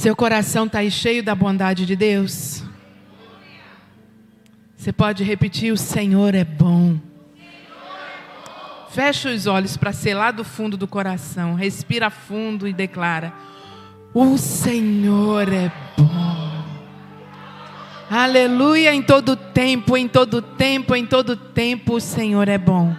Seu 0.00 0.16
coração 0.16 0.64
está 0.64 0.78
aí 0.78 0.90
cheio 0.90 1.22
da 1.22 1.34
bondade 1.34 1.84
de 1.84 1.94
Deus? 1.94 2.64
Você 4.74 4.94
pode 4.94 5.22
repetir: 5.22 5.74
O 5.74 5.76
Senhor 5.76 6.34
é 6.34 6.42
bom. 6.42 6.98
Fecha 8.92 9.28
os 9.28 9.46
olhos 9.46 9.76
para 9.76 9.92
ser 9.92 10.14
lá 10.14 10.30
do 10.30 10.42
fundo 10.42 10.78
do 10.78 10.88
coração. 10.88 11.54
Respira 11.54 12.08
fundo 12.08 12.66
e 12.66 12.72
declara: 12.72 13.30
O 14.14 14.38
Senhor 14.38 15.52
é 15.52 15.70
bom. 15.98 16.64
Aleluia 18.08 18.94
em 18.94 19.02
todo 19.02 19.36
tempo, 19.36 19.98
em 19.98 20.08
todo 20.08 20.40
tempo, 20.40 20.96
em 20.96 21.04
todo 21.04 21.36
tempo 21.36 21.96
o 21.96 22.00
Senhor 22.00 22.48
é 22.48 22.56
bom. 22.56 22.96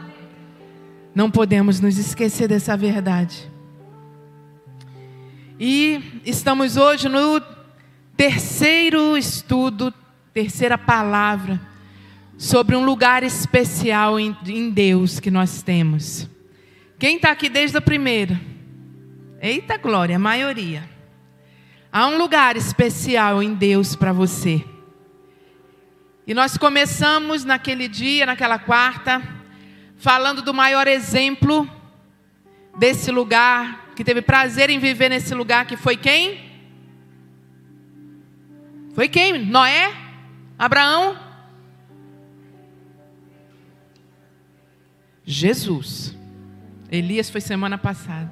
Não 1.15 1.31
podemos 1.31 1.79
nos 1.79 1.97
esquecer 1.97 2.47
dessa 2.47 2.77
verdade. 2.77 3.50
E 5.63 6.21
estamos 6.25 6.75
hoje 6.75 7.07
no 7.07 7.39
terceiro 8.17 9.15
estudo, 9.15 9.93
terceira 10.33 10.75
palavra 10.75 11.61
sobre 12.35 12.75
um 12.75 12.83
lugar 12.83 13.21
especial 13.21 14.19
em, 14.19 14.71
Deus 14.71 15.19
que 15.19 15.29
nós 15.29 15.61
temos. 15.61 16.27
Quem 16.97 17.17
está 17.17 17.29
aqui 17.29 17.47
desde 17.47 17.77
a 17.77 17.81
primeira? 17.81 18.41
Eita 19.39 19.77
glória, 19.77 20.16
a 20.16 20.19
maioria. 20.19 20.83
Há 21.91 22.07
um 22.07 22.17
lugar 22.17 22.57
especial 22.57 23.43
em 23.43 23.53
Deus 23.53 23.95
para 23.95 24.11
você. 24.11 24.66
E 26.25 26.33
nós 26.33 26.57
começamos 26.57 27.45
naquele 27.45 27.88
dia, 27.88 28.25
naquela 28.25 28.57
quarta, 28.57 29.21
falando 29.95 30.41
do 30.41 30.55
maior 30.55 30.88
exemplo 30.88 31.69
desse 32.80 33.11
lugar, 33.11 33.80
que 34.01 34.05
teve 34.05 34.23
prazer 34.23 34.71
em 34.71 34.79
viver 34.79 35.09
nesse 35.09 35.31
lugar, 35.35 35.67
que 35.67 35.77
foi 35.77 35.95
quem? 35.95 36.39
Foi 38.95 39.07
quem? 39.07 39.45
Noé? 39.45 39.93
Abraão? 40.58 41.19
Jesus. 45.23 46.17
Elias 46.91 47.30
foi 47.30 47.41
semana 47.41 47.77
passada. 47.77 48.31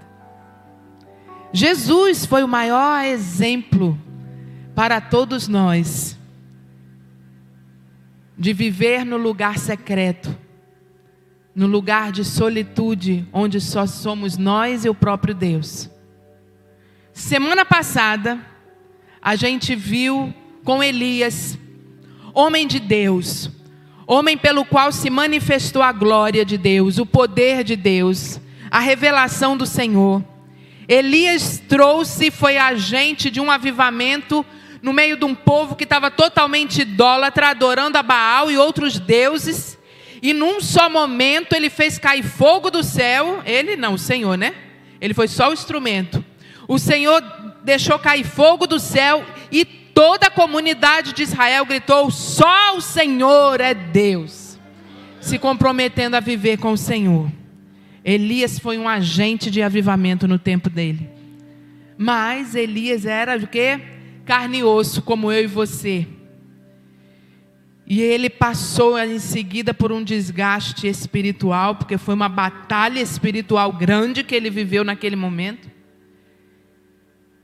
Jesus 1.54 2.26
foi 2.26 2.42
o 2.42 2.48
maior 2.48 3.06
exemplo 3.06 3.96
para 4.74 5.00
todos 5.00 5.48
nós 5.48 6.18
de 8.36 8.54
viver 8.54 9.06
no 9.06 9.18
lugar 9.18 9.60
secreto, 9.60 10.36
no 11.60 11.68
lugar 11.68 12.14
de 12.14 12.24
solitude, 12.24 13.28
onde 13.34 13.60
só 13.60 13.86
somos 13.86 14.38
nós 14.38 14.86
e 14.86 14.90
o 14.90 14.96
próprio 14.96 15.36
Deus. 15.36 15.90
Semana 17.12 17.66
passada, 17.66 18.40
a 19.22 19.36
gente 19.36 19.76
viu 19.76 20.34
com 20.64 20.82
Elias, 20.82 21.60
homem 22.34 22.66
de 22.66 22.80
Deus, 22.80 23.52
homem 24.08 24.38
pelo 24.38 24.64
qual 24.64 24.94
se 24.94 25.10
manifestou 25.10 25.84
a 25.84 25.92
glória 25.92 26.46
de 26.46 26.58
Deus, 26.58 26.98
o 26.98 27.06
poder 27.06 27.66
de 27.66 27.76
Deus, 27.76 28.40
a 28.72 28.80
revelação 28.80 29.58
do 29.58 29.66
Senhor. 29.66 30.24
Elias 30.88 31.62
trouxe 31.68 32.32
foi 32.32 32.58
agente 32.58 33.30
de 33.30 33.42
um 33.42 33.52
avivamento 33.52 34.46
no 34.82 34.94
meio 34.94 35.18
de 35.18 35.26
um 35.26 35.36
povo 35.36 35.76
que 35.76 35.84
estava 35.84 36.10
totalmente 36.10 36.84
idólatra, 36.84 37.50
adorando 37.50 37.98
a 37.98 38.02
Baal 38.02 38.50
e 38.50 38.58
outros 38.58 38.98
deuses. 38.98 39.78
E 40.22 40.34
num 40.34 40.60
só 40.62 40.90
momento 40.90 41.54
ele 41.54 41.70
fez 41.70 41.98
cair 41.98 42.24
fogo 42.24 42.70
do 42.70 42.84
céu. 42.84 43.42
Ele 43.46 43.76
não, 43.76 43.94
o 43.94 43.98
Senhor, 43.98 44.38
né? 44.38 44.54
Ele 45.00 45.14
foi 45.14 45.28
só 45.28 45.50
o 45.50 45.54
instrumento. 45.54 46.24
O 46.68 46.78
Senhor 46.78 47.22
deixou 47.64 47.98
cair 47.98 48.26
fogo 48.26 48.68
do 48.68 48.80
céu 48.80 49.26
e 49.52 49.66
Toda 50.00 50.28
a 50.28 50.32
comunidade 50.32 51.12
de 51.12 51.24
Israel 51.24 51.66
gritou: 51.66 52.10
só 52.10 52.78
o 52.78 52.80
Senhor 52.80 53.60
é 53.60 53.74
Deus, 53.74 54.58
se 55.20 55.38
comprometendo 55.38 56.16
a 56.16 56.22
viver 56.22 56.58
com 56.58 56.72
o 56.72 56.78
Senhor. 56.78 57.30
Elias 58.02 58.58
foi 58.58 58.78
um 58.78 58.88
agente 58.88 59.52
de 59.52 59.62
avivamento 59.62 60.26
no 60.26 60.40
tempo 60.40 60.70
dele. 60.70 61.10
Mas 61.98 62.56
Elias 62.56 63.06
era 63.06 63.36
o 63.36 63.46
quê? 63.46 63.78
Carne 64.24 64.60
e 64.60 64.64
osso, 64.64 65.02
como 65.02 65.34
eu 65.34 65.44
e 65.44 65.48
você. 65.48 66.08
E 67.90 68.02
ele 68.02 68.30
passou 68.30 69.00
em 69.00 69.18
seguida 69.18 69.74
por 69.74 69.92
um 69.92 70.04
desgaste 70.04 70.88
espiritual, 70.88 71.74
porque 71.74 71.98
foi 71.98 72.14
uma 72.14 72.30
batalha 72.30 73.00
espiritual 73.00 73.74
grande 73.74 74.24
que 74.24 74.36
ele 74.36 74.52
viveu 74.52 74.84
naquele 74.84 75.16
momento. 75.16 75.68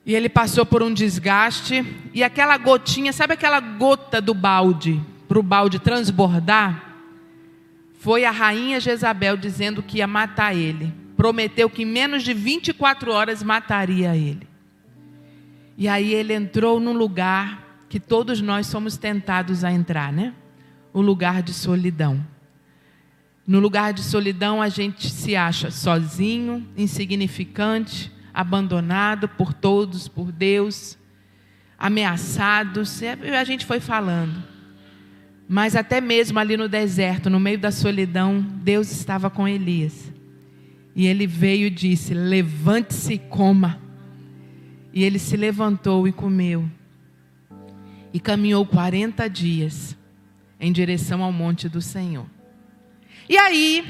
E 0.05 0.13
ele 0.13 0.29
passou 0.29 0.63
por 0.63 0.83
um 0.83 0.93
desgaste, 0.93 1.83
e 2.13 2.23
aquela 2.23 2.59
gotinha, 2.59 3.11
sabe 3.11 3.33
aquela 3.33 3.59
gota 3.59 4.21
do 4.21 4.35
balde, 4.35 5.01
para 5.27 5.39
o 5.39 5.43
balde 5.43 5.79
transbordar? 5.79 6.93
Foi 7.97 8.23
a 8.23 8.29
rainha 8.29 8.79
Jezabel 8.79 9.35
dizendo 9.35 9.81
que 9.81 9.97
ia 9.97 10.05
matar 10.05 10.55
ele. 10.55 10.93
Prometeu 11.17 11.67
que 11.67 11.81
em 11.81 11.87
menos 11.87 12.21
de 12.21 12.35
24 12.35 13.11
horas 13.11 13.41
mataria 13.41 14.15
ele. 14.15 14.47
E 15.75 15.87
aí 15.87 16.13
ele 16.13 16.33
entrou 16.35 16.79
num 16.79 16.93
lugar 16.93 17.64
que 17.95 17.99
todos 18.01 18.41
nós 18.41 18.67
somos 18.67 18.97
tentados 18.97 19.63
a 19.63 19.71
entrar, 19.71 20.11
né? 20.11 20.33
O 20.91 20.99
lugar 20.99 21.41
de 21.41 21.53
solidão. 21.53 22.27
No 23.47 23.57
lugar 23.57 23.93
de 23.93 24.03
solidão 24.03 24.61
a 24.61 24.67
gente 24.67 25.09
se 25.09 25.33
acha 25.33 25.71
sozinho, 25.71 26.67
insignificante, 26.75 28.11
abandonado 28.33 29.29
por 29.29 29.53
todos, 29.53 30.09
por 30.09 30.29
Deus, 30.29 30.97
ameaçados. 31.79 33.01
A 33.01 33.45
gente 33.45 33.65
foi 33.65 33.79
falando. 33.79 34.43
Mas 35.47 35.73
até 35.73 36.01
mesmo 36.01 36.37
ali 36.37 36.57
no 36.57 36.67
deserto, 36.67 37.29
no 37.29 37.39
meio 37.39 37.59
da 37.59 37.71
solidão, 37.71 38.41
Deus 38.41 38.91
estava 38.91 39.29
com 39.29 39.47
Elias. 39.47 40.11
E 40.93 41.07
ele 41.07 41.25
veio 41.25 41.67
e 41.67 41.69
disse: 41.69 42.13
Levante-se 42.13 43.13
e 43.13 43.19
coma. 43.19 43.79
E 44.93 45.01
ele 45.01 45.17
se 45.17 45.37
levantou 45.37 46.05
e 46.05 46.11
comeu. 46.11 46.69
E 48.15 48.19
caminhou 48.21 48.65
40 48.65 49.29
dias 49.29 49.93
em 50.57 50.71
direção 50.71 51.21
ao 51.21 51.33
monte 51.33 51.67
do 51.67 51.81
Senhor. 51.81 52.25
E 53.27 53.37
aí, 53.37 53.85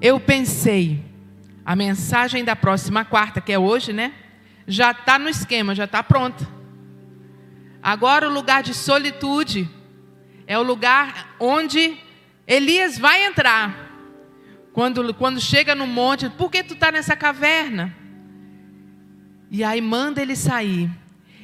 eu 0.00 0.20
pensei, 0.20 1.04
a 1.64 1.74
mensagem 1.74 2.44
da 2.44 2.54
próxima 2.54 3.04
quarta, 3.04 3.40
que 3.40 3.50
é 3.50 3.58
hoje, 3.58 3.92
né? 3.92 4.12
Já 4.68 4.92
está 4.92 5.18
no 5.18 5.28
esquema, 5.28 5.74
já 5.74 5.82
está 5.82 6.00
pronta. 6.00 6.48
Agora 7.82 8.28
o 8.28 8.32
lugar 8.32 8.62
de 8.62 8.72
solitude 8.72 9.68
é 10.46 10.56
o 10.56 10.62
lugar 10.62 11.34
onde 11.40 11.98
Elias 12.46 13.00
vai 13.00 13.26
entrar. 13.26 13.90
Quando, 14.72 15.12
quando 15.12 15.40
chega 15.40 15.74
no 15.74 15.88
monte, 15.88 16.30
por 16.30 16.52
que 16.52 16.62
tu 16.62 16.74
está 16.74 16.92
nessa 16.92 17.16
caverna? 17.16 17.92
E 19.50 19.64
aí 19.64 19.80
manda 19.80 20.22
ele 20.22 20.36
sair. 20.36 20.88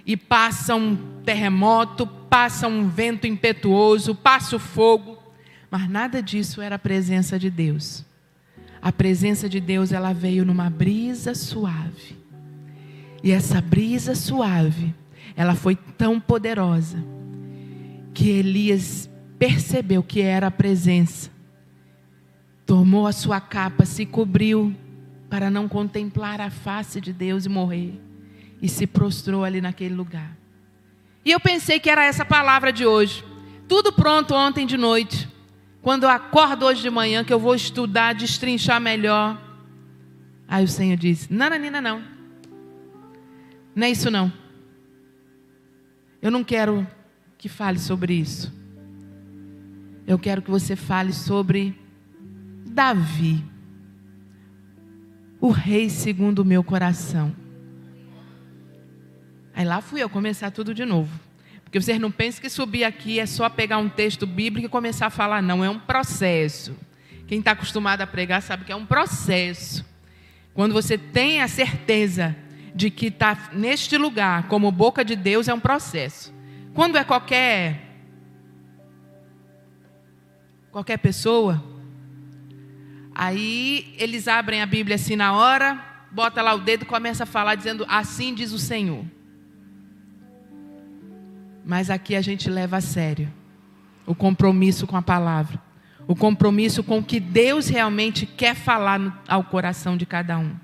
E 0.06 0.16
passa 0.16 0.76
um 0.76 1.16
terremoto, 1.26 2.06
passa 2.06 2.66
um 2.66 2.88
vento 2.88 3.26
impetuoso, 3.26 4.14
passa 4.14 4.56
o 4.56 4.59
fogo. 4.59 5.19
Mas 5.70 5.91
nada 5.91 6.22
disso 6.22 6.62
era 6.62 6.76
a 6.76 6.78
presença 6.78 7.38
de 7.38 7.50
Deus 7.50 8.06
a 8.87 8.92
presença 8.92 9.48
de 9.48 9.59
Deus 9.59 9.91
ela 9.91 10.12
veio 10.12 10.44
numa 10.44 10.70
brisa 10.70 11.34
suave. 11.34 12.16
E 13.20 13.32
essa 13.32 13.60
brisa 13.60 14.15
suave, 14.15 14.94
ela 15.34 15.56
foi 15.56 15.75
tão 15.75 16.20
poderosa 16.20 17.03
que 18.15 18.28
Elias 18.28 19.10
percebeu 19.41 20.04
que 20.04 20.20
era 20.20 20.47
a 20.47 20.53
presença. 20.53 21.31
Tomou 22.65 23.09
a 23.09 23.12
sua 23.12 23.41
capa, 23.41 23.84
se 23.84 24.06
cobriu 24.06 24.72
para 25.28 25.50
não 25.50 25.69
contemplar 25.69 26.41
a 26.41 26.48
face 26.48 27.00
de 27.00 27.12
Deus 27.12 27.44
e 27.44 27.48
morrer. 27.48 28.00
E 28.62 28.69
se 28.69 28.86
prostrou 28.86 29.42
ali 29.42 29.60
naquele 29.60 29.97
lugar. 29.97 30.36
E 31.26 31.32
eu 31.32 31.40
pensei 31.40 31.80
que 31.80 31.90
era 31.90 32.04
essa 32.04 32.24
palavra 32.24 32.72
de 32.72 32.86
hoje. 32.86 33.24
Tudo 33.66 33.92
pronto 33.92 34.32
ontem 34.32 34.64
de 34.64 34.76
noite. 34.76 35.28
Quando 35.82 36.04
eu 36.04 36.08
acordo 36.08 36.64
hoje 36.64 36.82
de 36.82 36.88
manhã, 36.88 37.24
que 37.24 37.32
eu 37.32 37.40
vou 37.40 37.52
estudar, 37.52 38.14
destrinchar 38.14 38.80
melhor. 38.80 39.36
Aí 40.46 40.64
o 40.64 40.68
Senhor 40.68 40.96
diz: 40.96 41.28
Não, 41.28 41.50
Nanina, 41.50 41.80
não. 41.80 42.00
Não 43.74 43.86
é 43.88 43.90
isso 43.90 44.08
não. 44.08 44.32
Eu 46.22 46.30
não 46.30 46.44
quero 46.44 46.86
que 47.36 47.48
fale 47.48 47.80
sobre 47.80 48.14
isso. 48.14 48.54
Eu 50.06 50.20
quero 50.20 50.40
que 50.40 50.50
você 50.50 50.76
fale 50.76 51.12
sobre 51.12 51.76
Davi, 52.64 53.44
o 55.40 55.50
rei 55.50 55.90
segundo 55.90 56.38
o 56.38 56.44
meu 56.44 56.62
coração. 56.62 57.34
Aí 59.56 59.64
lá 59.64 59.80
fui 59.80 60.03
eu 60.03 60.10
começar 60.10 60.50
tudo 60.50 60.74
de 60.74 60.84
novo. 60.84 61.18
Porque 61.64 61.80
vocês 61.80 61.98
não 61.98 62.10
pensem 62.10 62.42
que 62.42 62.50
subir 62.50 62.84
aqui 62.84 63.18
é 63.18 63.24
só 63.24 63.48
pegar 63.48 63.78
um 63.78 63.88
texto 63.88 64.26
bíblico 64.26 64.66
e 64.66 64.68
começar 64.68 65.06
a 65.06 65.10
falar, 65.10 65.41
não, 65.42 65.64
é 65.64 65.70
um 65.70 65.78
processo. 65.78 66.76
Quem 67.26 67.38
está 67.38 67.53
acostumado 67.53 68.03
a 68.03 68.06
pregar 68.06 68.42
sabe 68.42 68.66
que 68.66 68.70
é 68.70 68.76
um 68.76 68.84
processo. 68.84 69.82
Quando 70.53 70.74
você 70.74 70.98
tem 70.98 71.41
a 71.41 71.48
certeza 71.48 72.36
de 72.74 72.91
que 72.91 73.06
está 73.06 73.48
neste 73.50 73.97
lugar, 73.97 74.47
como 74.47 74.70
boca 74.70 75.03
de 75.03 75.16
Deus, 75.16 75.48
é 75.48 75.54
um 75.54 75.60
processo. 75.60 76.34
Quando 76.74 76.98
é 76.98 77.02
qualquer 77.02 77.82
qualquer 80.70 80.98
pessoa, 80.98 81.64
aí 83.14 83.94
eles 83.97 84.28
abrem 84.28 84.60
a 84.60 84.66
Bíblia 84.66 84.97
assim 84.97 85.16
na 85.16 85.32
hora, 85.32 85.82
bota 86.12 86.42
lá 86.42 86.52
o 86.52 86.59
dedo 86.59 86.82
e 86.82 86.86
começa 86.86 87.22
a 87.22 87.26
falar 87.26 87.54
dizendo 87.54 87.86
assim 87.88 88.34
diz 88.34 88.52
o 88.52 88.59
Senhor. 88.59 89.16
Mas 91.66 91.91
aqui 91.91 92.15
a 92.15 92.22
gente 92.22 92.48
leva 92.48 92.77
a 92.77 92.80
sério 92.80 93.28
o 94.07 94.15
compromisso 94.15 94.86
com 94.86 94.97
a 94.97 95.03
palavra, 95.03 95.60
o 96.07 96.15
compromisso 96.15 96.84
com 96.84 96.98
o 96.98 97.03
que 97.03 97.18
Deus 97.18 97.66
realmente 97.66 98.24
quer 98.24 98.54
falar 98.54 99.01
no, 99.01 99.13
ao 99.27 99.42
coração 99.42 99.97
de 99.97 100.07
cada 100.07 100.39
um. 100.39 100.54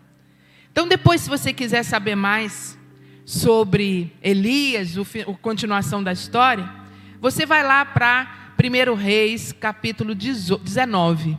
Então, 0.70 0.87
depois, 0.87 1.22
se 1.22 1.28
você 1.28 1.52
quiser 1.52 1.82
saber 1.82 2.14
mais 2.14 2.78
sobre 3.25 4.12
Elias, 4.22 4.96
o, 4.96 5.02
a 5.02 5.34
continuação 5.38 6.04
da 6.04 6.12
história, 6.12 6.70
você 7.20 7.44
vai 7.44 7.64
lá 7.64 7.84
para 7.84 8.55
1 8.56 8.94
Reis, 8.94 9.50
capítulo 9.50 10.14
19, 10.14 11.37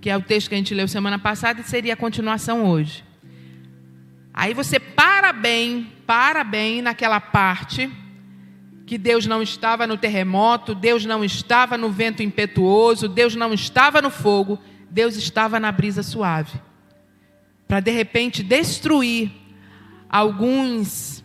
que 0.00 0.10
é 0.10 0.16
o 0.16 0.20
texto 0.20 0.48
que 0.48 0.56
a 0.56 0.58
gente 0.58 0.74
leu 0.74 0.88
semana 0.88 1.18
passada 1.18 1.60
e 1.60 1.64
seria 1.64 1.92
a 1.92 1.96
continuação 1.96 2.66
hoje. 2.66 3.04
Aí 4.34 4.52
você 4.52 4.80
para 4.80 5.32
bem, 5.32 5.92
para 6.04 6.42
bem 6.42 6.82
naquela 6.82 7.20
parte 7.20 7.88
que 8.86 8.96
Deus 8.96 9.26
não 9.26 9.42
estava 9.42 9.84
no 9.84 9.96
terremoto, 9.98 10.72
Deus 10.72 11.04
não 11.04 11.24
estava 11.24 11.76
no 11.76 11.90
vento 11.90 12.22
impetuoso, 12.22 13.08
Deus 13.08 13.34
não 13.34 13.52
estava 13.52 14.00
no 14.00 14.10
fogo, 14.10 14.60
Deus 14.88 15.16
estava 15.16 15.58
na 15.58 15.72
brisa 15.72 16.04
suave. 16.04 16.60
Para 17.66 17.80
de 17.80 17.90
repente 17.90 18.44
destruir 18.44 19.32
alguns 20.08 21.24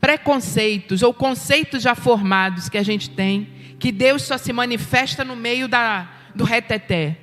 preconceitos 0.00 1.02
ou 1.02 1.12
conceitos 1.12 1.82
já 1.82 1.96
formados 1.96 2.68
que 2.68 2.78
a 2.78 2.82
gente 2.84 3.10
tem, 3.10 3.48
que 3.80 3.90
Deus 3.90 4.22
só 4.22 4.38
se 4.38 4.52
manifesta 4.52 5.24
no 5.24 5.34
meio 5.34 5.66
da, 5.66 6.08
do 6.36 6.44
reteté. 6.44 7.18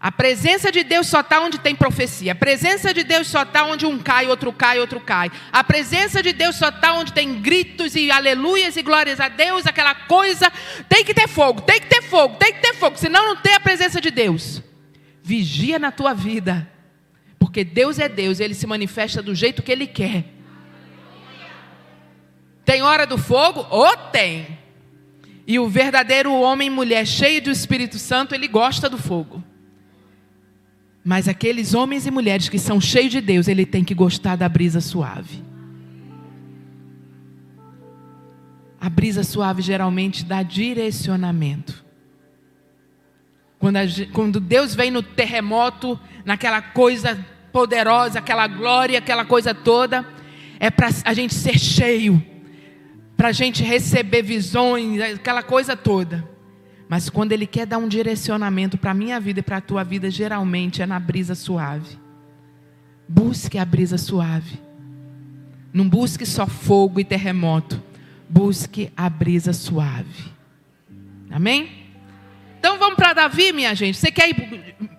A 0.00 0.12
presença 0.12 0.70
de 0.70 0.84
Deus 0.84 1.08
só 1.08 1.20
está 1.20 1.40
onde 1.40 1.58
tem 1.58 1.74
profecia. 1.74 2.30
A 2.30 2.34
presença 2.34 2.94
de 2.94 3.02
Deus 3.02 3.26
só 3.26 3.42
está 3.42 3.64
onde 3.64 3.84
um 3.84 3.98
cai, 3.98 4.28
outro 4.28 4.52
cai, 4.52 4.78
outro 4.78 5.00
cai. 5.00 5.30
A 5.52 5.64
presença 5.64 6.22
de 6.22 6.32
Deus 6.32 6.54
só 6.54 6.68
está 6.68 6.92
onde 6.92 7.12
tem 7.12 7.40
gritos 7.42 7.96
e 7.96 8.08
aleluias 8.08 8.76
e 8.76 8.82
glórias 8.82 9.18
a 9.18 9.28
Deus, 9.28 9.66
aquela 9.66 9.94
coisa. 9.94 10.52
Tem 10.88 11.04
que 11.04 11.12
ter 11.12 11.26
fogo, 11.26 11.62
tem 11.62 11.80
que 11.80 11.88
ter 11.88 12.02
fogo, 12.02 12.36
tem 12.36 12.52
que 12.52 12.60
ter 12.60 12.74
fogo. 12.74 12.96
Senão 12.96 13.26
não 13.26 13.36
tem 13.36 13.54
a 13.54 13.60
presença 13.60 14.00
de 14.00 14.12
Deus. 14.12 14.62
Vigia 15.20 15.80
na 15.80 15.90
tua 15.90 16.14
vida. 16.14 16.70
Porque 17.36 17.64
Deus 17.64 17.98
é 17.98 18.08
Deus, 18.08 18.38
Ele 18.38 18.54
se 18.54 18.68
manifesta 18.68 19.20
do 19.20 19.34
jeito 19.34 19.64
que 19.64 19.72
Ele 19.72 19.86
quer. 19.86 20.24
Tem 22.64 22.82
hora 22.82 23.04
do 23.04 23.18
fogo? 23.18 23.66
Ou 23.68 23.96
tem. 24.12 24.58
E 25.44 25.58
o 25.58 25.68
verdadeiro 25.68 26.32
homem 26.34 26.68
e 26.68 26.70
mulher 26.70 27.04
cheio 27.06 27.42
do 27.42 27.50
Espírito 27.50 27.98
Santo, 27.98 28.34
ele 28.34 28.46
gosta 28.46 28.88
do 28.90 28.98
fogo. 28.98 29.42
Mas 31.08 31.26
aqueles 31.26 31.72
homens 31.72 32.06
e 32.06 32.10
mulheres 32.10 32.50
que 32.50 32.58
são 32.58 32.78
cheios 32.78 33.10
de 33.10 33.22
Deus, 33.22 33.48
ele 33.48 33.64
tem 33.64 33.82
que 33.82 33.94
gostar 33.94 34.36
da 34.36 34.46
brisa 34.46 34.78
suave. 34.78 35.42
A 38.78 38.90
brisa 38.90 39.24
suave 39.24 39.62
geralmente 39.62 40.22
dá 40.22 40.42
direcionamento. 40.42 41.82
Quando, 43.58 43.78
a, 43.78 43.84
quando, 44.12 44.38
Deus 44.38 44.74
vem 44.74 44.90
no 44.90 45.02
terremoto, 45.02 45.98
naquela 46.26 46.60
coisa 46.60 47.24
poderosa, 47.50 48.18
aquela 48.18 48.46
glória, 48.46 48.98
aquela 48.98 49.24
coisa 49.24 49.54
toda, 49.54 50.06
é 50.60 50.70
para 50.70 50.90
a 51.06 51.14
gente 51.14 51.32
ser 51.32 51.58
cheio, 51.58 52.22
para 53.16 53.28
a 53.28 53.32
gente 53.32 53.62
receber 53.62 54.20
visões, 54.20 55.00
aquela 55.00 55.42
coisa 55.42 55.74
toda. 55.74 56.28
Mas 56.88 57.10
quando 57.10 57.32
Ele 57.32 57.46
quer 57.46 57.66
dar 57.66 57.78
um 57.78 57.86
direcionamento 57.86 58.78
para 58.78 58.92
a 58.92 58.94
minha 58.94 59.20
vida 59.20 59.40
e 59.40 59.42
para 59.42 59.58
a 59.58 59.60
tua 59.60 59.84
vida, 59.84 60.10
geralmente 60.10 60.80
é 60.80 60.86
na 60.86 60.98
brisa 60.98 61.34
suave. 61.34 61.98
Busque 63.06 63.58
a 63.58 63.64
brisa 63.64 63.98
suave. 63.98 64.58
Não 65.72 65.88
busque 65.88 66.24
só 66.24 66.46
fogo 66.46 66.98
e 66.98 67.04
terremoto. 67.04 67.82
Busque 68.28 68.90
a 68.96 69.08
brisa 69.08 69.52
suave. 69.52 70.32
Amém? 71.30 71.70
Então 72.58 72.78
vamos 72.78 72.96
para 72.96 73.12
Davi, 73.12 73.52
minha 73.52 73.74
gente. 73.74 73.96
Você 73.96 74.10
quer 74.10 74.28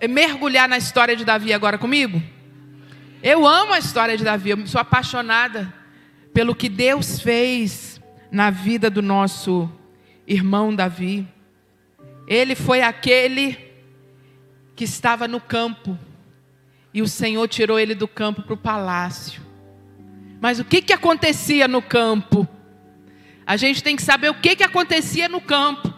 mergulhar 0.07 0.69
na 0.69 0.77
história 0.77 1.15
de 1.15 1.25
Davi 1.25 1.53
agora 1.53 1.77
comigo? 1.77 2.21
Eu 3.21 3.45
amo 3.45 3.73
a 3.73 3.79
história 3.79 4.15
de 4.15 4.23
Davi. 4.23 4.51
Eu 4.51 4.67
sou 4.67 4.79
apaixonada 4.79 5.73
pelo 6.33 6.55
que 6.55 6.69
Deus 6.69 7.19
fez 7.19 7.99
na 8.31 8.49
vida 8.49 8.89
do 8.89 9.01
nosso 9.01 9.69
irmão 10.27 10.73
Davi. 10.73 11.27
Ele 12.29 12.53
foi 12.53 12.83
aquele 12.83 13.57
que 14.75 14.83
estava 14.83 15.27
no 15.27 15.41
campo 15.41 15.97
e 16.93 17.01
o 17.01 17.07
Senhor 17.07 17.47
tirou 17.47 17.79
ele 17.79 17.95
do 17.95 18.07
campo 18.07 18.43
para 18.43 18.53
o 18.53 18.57
palácio. 18.57 19.41
Mas 20.39 20.59
o 20.59 20.63
que, 20.63 20.79
que 20.79 20.93
acontecia 20.93 21.67
no 21.67 21.81
campo? 21.81 22.47
A 23.47 23.57
gente 23.57 23.81
tem 23.81 23.95
que 23.95 24.03
saber 24.03 24.29
o 24.29 24.35
que, 24.35 24.55
que 24.55 24.63
acontecia 24.63 25.27
no 25.27 25.41
campo 25.41 25.91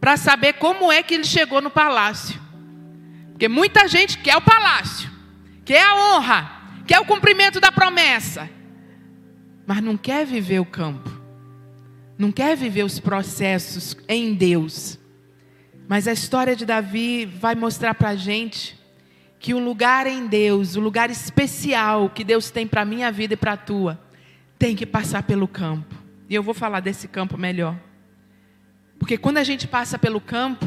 para 0.00 0.16
saber 0.16 0.52
como 0.52 0.92
é 0.92 1.02
que 1.02 1.14
ele 1.14 1.24
chegou 1.24 1.60
no 1.60 1.68
palácio. 1.68 2.40
Porque 3.32 3.48
muita 3.48 3.88
gente 3.88 4.18
quer 4.18 4.36
o 4.36 4.40
palácio, 4.40 5.10
quer 5.64 5.82
a 5.82 5.96
honra, 5.96 6.60
quer 6.86 7.00
o 7.00 7.04
cumprimento 7.04 7.58
da 7.58 7.72
promessa, 7.72 8.48
mas 9.66 9.82
não 9.82 9.96
quer 9.96 10.24
viver 10.24 10.60
o 10.60 10.64
campo, 10.64 11.10
não 12.16 12.30
quer 12.30 12.56
viver 12.56 12.84
os 12.84 13.00
processos 13.00 13.96
em 14.08 14.32
Deus. 14.32 14.99
Mas 15.90 16.06
a 16.06 16.12
história 16.12 16.54
de 16.54 16.64
Davi 16.64 17.26
vai 17.26 17.56
mostrar 17.56 17.94
para 17.94 18.10
a 18.10 18.14
gente 18.14 18.78
que 19.40 19.52
o 19.52 19.58
lugar 19.58 20.06
em 20.06 20.28
Deus, 20.28 20.76
o 20.76 20.80
lugar 20.80 21.10
especial 21.10 22.08
que 22.08 22.22
Deus 22.22 22.48
tem 22.48 22.64
para 22.64 22.82
a 22.82 22.84
minha 22.84 23.10
vida 23.10 23.34
e 23.34 23.36
para 23.36 23.54
a 23.54 23.56
tua, 23.56 24.00
tem 24.56 24.76
que 24.76 24.86
passar 24.86 25.24
pelo 25.24 25.48
campo. 25.48 25.92
E 26.28 26.34
eu 26.36 26.44
vou 26.44 26.54
falar 26.54 26.78
desse 26.78 27.08
campo 27.08 27.36
melhor. 27.36 27.76
Porque 29.00 29.18
quando 29.18 29.38
a 29.38 29.42
gente 29.42 29.66
passa 29.66 29.98
pelo 29.98 30.20
campo, 30.20 30.64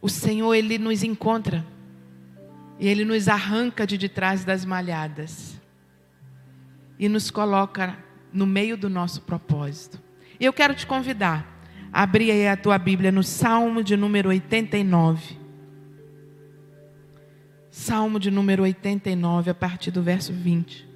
o 0.00 0.08
Senhor, 0.08 0.54
Ele 0.54 0.78
nos 0.78 1.02
encontra. 1.02 1.62
E 2.80 2.88
Ele 2.88 3.04
nos 3.04 3.28
arranca 3.28 3.86
de 3.86 3.98
detrás 3.98 4.46
das 4.46 4.64
malhadas. 4.64 5.60
E 6.98 7.06
nos 7.06 7.30
coloca 7.30 7.98
no 8.32 8.46
meio 8.46 8.78
do 8.78 8.88
nosso 8.88 9.20
propósito. 9.20 10.02
E 10.40 10.44
eu 10.46 10.54
quero 10.54 10.74
te 10.74 10.86
convidar 10.86 11.53
Abri 11.96 12.28
aí 12.28 12.48
a 12.48 12.56
tua 12.56 12.76
Bíblia 12.76 13.12
no 13.12 13.22
Salmo 13.22 13.80
de 13.80 13.96
número 13.96 14.28
89. 14.30 15.38
Salmo 17.70 18.18
de 18.18 18.32
número 18.32 18.64
89, 18.64 19.52
a 19.52 19.54
partir 19.54 19.92
do 19.92 20.02
verso 20.02 20.32
20. 20.32 20.88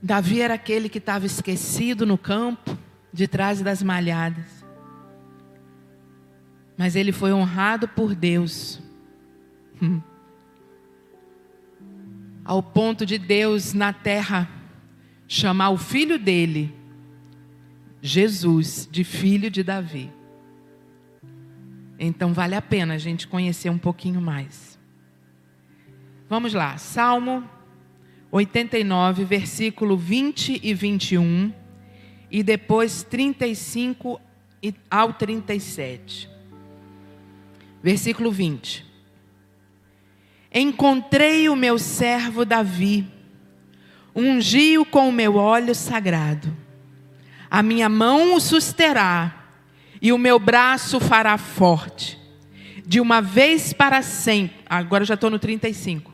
Davi 0.00 0.40
era 0.40 0.54
aquele 0.54 0.88
que 0.88 0.96
estava 0.96 1.26
esquecido 1.26 2.06
no 2.06 2.16
campo, 2.16 2.78
de 3.12 3.28
trás 3.28 3.60
das 3.60 3.82
malhadas. 3.82 4.53
Mas 6.76 6.96
ele 6.96 7.12
foi 7.12 7.32
honrado 7.32 7.86
por 7.88 8.14
Deus. 8.14 8.80
Ao 12.44 12.62
ponto 12.62 13.06
de 13.06 13.16
Deus 13.18 13.72
na 13.72 13.92
terra 13.92 14.50
chamar 15.26 15.70
o 15.70 15.78
filho 15.78 16.18
dele, 16.18 16.74
Jesus, 18.02 18.88
de 18.90 19.02
filho 19.02 19.50
de 19.50 19.62
Davi. 19.62 20.12
Então 21.98 22.34
vale 22.34 22.54
a 22.54 22.60
pena 22.60 22.94
a 22.94 22.98
gente 22.98 23.26
conhecer 23.26 23.70
um 23.70 23.78
pouquinho 23.78 24.20
mais. 24.20 24.78
Vamos 26.28 26.52
lá, 26.52 26.76
Salmo 26.76 27.48
89, 28.34 29.24
versículo 29.24 29.96
20 29.96 30.60
e 30.60 30.74
21, 30.74 31.52
e 32.28 32.42
depois 32.42 33.04
35 33.04 34.20
ao 34.90 35.12
37. 35.12 36.33
Versículo 37.84 38.32
20. 38.32 38.82
Encontrei 40.50 41.50
o 41.50 41.54
meu 41.54 41.78
servo 41.78 42.42
Davi, 42.42 43.06
ungi-o 44.16 44.86
com 44.86 45.10
o 45.10 45.12
meu 45.12 45.36
óleo 45.36 45.74
sagrado. 45.74 46.56
A 47.50 47.62
minha 47.62 47.90
mão 47.90 48.34
o 48.34 48.40
susterá, 48.40 49.50
e 50.00 50.14
o 50.14 50.16
meu 50.16 50.38
braço 50.38 50.98
fará 50.98 51.36
forte. 51.36 52.18
De 52.86 53.02
uma 53.02 53.20
vez 53.20 53.74
para 53.74 54.00
sempre. 54.00 54.56
Agora 54.64 55.04
já 55.04 55.12
estou 55.12 55.28
no 55.28 55.38
35. 55.38 56.10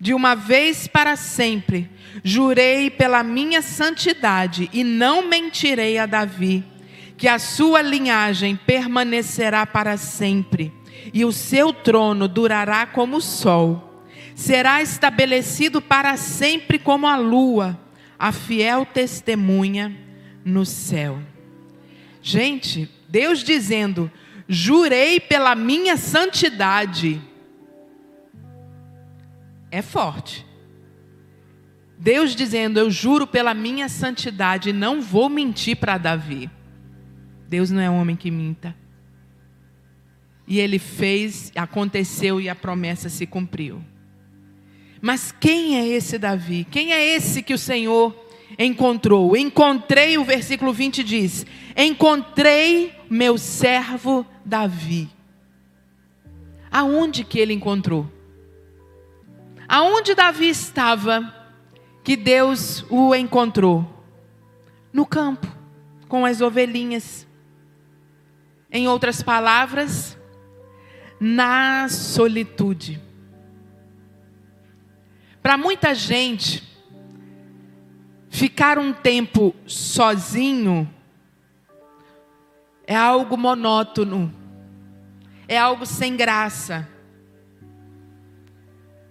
de 0.00 0.12
uma 0.12 0.34
vez 0.34 0.88
para 0.88 1.14
sempre, 1.14 1.88
jurei 2.24 2.90
pela 2.90 3.22
minha 3.22 3.62
santidade 3.62 4.68
e 4.72 4.82
não 4.82 5.28
mentirei 5.28 5.98
a 5.98 6.06
Davi, 6.06 6.64
que 7.16 7.28
a 7.28 7.38
sua 7.38 7.80
linhagem 7.80 8.56
permanecerá 8.56 9.64
para 9.64 9.96
sempre 9.96 10.79
e 11.12 11.24
o 11.24 11.32
seu 11.32 11.72
trono 11.72 12.28
durará 12.28 12.86
como 12.86 13.16
o 13.16 13.20
sol. 13.20 14.04
Será 14.34 14.80
estabelecido 14.80 15.82
para 15.82 16.16
sempre 16.16 16.78
como 16.78 17.06
a 17.06 17.16
lua, 17.16 17.78
a 18.18 18.32
fiel 18.32 18.86
testemunha 18.86 19.96
no 20.44 20.64
céu. 20.64 21.20
Gente, 22.22 22.88
Deus 23.08 23.42
dizendo: 23.42 24.10
Jurei 24.48 25.20
pela 25.20 25.54
minha 25.54 25.96
santidade. 25.96 27.20
É 29.70 29.82
forte. 29.82 30.46
Deus 31.98 32.34
dizendo: 32.34 32.78
Eu 32.78 32.90
juro 32.90 33.26
pela 33.26 33.52
minha 33.52 33.88
santidade, 33.88 34.72
não 34.72 35.02
vou 35.02 35.28
mentir 35.28 35.76
para 35.76 35.98
Davi. 35.98 36.50
Deus 37.48 37.70
não 37.70 37.80
é 37.80 37.90
homem 37.90 38.16
que 38.16 38.30
minta. 38.30 38.74
E 40.50 40.58
ele 40.58 40.80
fez, 40.80 41.52
aconteceu 41.54 42.40
e 42.40 42.48
a 42.48 42.56
promessa 42.56 43.08
se 43.08 43.24
cumpriu. 43.24 43.80
Mas 45.00 45.30
quem 45.30 45.78
é 45.78 45.86
esse 45.86 46.18
Davi? 46.18 46.66
Quem 46.68 46.92
é 46.92 47.14
esse 47.14 47.40
que 47.40 47.54
o 47.54 47.58
Senhor 47.58 48.12
encontrou? 48.58 49.36
Encontrei, 49.36 50.18
o 50.18 50.24
versículo 50.24 50.72
20 50.72 51.04
diz: 51.04 51.46
Encontrei 51.76 52.92
meu 53.08 53.38
servo 53.38 54.26
Davi. 54.44 55.08
Aonde 56.68 57.22
que 57.22 57.38
ele 57.38 57.54
encontrou? 57.54 58.10
Aonde 59.68 60.16
Davi 60.16 60.48
estava 60.48 61.32
que 62.02 62.16
Deus 62.16 62.84
o 62.90 63.14
encontrou? 63.14 63.88
No 64.92 65.06
campo, 65.06 65.46
com 66.08 66.26
as 66.26 66.40
ovelhinhas. 66.40 67.24
Em 68.68 68.88
outras 68.88 69.22
palavras, 69.22 70.18
na 71.20 71.86
solitude. 71.90 72.98
Para 75.42 75.58
muita 75.58 75.94
gente, 75.94 76.62
ficar 78.30 78.78
um 78.78 78.92
tempo 78.92 79.54
sozinho 79.66 80.88
é 82.86 82.96
algo 82.96 83.36
monótono, 83.36 84.34
é 85.46 85.58
algo 85.58 85.84
sem 85.84 86.16
graça. 86.16 86.88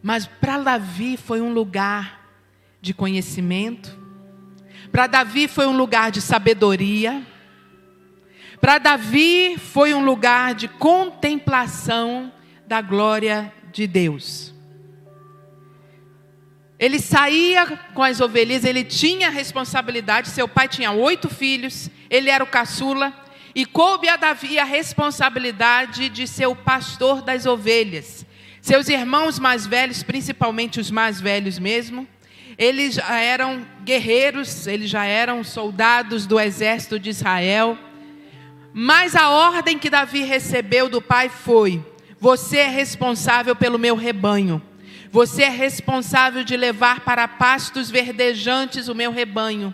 Mas 0.02 0.26
para 0.26 0.58
Davi 0.58 1.16
foi 1.16 1.42
um 1.42 1.54
lugar 1.54 2.28
de 2.82 2.94
conhecimento, 2.94 3.98
para 4.92 5.06
Davi 5.08 5.48
foi 5.48 5.68
um 5.68 5.78
lugar 5.78 6.10
de 6.10 6.22
sabedoria, 6.22 7.26
para 8.62 8.78
Davi 8.78 9.58
foi 9.58 9.94
um 9.94 10.04
lugar 10.04 10.54
de 10.54 10.68
contemplação 10.68 12.32
da 12.68 12.82
glória 12.82 13.52
de 13.72 13.88
Deus. 13.88 14.54
Ele 16.78 17.00
saía 17.00 17.66
com 17.94 18.04
as 18.04 18.22
ovelhas, 18.22 18.64
ele 18.64 18.84
tinha 18.84 19.30
responsabilidade. 19.30 20.30
Seu 20.30 20.48
pai 20.48 20.68
tinha 20.68 20.92
oito 20.92 21.28
filhos, 21.28 21.90
ele 22.10 22.30
era 22.30 22.44
o 22.44 22.48
caçula, 22.48 23.14
e 23.54 23.66
coube 23.66 24.08
a 24.08 24.16
Davi 24.16 24.58
a 24.58 24.64
responsabilidade 24.64 26.08
de 26.08 26.26
ser 26.26 26.46
o 26.46 26.56
pastor 26.56 27.22
das 27.22 27.46
ovelhas. 27.46 28.26
Seus 28.62 28.88
irmãos 28.88 29.40
mais 29.40 29.68
velhos, 29.68 30.04
principalmente 30.04 30.80
os 30.80 30.92
mais 30.92 31.20
velhos 31.20 31.60
mesmo, 31.60 32.08
eles 32.58 32.96
já 32.96 33.20
eram 33.20 33.66
guerreiros, 33.84 34.68
eles 34.68 34.90
já 34.90 35.06
eram 35.06 35.44
soldados 35.44 36.26
do 36.26 36.40
exército 36.40 37.00
de 37.00 37.10
Israel. 37.10 37.78
Mas 38.74 39.16
a 39.16 39.30
ordem 39.30 39.78
que 39.80 39.90
Davi 39.90 40.24
recebeu 40.24 40.90
do 40.90 41.02
pai 41.02 41.30
foi: 41.30 41.84
Você 42.20 42.58
é 42.58 42.68
responsável 42.68 43.56
pelo 43.56 43.80
meu 43.80 43.96
rebanho. 43.96 44.62
Você 45.12 45.44
é 45.44 45.50
responsável 45.50 46.44
de 46.44 46.56
levar 46.56 47.00
para 47.00 47.28
pastos 47.28 47.90
verdejantes 47.90 48.88
o 48.88 48.96
meu 48.96 49.12
rebanho. 49.12 49.74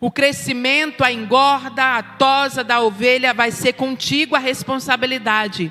O 0.00 0.10
crescimento, 0.10 1.04
a 1.04 1.12
engorda, 1.12 1.98
a 1.98 2.02
tosa 2.02 2.64
da 2.64 2.80
ovelha 2.80 3.34
vai 3.34 3.50
ser 3.50 3.74
contigo 3.74 4.34
a 4.34 4.38
responsabilidade. 4.38 5.70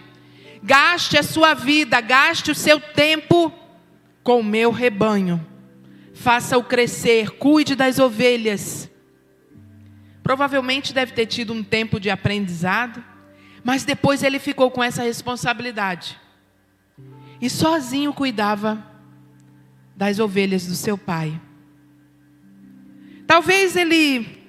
Gaste 0.61 1.17
a 1.17 1.23
sua 1.23 1.53
vida, 1.53 1.99
gaste 1.99 2.51
o 2.51 2.55
seu 2.55 2.79
tempo 2.79 3.51
com 4.23 4.39
o 4.39 4.43
meu 4.43 4.71
rebanho. 4.71 5.45
Faça-o 6.13 6.63
crescer, 6.63 7.31
cuide 7.31 7.75
das 7.75 7.99
ovelhas. 7.99 8.89
Provavelmente 10.23 10.93
deve 10.93 11.11
ter 11.11 11.25
tido 11.25 11.51
um 11.51 11.61
tempo 11.61 11.99
de 11.99 12.09
aprendizado, 12.09 13.03
mas 13.61 13.83
depois 13.83 14.23
ele 14.23 14.39
ficou 14.39 14.71
com 14.71 14.81
essa 14.81 15.03
responsabilidade. 15.03 16.17
E 17.41 17.49
sozinho 17.49 18.13
cuidava 18.13 18.81
das 19.93 20.19
ovelhas 20.19 20.65
do 20.65 20.75
seu 20.75 20.97
pai. 20.97 21.39
Talvez 23.27 23.75
ele, 23.75 24.41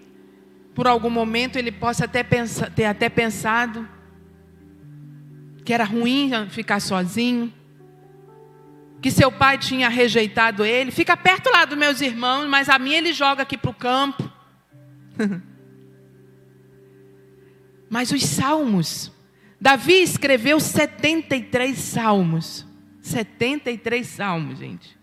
por 0.75 0.87
algum 0.87 1.11
momento, 1.11 1.57
ele 1.57 1.73
possa 1.73 2.05
até 2.05 2.23
pensar, 2.23 2.71
ter 2.71 2.85
até 2.85 3.09
pensado 3.09 3.89
que 5.65 5.73
era 5.73 5.85
ruim 5.85 6.31
ficar 6.51 6.79
sozinho, 6.79 7.53
que 9.01 9.11
seu 9.11 9.33
pai 9.33 9.59
tinha 9.59 9.89
rejeitado 9.89 10.65
ele. 10.65 10.91
Fica 10.91 11.17
perto 11.17 11.51
lá 11.51 11.65
dos 11.65 11.77
meus 11.77 12.01
irmãos, 12.01 12.47
mas 12.47 12.69
a 12.69 12.79
mim 12.79 12.93
ele 12.93 13.13
joga 13.13 13.43
aqui 13.43 13.57
para 13.57 13.71
o 13.71 13.75
campo. 13.75 14.31
Mas 17.95 18.11
os 18.11 18.25
salmos, 18.25 19.13
Davi 19.61 20.03
escreveu 20.03 20.59
73 20.59 21.79
salmos. 21.79 22.67
73 23.01 24.05
salmos, 24.05 24.59
gente. 24.59 24.99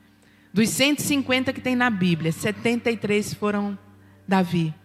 Dos 0.53 0.67
150 0.67 1.53
que 1.53 1.61
tem 1.61 1.73
na 1.73 1.89
Bíblia, 1.89 2.33
73 2.33 3.33
foram 3.33 3.79
Davi. 4.27 4.75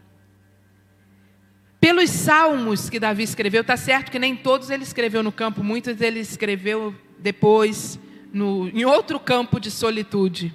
Pelos 1.80 2.08
salmos 2.10 2.88
que 2.88 3.00
Davi 3.00 3.24
escreveu, 3.24 3.62
está 3.62 3.76
certo 3.76 4.12
que 4.12 4.20
nem 4.20 4.36
todos 4.36 4.70
ele 4.70 4.84
escreveu 4.84 5.24
no 5.24 5.32
campo, 5.32 5.64
muitos 5.64 6.00
ele 6.00 6.20
escreveu 6.20 6.94
depois 7.18 7.98
no, 8.32 8.68
em 8.68 8.84
outro 8.84 9.18
campo 9.18 9.58
de 9.58 9.68
solitude, 9.68 10.54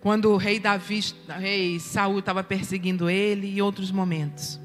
quando 0.00 0.30
o 0.30 0.38
rei 0.38 0.58
Davi, 0.58 1.00
o 1.28 1.32
rei 1.32 1.78
Saul 1.78 2.20
estava 2.20 2.42
perseguindo 2.42 3.10
ele 3.10 3.46
e 3.46 3.60
outros 3.60 3.90
momentos. 3.90 4.61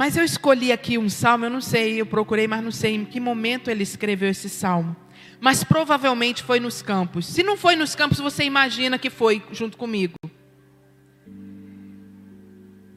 Mas 0.00 0.16
eu 0.16 0.24
escolhi 0.24 0.72
aqui 0.72 0.96
um 0.96 1.10
salmo, 1.10 1.44
eu 1.44 1.50
não 1.50 1.60
sei, 1.60 2.00
eu 2.00 2.06
procurei, 2.06 2.48
mas 2.48 2.64
não 2.64 2.70
sei 2.70 2.94
em 2.94 3.04
que 3.04 3.20
momento 3.20 3.70
ele 3.70 3.82
escreveu 3.82 4.30
esse 4.30 4.48
salmo. 4.48 4.96
Mas 5.38 5.62
provavelmente 5.62 6.42
foi 6.42 6.58
nos 6.58 6.80
campos. 6.80 7.26
Se 7.26 7.42
não 7.42 7.54
foi 7.54 7.76
nos 7.76 7.94
campos, 7.94 8.18
você 8.18 8.42
imagina 8.44 8.98
que 8.98 9.10
foi 9.10 9.42
junto 9.52 9.76
comigo. 9.76 10.14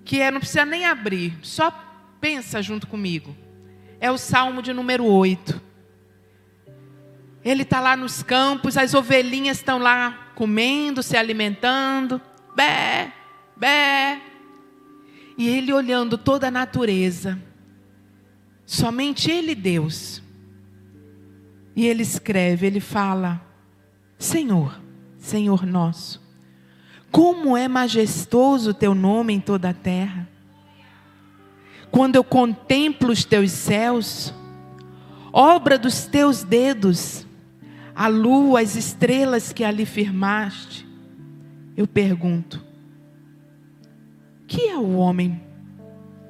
Que 0.06 0.22
é, 0.22 0.32
não 0.32 0.40
precisa 0.40 0.64
nem 0.64 0.86
abrir, 0.86 1.38
só 1.42 1.72
pensa 2.22 2.62
junto 2.62 2.88
comigo. 2.88 3.36
É 4.00 4.10
o 4.10 4.18
salmo 4.18 4.62
de 4.62 4.72
número 4.72 5.04
8. 5.04 5.62
Ele 7.44 7.64
está 7.64 7.82
lá 7.82 7.98
nos 7.98 8.24
campos, 8.24 8.78
as 8.78 8.94
ovelhinhas 8.94 9.58
estão 9.58 9.78
lá 9.78 10.32
comendo, 10.36 11.04
se 11.04 11.18
alimentando. 11.18 12.22
Bé, 12.56 13.12
bé, 13.58 14.22
e 15.38 15.48
ele 15.48 15.74
olhando 15.74 16.18
toda 16.18 16.48
a 16.48 16.52
natureza, 16.52 17.40
somente 18.66 19.32
ele 19.32 19.56
Deus. 19.56 20.22
E 21.76 21.88
ele 21.88 22.04
escreve, 22.04 22.68
ele 22.68 22.80
fala: 22.80 23.42
Senhor, 24.18 24.80
Senhor 25.18 25.66
nosso, 25.66 26.22
como 27.12 27.58
é 27.58 27.68
majestoso 27.68 28.72
o 28.72 28.74
teu 28.74 28.94
nome 28.94 29.34
em 29.34 29.40
toda 29.40 29.70
a 29.70 29.74
terra. 29.74 30.30
Quando 31.90 32.16
eu 32.16 32.24
contemplo 32.24 33.12
os 33.12 33.24
teus 33.24 33.52
céus, 33.52 34.34
obra 35.32 35.78
dos 35.78 36.06
teus 36.06 36.44
dedos, 36.44 37.26
a 37.96 38.08
lua, 38.08 38.62
as 38.62 38.76
estrelas 38.76 39.54
que 39.54 39.64
ali 39.64 39.86
firmaste, 39.86 40.88
eu 41.78 41.88
pergunto: 41.88 42.64
que 44.54 44.68
é 44.70 44.78
o 44.78 44.98
homem? 44.98 45.42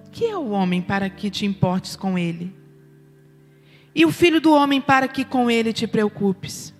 Que 0.09 0.27
é 0.27 0.37
o 0.37 0.51
homem 0.51 0.81
para 0.81 1.09
que 1.09 1.29
te 1.29 1.45
importes 1.45 1.97
com 1.97 2.17
ele? 2.17 2.55
E 3.93 4.05
o 4.05 4.11
filho 4.13 4.39
do 4.39 4.53
homem 4.53 4.79
para 4.79 5.09
que 5.09 5.25
com 5.25 5.51
ele 5.51 5.73
te 5.73 5.85
preocupes? 5.85 6.73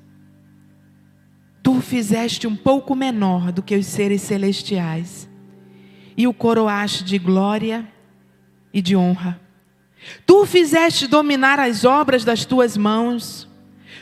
Tu 1.62 1.82
fizeste 1.82 2.48
um 2.48 2.56
pouco 2.56 2.96
menor 2.96 3.52
do 3.52 3.62
que 3.62 3.76
os 3.76 3.86
seres 3.86 4.22
celestiais, 4.22 5.30
e 6.16 6.26
o 6.28 6.34
coroaste 6.34 7.04
de 7.04 7.18
glória 7.18 7.92
e 8.74 8.82
de 8.82 8.96
honra. 8.96 9.42
Tu 10.26 10.46
fizeste 10.46 11.08
dominar 11.08 11.60
as 11.60 11.84
obras 11.84 12.24
das 12.24 12.46
tuas 12.46 12.78
mãos, 12.78 13.50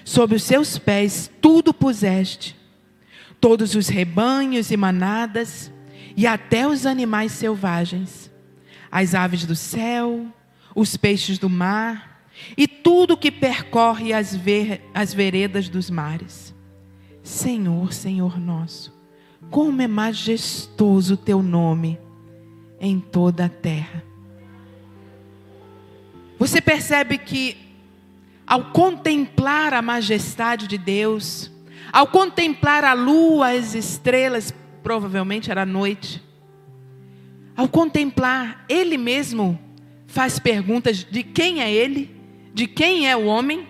sob 0.05 0.35
os 0.35 0.43
seus 0.43 0.77
pés 0.77 1.31
tudo 1.41 1.73
puseste, 1.73 2.55
todos 3.39 3.73
os 3.73 3.87
rebanhos 3.87 4.69
e 4.69 4.77
manadas, 4.77 5.70
e 6.21 6.27
até 6.27 6.67
os 6.67 6.85
animais 6.85 7.31
selvagens, 7.31 8.29
as 8.91 9.15
aves 9.15 9.43
do 9.43 9.55
céu, 9.55 10.27
os 10.75 10.95
peixes 10.95 11.39
do 11.39 11.49
mar, 11.49 12.27
e 12.55 12.67
tudo 12.67 13.17
que 13.17 13.31
percorre 13.31 14.13
as, 14.13 14.35
ver, 14.35 14.87
as 14.93 15.15
veredas 15.15 15.67
dos 15.67 15.89
mares. 15.89 16.53
Senhor, 17.23 17.91
Senhor 17.91 18.39
nosso, 18.39 18.93
como 19.49 19.81
é 19.81 19.87
majestoso 19.87 21.15
o 21.15 21.17
teu 21.17 21.41
nome 21.41 21.97
em 22.79 22.99
toda 22.99 23.45
a 23.45 23.49
terra. 23.49 24.03
Você 26.37 26.61
percebe 26.61 27.17
que, 27.17 27.57
ao 28.45 28.65
contemplar 28.65 29.73
a 29.73 29.81
majestade 29.81 30.67
de 30.67 30.77
Deus, 30.77 31.49
ao 31.91 32.05
contemplar 32.05 32.83
a 32.83 32.93
lua, 32.93 33.53
as 33.53 33.73
estrelas, 33.73 34.53
provavelmente 34.83 35.51
era 35.51 35.65
noite, 35.65 36.21
ao 37.55 37.67
contemplar, 37.67 38.65
Ele 38.67 38.97
mesmo 38.97 39.59
faz 40.07 40.39
perguntas 40.39 41.03
de 41.03 41.23
quem 41.23 41.61
é 41.61 41.71
Ele, 41.71 42.09
de 42.53 42.67
quem 42.67 43.07
é 43.07 43.15
o 43.15 43.25
homem. 43.25 43.67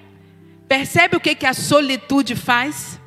Percebe 0.67 1.17
o 1.17 1.19
que, 1.19 1.35
que 1.35 1.45
a 1.45 1.53
solitude 1.53 2.35
faz? 2.35 2.99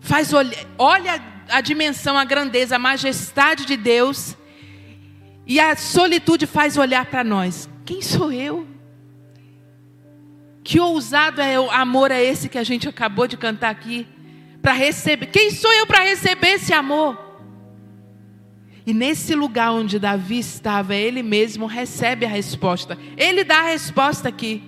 Faz 0.00 0.32
olha, 0.32 0.56
olha 0.78 1.22
a 1.50 1.60
dimensão, 1.60 2.16
a 2.16 2.24
grandeza, 2.24 2.76
a 2.76 2.78
majestade 2.78 3.64
de 3.66 3.76
Deus. 3.76 4.36
E 5.46 5.58
a 5.58 5.74
solitude 5.76 6.46
faz 6.46 6.76
olhar 6.76 7.06
para 7.06 7.24
nós. 7.24 7.68
Quem 7.84 8.00
sou 8.00 8.32
eu? 8.32 8.66
Que 10.62 10.80
ousado 10.80 11.42
é 11.42 11.58
o 11.60 11.70
amor 11.70 12.10
é 12.10 12.22
esse 12.22 12.48
que 12.48 12.56
a 12.56 12.64
gente 12.64 12.88
acabou 12.88 13.26
de 13.26 13.36
cantar 13.36 13.70
aqui 13.70 14.06
para 14.62 14.72
receber. 14.72 15.26
Quem 15.26 15.50
sou 15.50 15.72
eu 15.72 15.86
para 15.86 16.04
receber 16.04 16.52
esse 16.52 16.72
amor? 16.72 17.23
E 18.86 18.92
nesse 18.92 19.34
lugar 19.34 19.72
onde 19.72 19.98
Davi 19.98 20.38
estava, 20.38 20.94
ele 20.94 21.22
mesmo 21.22 21.66
recebe 21.66 22.26
a 22.26 22.28
resposta. 22.28 22.98
Ele 23.16 23.42
dá 23.42 23.60
a 23.60 23.70
resposta 23.70 24.28
aqui. 24.28 24.62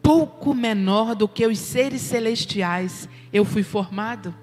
Pouco 0.00 0.54
menor 0.54 1.14
do 1.14 1.28
que 1.28 1.46
os 1.46 1.58
seres 1.58 2.00
celestiais 2.02 3.08
eu 3.32 3.44
fui 3.44 3.62
formado. 3.62 4.34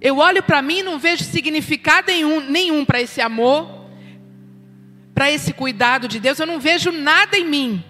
Eu 0.00 0.18
olho 0.18 0.42
para 0.42 0.62
mim 0.62 0.78
e 0.78 0.82
não 0.82 0.98
vejo 0.98 1.24
significado 1.24 2.08
nenhum, 2.08 2.40
nenhum 2.40 2.84
para 2.84 3.00
esse 3.00 3.20
amor, 3.20 3.68
para 5.14 5.30
esse 5.30 5.52
cuidado 5.52 6.06
de 6.06 6.20
Deus. 6.20 6.38
Eu 6.38 6.46
não 6.46 6.60
vejo 6.60 6.92
nada 6.92 7.36
em 7.36 7.46
mim. 7.46 7.84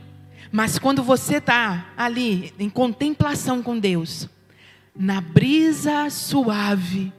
Mas 0.52 0.78
quando 0.78 1.02
você 1.02 1.36
está 1.36 1.92
ali 1.96 2.52
em 2.58 2.68
contemplação 2.68 3.62
com 3.62 3.78
Deus, 3.78 4.28
na 4.96 5.20
brisa 5.20 6.10
suave, 6.10 7.12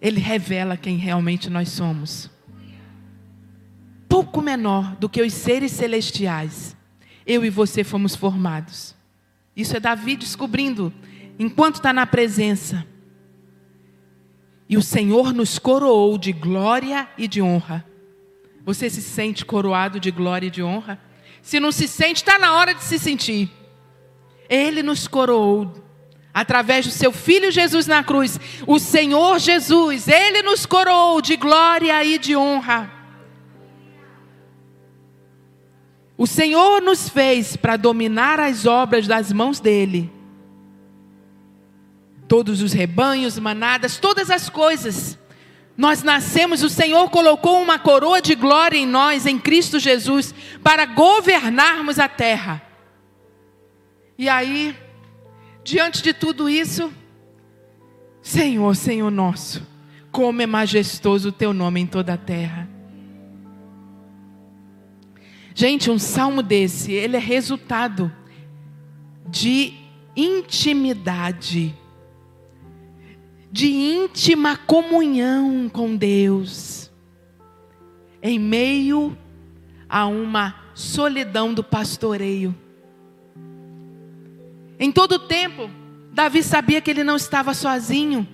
Ele 0.00 0.20
revela 0.20 0.76
quem 0.76 0.96
realmente 0.96 1.50
nós 1.50 1.68
somos. 1.68 2.30
Pouco 4.08 4.40
menor 4.40 4.96
do 4.96 5.08
que 5.08 5.22
os 5.22 5.32
seres 5.32 5.72
celestiais, 5.72 6.76
eu 7.26 7.44
e 7.44 7.50
você 7.50 7.84
fomos 7.84 8.16
formados. 8.16 8.94
Isso 9.54 9.76
é 9.76 9.80
Davi 9.80 10.16
descobrindo, 10.16 10.92
enquanto 11.38 11.76
está 11.76 11.92
na 11.92 12.06
presença. 12.06 12.86
E 14.68 14.76
o 14.76 14.82
Senhor 14.82 15.32
nos 15.32 15.58
coroou 15.58 16.16
de 16.16 16.32
glória 16.32 17.08
e 17.18 17.28
de 17.28 17.42
honra. 17.42 17.84
Você 18.64 18.88
se 18.88 19.02
sente 19.02 19.44
coroado 19.44 19.98
de 19.98 20.10
glória 20.10 20.46
e 20.46 20.50
de 20.50 20.62
honra? 20.62 21.00
Se 21.42 21.58
não 21.58 21.72
se 21.72 21.88
sente, 21.88 22.16
está 22.16 22.38
na 22.38 22.54
hora 22.54 22.74
de 22.74 22.82
se 22.82 22.98
sentir. 22.98 23.50
Ele 24.48 24.82
nos 24.82 25.06
coroou 25.08 25.72
através 26.40 26.86
do 26.86 26.90
seu 26.90 27.12
Filho 27.12 27.50
Jesus 27.50 27.86
na 27.86 28.02
cruz. 28.02 28.40
O 28.66 28.78
Senhor 28.78 29.38
Jesus, 29.38 30.08
Ele 30.08 30.40
nos 30.42 30.64
coroou 30.64 31.20
de 31.20 31.36
glória 31.36 32.02
e 32.02 32.18
de 32.18 32.34
honra. 32.34 32.90
O 36.16 36.26
Senhor 36.26 36.80
nos 36.80 37.10
fez 37.10 37.56
para 37.56 37.76
dominar 37.76 38.40
as 38.40 38.64
obras 38.64 39.06
das 39.06 39.30
mãos 39.30 39.60
dEle 39.60 40.10
todos 42.26 42.62
os 42.62 42.72
rebanhos, 42.72 43.38
manadas, 43.38 43.98
todas 43.98 44.30
as 44.30 44.48
coisas. 44.48 45.18
Nós 45.76 46.02
nascemos, 46.02 46.62
o 46.62 46.70
Senhor 46.70 47.10
colocou 47.10 47.60
uma 47.60 47.78
coroa 47.78 48.22
de 48.22 48.34
glória 48.34 48.78
em 48.78 48.86
nós, 48.86 49.26
em 49.26 49.38
Cristo 49.38 49.78
Jesus, 49.78 50.32
para 50.62 50.86
governarmos 50.86 51.98
a 51.98 52.08
terra. 52.08 52.62
E 54.16 54.28
aí, 54.28 54.76
diante 55.64 56.02
de 56.02 56.12
tudo 56.12 56.48
isso, 56.48 56.92
Senhor, 58.22 58.74
Senhor 58.74 59.10
nosso, 59.10 59.66
como 60.10 60.42
é 60.42 60.46
majestoso 60.46 61.28
o 61.28 61.32
teu 61.32 61.52
nome 61.52 61.80
em 61.80 61.86
toda 61.86 62.14
a 62.14 62.18
terra. 62.18 62.68
Gente, 65.54 65.90
um 65.90 65.98
salmo 65.98 66.42
desse, 66.42 66.92
ele 66.92 67.16
é 67.16 67.20
resultado 67.20 68.10
de 69.28 69.74
intimidade 70.16 71.74
de 73.52 73.66
íntima 73.66 74.56
comunhão 74.56 75.68
com 75.68 75.96
Deus, 75.96 76.90
em 78.22 78.38
meio 78.38 79.16
a 79.88 80.06
uma 80.06 80.54
solidão 80.72 81.52
do 81.52 81.64
pastoreio. 81.64 82.54
Em 84.80 84.90
todo 84.90 85.12
o 85.12 85.18
tempo, 85.18 85.70
Davi 86.10 86.42
sabia 86.42 86.80
que 86.80 86.90
ele 86.90 87.04
não 87.04 87.16
estava 87.16 87.52
sozinho, 87.52 88.26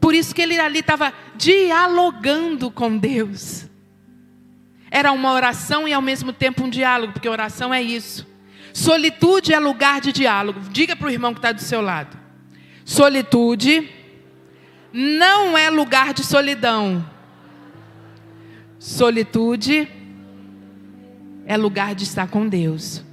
por 0.00 0.12
isso 0.12 0.34
que 0.34 0.42
ele 0.42 0.58
ali 0.58 0.80
estava 0.80 1.12
dialogando 1.36 2.68
com 2.68 2.98
Deus. 2.98 3.66
Era 4.90 5.12
uma 5.12 5.32
oração 5.32 5.86
e 5.86 5.92
ao 5.92 6.02
mesmo 6.02 6.32
tempo 6.32 6.64
um 6.64 6.68
diálogo, 6.70 7.12
porque 7.12 7.28
oração 7.28 7.72
é 7.72 7.80
isso. 7.80 8.26
Solitude 8.72 9.54
é 9.54 9.58
lugar 9.58 10.00
de 10.00 10.12
diálogo. 10.12 10.60
Diga 10.70 10.94
para 10.94 11.06
o 11.06 11.10
irmão 11.10 11.32
que 11.32 11.38
está 11.38 11.52
do 11.52 11.62
seu 11.62 11.80
lado. 11.80 12.16
Solitude 12.84 13.88
não 14.92 15.56
é 15.56 15.70
lugar 15.70 16.12
de 16.12 16.24
solidão. 16.24 17.08
Solitude 18.78 19.88
é 21.46 21.56
lugar 21.56 21.94
de 21.94 22.04
estar 22.04 22.28
com 22.28 22.48
Deus. 22.48 23.05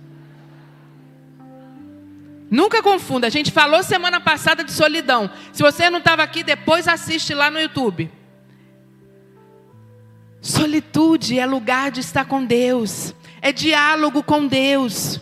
Nunca 2.54 2.84
confunda. 2.84 3.26
A 3.26 3.32
gente 3.32 3.52
falou 3.52 3.82
semana 3.82 4.20
passada 4.20 4.64
de 4.64 4.72
solidão. 4.72 5.28
Se 5.52 5.64
você 5.64 5.90
não 5.90 5.98
estava 5.98 6.22
aqui, 6.22 6.44
depois 6.44 6.88
assiste 6.88 7.34
lá 7.34 7.50
no 7.50 7.60
YouTube. 7.60 8.12
Solitude 10.40 11.40
é 11.40 11.48
lugar 11.48 11.90
de 11.90 12.02
estar 12.02 12.26
com 12.26 12.46
Deus. 12.46 13.16
É 13.42 13.52
diálogo 13.52 14.22
com 14.22 14.46
Deus. 14.46 15.20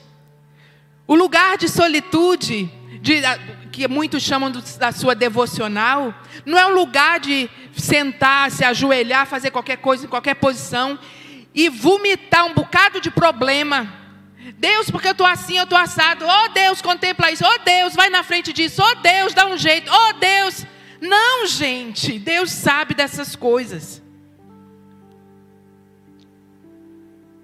O 1.08 1.16
lugar 1.16 1.58
de 1.58 1.70
solitude, 1.70 2.70
de, 3.02 3.22
que 3.72 3.88
muitos 3.88 4.22
chamam 4.22 4.52
da 4.78 4.92
sua 4.92 5.16
devocional, 5.16 6.14
não 6.46 6.60
é 6.60 6.68
um 6.68 6.76
lugar 6.76 7.22
de 7.22 7.50
sentar, 7.78 8.52
se 8.52 8.66
ajoelhar, 8.66 9.26
fazer 9.26 9.52
qualquer 9.52 9.78
coisa 9.78 10.06
em 10.06 10.10
qualquer 10.10 10.36
posição 10.36 11.00
e 11.56 11.70
vomitar 11.70 12.46
um 12.46 12.54
bocado 12.54 13.00
de 13.00 13.10
problema. 13.10 14.01
Deus, 14.58 14.90
porque 14.90 15.08
eu 15.08 15.14
estou 15.14 15.26
assim, 15.26 15.58
eu 15.58 15.64
estou 15.64 15.78
assado. 15.78 16.26
Oh 16.26 16.50
Deus, 16.50 16.82
contempla 16.82 17.32
isso. 17.32 17.44
Oh 17.46 17.64
Deus, 17.64 17.96
vai 17.96 18.10
na 18.10 18.24
frente 18.24 18.54
disso. 18.54 18.82
Oh 18.82 18.96
Deus, 19.02 19.34
dá 19.34 19.48
um 19.48 19.58
jeito. 19.58 19.92
Oh 19.92 20.14
Deus. 20.14 20.66
Não, 21.02 21.48
gente. 21.48 22.20
Deus 22.20 22.52
sabe 22.52 22.94
dessas 22.94 23.36
coisas. 23.36 24.02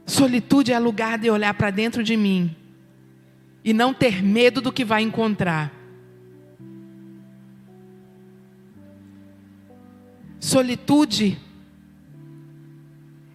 Solitude 0.06 0.72
é 0.72 0.80
lugar 0.80 1.18
de 1.18 1.30
olhar 1.30 1.54
para 1.54 1.70
dentro 1.70 2.02
de 2.02 2.16
mim 2.16 2.56
e 3.64 3.74
não 3.74 3.94
ter 3.94 4.24
medo 4.24 4.62
do 4.62 4.72
que 4.72 4.86
vai 4.86 5.02
encontrar. 5.02 5.74
Solitude 10.40 11.38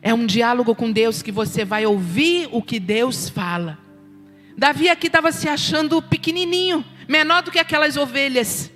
é 0.02 0.12
um 0.12 0.26
diálogo 0.26 0.74
com 0.74 0.90
Deus 0.90 1.22
que 1.22 1.30
você 1.30 1.64
vai 1.64 1.86
ouvir 1.86 2.48
o 2.50 2.60
que 2.60 2.80
Deus 2.80 3.28
fala. 3.28 3.78
Davi 4.58 4.88
aqui 4.88 5.06
estava 5.06 5.30
se 5.30 5.48
achando 5.48 6.02
pequenininho, 6.02 6.84
menor 7.08 7.44
do 7.44 7.52
que 7.52 7.58
aquelas 7.58 7.96
ovelhas, 7.96 8.70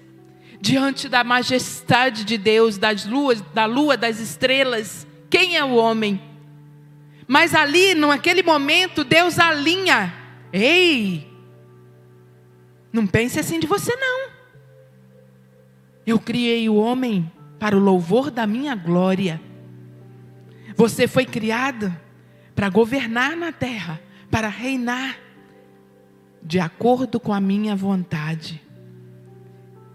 diante 0.61 1.09
da 1.09 1.25
majestade 1.25 2.25
de 2.25 2.39
Deus, 2.39 2.79
das 2.79 3.05
luas, 3.05 3.41
da 3.53 3.67
lua, 3.67 3.97
das 3.97 4.21
estrelas. 4.21 5.05
Quem 5.29 5.57
é 5.57 5.65
o 5.65 5.75
homem? 5.75 6.21
Mas 7.27 7.55
ali, 7.55 7.95
naquele 7.95 8.43
momento, 8.43 9.03
Deus 9.03 9.39
alinha. 9.39 10.15
Ei, 10.53 11.27
não 12.93 13.07
pense 13.07 13.39
assim 13.39 13.59
de 13.59 13.67
você 13.67 13.95
não. 13.97 14.31
Eu 16.07 16.21
criei 16.21 16.69
o 16.69 16.77
homem 16.77 17.31
para 17.59 17.77
o 17.77 17.81
louvor 17.81 18.31
da 18.31 18.47
minha 18.47 18.77
glória. 18.77 19.41
Você 20.77 21.09
foi 21.09 21.25
criado 21.25 21.95
para 22.55 22.69
governar 22.69 23.35
na 23.35 23.51
terra, 23.51 24.01
para 24.31 24.49
reinar 24.49 25.19
de 26.43 26.61
acordo 26.61 27.19
com 27.19 27.33
a 27.33 27.41
minha 27.41 27.75
vontade. 27.75 28.63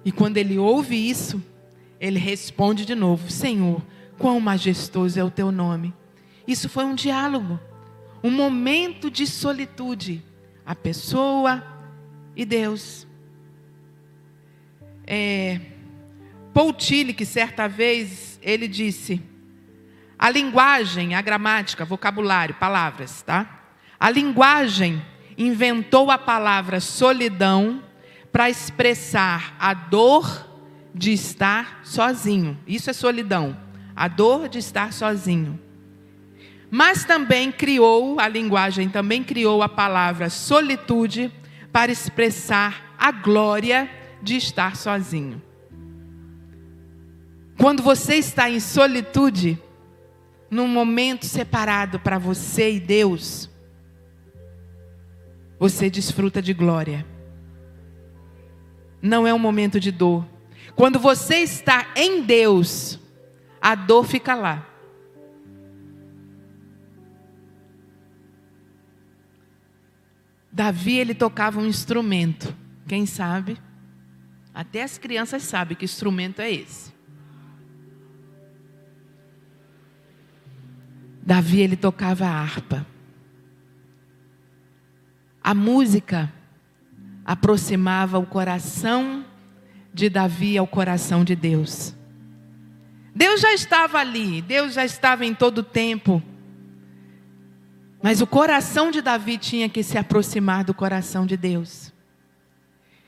E 0.03 0.11
quando 0.11 0.37
ele 0.37 0.57
ouve 0.57 0.95
isso, 0.95 1.41
ele 1.99 2.17
responde 2.17 2.83
de 2.83 2.95
novo: 2.95 3.29
Senhor, 3.29 3.81
quão 4.17 4.39
majestoso 4.39 5.19
é 5.19 5.23
o 5.23 5.29
teu 5.29 5.51
nome. 5.51 5.93
Isso 6.47 6.67
foi 6.67 6.83
um 6.83 6.95
diálogo, 6.95 7.59
um 8.23 8.31
momento 8.31 9.09
de 9.09 9.27
solitude. 9.27 10.23
A 10.65 10.75
pessoa 10.75 11.63
e 12.35 12.43
Deus. 12.43 13.07
É, 15.05 15.59
Paul 16.53 16.73
certa 17.25 17.67
vez, 17.67 18.39
ele 18.41 18.67
disse: 18.67 19.21
a 20.21 20.29
linguagem, 20.29 21.15
a 21.15 21.21
gramática, 21.21 21.83
vocabulário, 21.83 22.53
palavras, 22.53 23.23
tá? 23.23 23.63
A 23.99 24.07
linguagem 24.11 25.03
inventou 25.35 26.11
a 26.11 26.17
palavra 26.19 26.79
solidão 26.79 27.83
para 28.31 28.47
expressar 28.47 29.55
a 29.59 29.73
dor 29.73 30.47
de 30.93 31.11
estar 31.11 31.79
sozinho. 31.83 32.55
Isso 32.67 32.91
é 32.91 32.93
solidão, 32.93 33.57
a 33.95 34.07
dor 34.07 34.47
de 34.47 34.59
estar 34.59 34.93
sozinho. 34.93 35.59
Mas 36.69 37.03
também 37.03 37.51
criou, 37.51 38.19
a 38.19 38.27
linguagem 38.27 38.89
também 38.89 39.23
criou 39.23 39.63
a 39.63 39.69
palavra 39.69 40.29
solitude 40.29 41.31
para 41.71 41.91
expressar 41.91 42.95
a 42.95 43.11
glória 43.11 43.89
de 44.21 44.35
estar 44.35 44.75
sozinho. 44.75 45.41
Quando 47.57 47.81
você 47.81 48.17
está 48.17 48.47
em 48.51 48.59
solitude, 48.59 49.59
num 50.51 50.67
momento 50.67 51.25
separado 51.25 51.97
para 51.97 52.19
você 52.19 52.73
e 52.73 52.79
Deus, 52.79 53.49
você 55.57 55.89
desfruta 55.89 56.41
de 56.41 56.53
glória. 56.53 57.05
Não 59.01 59.25
é 59.25 59.33
um 59.33 59.39
momento 59.39 59.79
de 59.79 59.91
dor. 59.91 60.27
Quando 60.75 60.99
você 60.99 61.37
está 61.37 61.87
em 61.95 62.21
Deus, 62.21 62.99
a 63.61 63.75
dor 63.75 64.03
fica 64.05 64.35
lá. 64.35 64.67
Davi 70.51 70.97
ele 70.97 71.15
tocava 71.15 71.61
um 71.61 71.65
instrumento. 71.65 72.53
Quem 72.85 73.05
sabe? 73.05 73.57
Até 74.53 74.83
as 74.83 74.97
crianças 74.97 75.43
sabem 75.43 75.77
que 75.77 75.85
instrumento 75.85 76.41
é 76.41 76.51
esse. 76.51 76.90
Davi 81.23 81.61
ele 81.61 81.75
tocava 81.75 82.25
a 82.25 82.31
harpa. 82.31 82.85
A 85.43 85.53
música 85.53 86.31
aproximava 87.25 88.17
o 88.17 88.25
coração 88.25 89.25
de 89.93 90.09
Davi 90.09 90.57
ao 90.57 90.67
coração 90.67 91.23
de 91.23 91.35
Deus. 91.35 91.95
Deus 93.13 93.41
já 93.41 93.53
estava 93.53 93.99
ali, 93.99 94.41
Deus 94.41 94.73
já 94.73 94.85
estava 94.85 95.25
em 95.25 95.33
todo 95.33 95.59
o 95.59 95.63
tempo. 95.63 96.21
Mas 98.01 98.21
o 98.21 98.27
coração 98.27 98.89
de 98.89 99.01
Davi 99.01 99.37
tinha 99.37 99.69
que 99.69 99.83
se 99.83 99.97
aproximar 99.97 100.63
do 100.63 100.73
coração 100.73 101.25
de 101.25 101.37
Deus. 101.37 101.91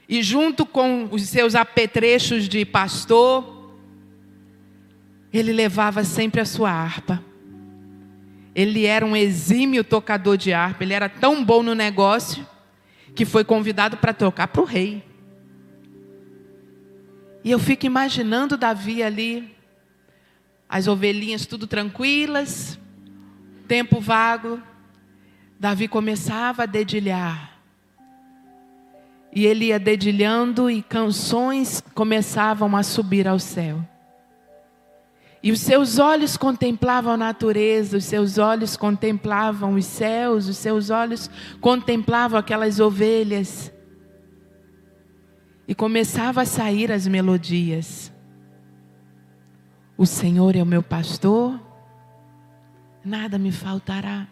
E 0.07 0.21
junto 0.21 0.65
com 0.65 1.07
os 1.11 1.23
seus 1.23 1.55
apetrechos 1.55 2.47
de 2.47 2.65
pastor, 2.65 3.73
ele 5.31 5.51
levava 5.51 6.03
sempre 6.03 6.41
a 6.41 6.45
sua 6.45 6.71
harpa. 6.71 7.23
Ele 8.55 8.85
era 8.85 9.05
um 9.05 9.15
exímio 9.15 9.83
tocador 9.83 10.37
de 10.37 10.53
harpa, 10.53 10.83
ele 10.83 10.93
era 10.93 11.09
tão 11.09 11.43
bom 11.43 11.63
no 11.63 11.73
negócio 11.73 12.45
que 13.15 13.25
foi 13.25 13.43
convidado 13.43 13.97
para 13.97 14.13
tocar 14.13 14.47
para 14.47 14.61
o 14.61 14.65
rei. 14.65 15.03
E 17.43 17.51
eu 17.51 17.59
fico 17.59 17.85
imaginando 17.85 18.57
Davi 18.57 19.03
ali, 19.03 19.55
as 20.69 20.87
ovelhinhas 20.87 21.45
tudo 21.45 21.67
tranquilas, 21.67 22.79
tempo 23.67 23.99
vago. 23.99 24.61
Davi 25.59 25.87
começava 25.87 26.63
a 26.63 26.65
dedilhar. 26.65 27.59
E 29.35 29.45
ele 29.45 29.65
ia 29.65 29.79
dedilhando 29.79 30.69
e 30.69 30.81
canções 30.81 31.83
começavam 31.93 32.75
a 32.75 32.83
subir 32.83 33.27
ao 33.27 33.39
céu. 33.39 33.83
E 35.43 35.51
os 35.51 35.59
seus 35.59 35.99
olhos 35.99 36.37
contemplavam 36.37 37.11
a 37.11 37.17
natureza, 37.17 37.97
os 37.97 38.05
seus 38.05 38.37
olhos 38.37 38.77
contemplavam 38.77 39.73
os 39.73 39.85
céus, 39.85 40.47
os 40.47 40.55
seus 40.55 40.89
olhos 40.89 41.29
contemplavam 41.59 42.39
aquelas 42.39 42.79
ovelhas. 42.79 43.69
E 45.67 45.75
começava 45.75 46.43
a 46.43 46.45
sair 46.45 46.93
as 46.93 47.05
melodias. 47.05 48.09
O 49.97 50.05
Senhor 50.05 50.55
é 50.55 50.63
o 50.63 50.65
meu 50.65 50.81
pastor, 50.81 51.59
nada 53.03 53.37
me 53.37 53.51
faltará. 53.51 54.25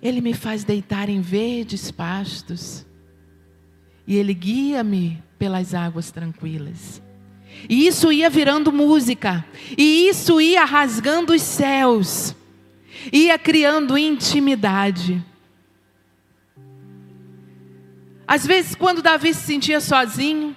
Ele 0.00 0.20
me 0.20 0.34
faz 0.34 0.62
deitar 0.62 1.08
em 1.08 1.20
verdes 1.20 1.90
pastos, 1.90 2.86
e 4.06 4.14
Ele 4.14 4.32
guia-me 4.32 5.26
pelas 5.38 5.74
águas 5.74 6.10
tranquilas. 6.10 7.02
E 7.68 7.86
isso 7.86 8.12
ia 8.12 8.28
virando 8.28 8.72
música, 8.72 9.44
e 9.76 10.08
isso 10.08 10.40
ia 10.40 10.64
rasgando 10.64 11.32
os 11.32 11.42
céus, 11.42 12.34
ia 13.12 13.38
criando 13.38 13.96
intimidade. 13.96 15.24
Às 18.26 18.46
vezes, 18.46 18.74
quando 18.74 19.00
Davi 19.00 19.32
se 19.32 19.40
sentia 19.40 19.80
sozinho, 19.80 20.54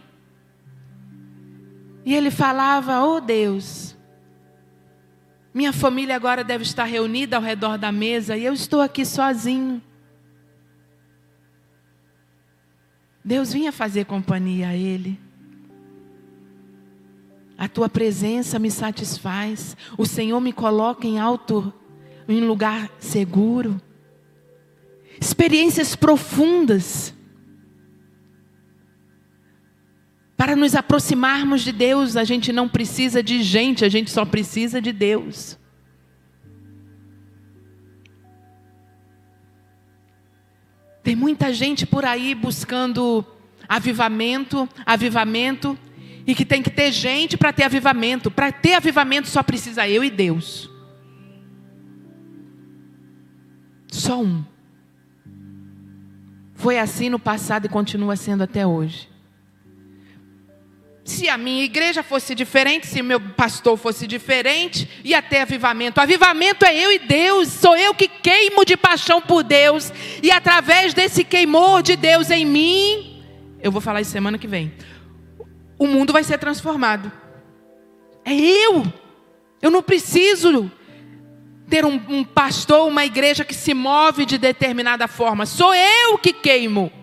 e 2.06 2.14
ele 2.14 2.30
falava: 2.30 3.04
Oh 3.04 3.22
Deus, 3.22 3.96
minha 5.54 5.74
família 5.74 6.16
agora 6.16 6.44
deve 6.44 6.64
estar 6.64 6.86
reunida 6.86 7.36
ao 7.36 7.42
redor 7.42 7.78
da 7.78 7.92
mesa 7.92 8.38
e 8.38 8.46
eu 8.46 8.54
estou 8.54 8.82
aqui 8.82 9.06
sozinho. 9.06 9.82
Deus 13.24 13.54
vinha 13.54 13.72
fazer 13.72 14.06
companhia 14.06 14.70
a 14.70 14.76
ele. 14.76 15.20
A 17.58 17.68
tua 17.68 17.88
presença 17.88 18.58
me 18.58 18.72
satisfaz. 18.72 19.78
O 19.98 20.06
Senhor 20.06 20.40
me 20.40 20.52
coloca 20.52 21.06
em 21.06 21.20
alto, 21.20 21.72
em 22.28 22.42
lugar 22.42 22.90
seguro. 22.98 23.80
Experiências 25.20 25.96
profundas. 25.96 27.14
Para 30.36 30.56
nos 30.56 30.74
aproximarmos 30.74 31.62
de 31.62 31.72
Deus, 31.72 32.18
a 32.18 32.24
gente 32.24 32.52
não 32.52 32.68
precisa 32.68 33.22
de 33.22 33.44
gente, 33.44 33.86
a 33.86 33.90
gente 33.90 34.10
só 34.10 34.26
precisa 34.26 34.82
de 34.82 34.92
Deus. 34.92 35.61
Tem 41.04 41.16
muita 41.16 41.54
gente 41.54 41.86
por 41.86 42.06
aí 42.06 42.36
buscando 42.36 43.26
avivamento, 43.68 44.68
avivamento, 44.86 45.78
e 46.26 46.36
que 46.36 46.46
tem 46.46 46.62
que 46.62 46.70
ter 46.70 46.92
gente 46.92 47.38
para 47.38 47.52
ter 47.52 47.64
avivamento. 47.64 48.30
Para 48.30 48.52
ter 48.52 48.76
avivamento 48.76 49.28
só 49.28 49.42
precisa 49.42 49.88
eu 49.88 50.04
e 50.04 50.10
Deus. 50.10 50.70
Só 53.88 54.22
um. 54.22 54.44
Foi 56.54 56.78
assim 56.78 57.10
no 57.10 57.20
passado 57.20 57.66
e 57.66 57.70
continua 57.70 58.16
sendo 58.16 58.44
até 58.44 58.66
hoje. 58.66 59.11
Se 61.12 61.28
a 61.28 61.38
minha 61.38 61.66
igreja 61.66 62.02
fosse 62.02 62.34
diferente, 62.34 62.88
se 62.88 63.02
o 63.02 63.04
meu 63.04 63.20
pastor 63.20 63.78
fosse 63.78 64.08
diferente, 64.08 64.88
ia 65.04 65.22
ter 65.22 65.40
avivamento. 65.40 66.00
Avivamento 66.00 66.66
é 66.66 66.74
eu 66.74 66.90
e 66.90 67.00
Deus, 67.00 67.50
sou 67.50 67.76
eu 67.76 67.94
que 67.94 68.08
queimo 68.08 68.64
de 68.64 68.78
paixão 68.78 69.22
por 69.22 69.44
Deus, 69.44 69.92
e 70.24 70.32
através 70.32 70.94
desse 70.94 71.26
queimor 71.26 71.84
de 71.84 71.98
Deus 71.98 72.32
em 72.32 72.46
mim, 72.46 73.22
eu 73.62 73.74
vou 73.74 73.82
falar 73.82 74.00
isso 74.00 74.12
semana 74.12 74.38
que 74.38 74.48
vem, 74.48 74.74
o 75.78 75.86
mundo 75.86 76.14
vai 76.14 76.24
ser 76.24 76.38
transformado. 76.38 77.12
É 78.24 78.34
eu, 78.34 78.86
eu 79.62 79.70
não 79.70 79.84
preciso 79.84 80.72
ter 81.70 81.84
um, 81.84 82.02
um 82.08 82.24
pastor, 82.24 82.88
uma 82.88 83.06
igreja 83.06 83.44
que 83.44 83.54
se 83.54 83.74
move 83.74 84.26
de 84.26 84.38
determinada 84.38 85.10
forma, 85.10 85.46
sou 85.46 85.76
eu 85.76 86.18
que 86.18 86.32
queimo. 86.32 87.01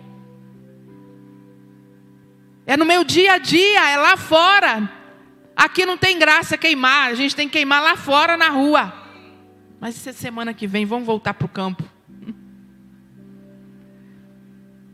É 2.69 2.77
no 2.77 2.85
meu 2.85 3.03
dia 3.03 3.33
a 3.33 3.37
dia, 3.39 3.89
é 3.89 3.97
lá 3.97 4.15
fora. 4.15 4.87
Aqui 5.55 5.87
não 5.87 5.97
tem 5.97 6.19
graça 6.19 6.55
queimar, 6.55 7.09
a 7.09 7.15
gente 7.15 7.35
tem 7.35 7.47
que 7.47 7.53
queimar 7.53 7.81
lá 7.81 7.97
fora 7.97 8.37
na 8.37 8.49
rua. 8.49 8.93
Mas 9.81 9.95
essa 9.95 10.13
semana 10.13 10.53
que 10.53 10.67
vem, 10.67 10.85
vamos 10.85 11.07
voltar 11.07 11.33
para 11.33 11.47
o 11.47 11.49
campo. 11.49 11.83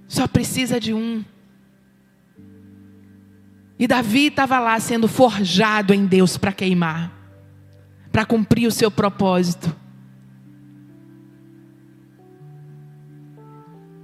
Só 0.07 0.25
precisa 0.25 0.79
de 0.79 0.93
um. 0.93 1.21
E 3.77 3.85
Davi 3.87 4.27
estava 4.27 4.57
lá 4.57 4.79
sendo 4.79 5.09
forjado 5.09 5.93
em 5.93 6.05
Deus 6.05 6.37
para 6.37 6.53
queimar, 6.53 7.11
para 8.09 8.25
cumprir 8.25 8.67
o 8.67 8.71
seu 8.71 8.89
propósito. 8.89 9.75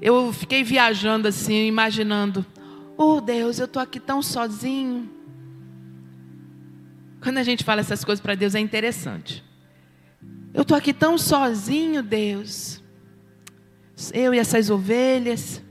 Eu 0.01 0.33
fiquei 0.33 0.61
viajando 0.61 1.29
assim, 1.29 1.67
imaginando: 1.67 2.45
oh 2.97 3.21
Deus, 3.21 3.59
eu 3.59 3.65
estou 3.65 3.81
aqui 3.81 3.99
tão 3.99 4.21
sozinho. 4.21 5.09
Quando 7.21 7.37
a 7.37 7.43
gente 7.43 7.63
fala 7.63 7.81
essas 7.81 8.03
coisas 8.03 8.21
para 8.21 8.35
Deus 8.35 8.55
é 8.55 8.59
interessante. 8.59 9.43
Eu 10.53 10.63
estou 10.63 10.75
aqui 10.75 10.93
tão 10.93 11.17
sozinho, 11.17 12.01
Deus. 12.01 12.83
Eu 14.13 14.33
e 14.33 14.39
essas 14.39 14.69
ovelhas. 14.69 15.61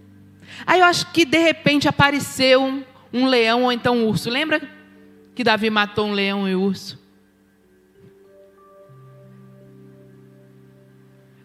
Aí 0.66 0.80
eu 0.80 0.87
acho 0.87 1.11
que 1.12 1.24
de 1.24 1.38
repente 1.38 1.88
apareceu 1.88 2.62
um, 2.62 2.85
um 3.12 3.26
leão 3.26 3.64
ou 3.64 3.72
então 3.72 3.96
um 3.96 4.06
urso. 4.06 4.30
Lembra 4.30 4.61
que 5.35 5.42
Davi 5.42 5.70
matou 5.70 6.06
um 6.06 6.12
leão 6.12 6.48
e 6.48 6.54
um 6.54 6.62
urso? 6.62 6.98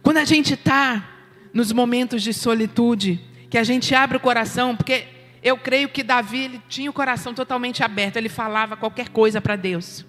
Quando 0.04 0.18
a 0.18 0.26
gente 0.26 0.54
está 0.54 1.04
nos 1.52 1.72
momentos 1.72 2.22
de 2.22 2.32
solitude, 2.32 3.20
que 3.50 3.58
a 3.58 3.64
gente 3.64 3.96
abre 3.96 4.18
o 4.18 4.20
coração, 4.20 4.76
porque 4.76 5.14
eu 5.41 5.58
creio 5.58 5.89
que 5.89 6.04
Davi 6.04 6.45
ele 6.45 6.62
tinha 6.67 6.89
o 6.89 6.93
coração 6.93 7.34
totalmente 7.34 7.84
aberto, 7.84 8.17
ele 8.17 8.30
falava 8.30 8.76
qualquer 8.76 9.10
coisa 9.10 9.39
para 9.39 9.56
Deus. 9.56 10.06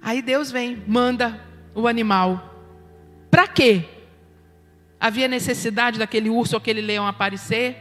Aí 0.00 0.20
Deus 0.20 0.50
vem, 0.50 0.82
manda 0.86 1.40
o 1.74 1.88
animal. 1.88 2.54
Para 3.30 3.48
quê? 3.48 3.84
Havia 5.00 5.28
necessidade 5.28 5.98
daquele 5.98 6.30
urso 6.30 6.54
ou 6.54 6.58
aquele 6.58 6.80
leão 6.80 7.06
aparecer? 7.06 7.76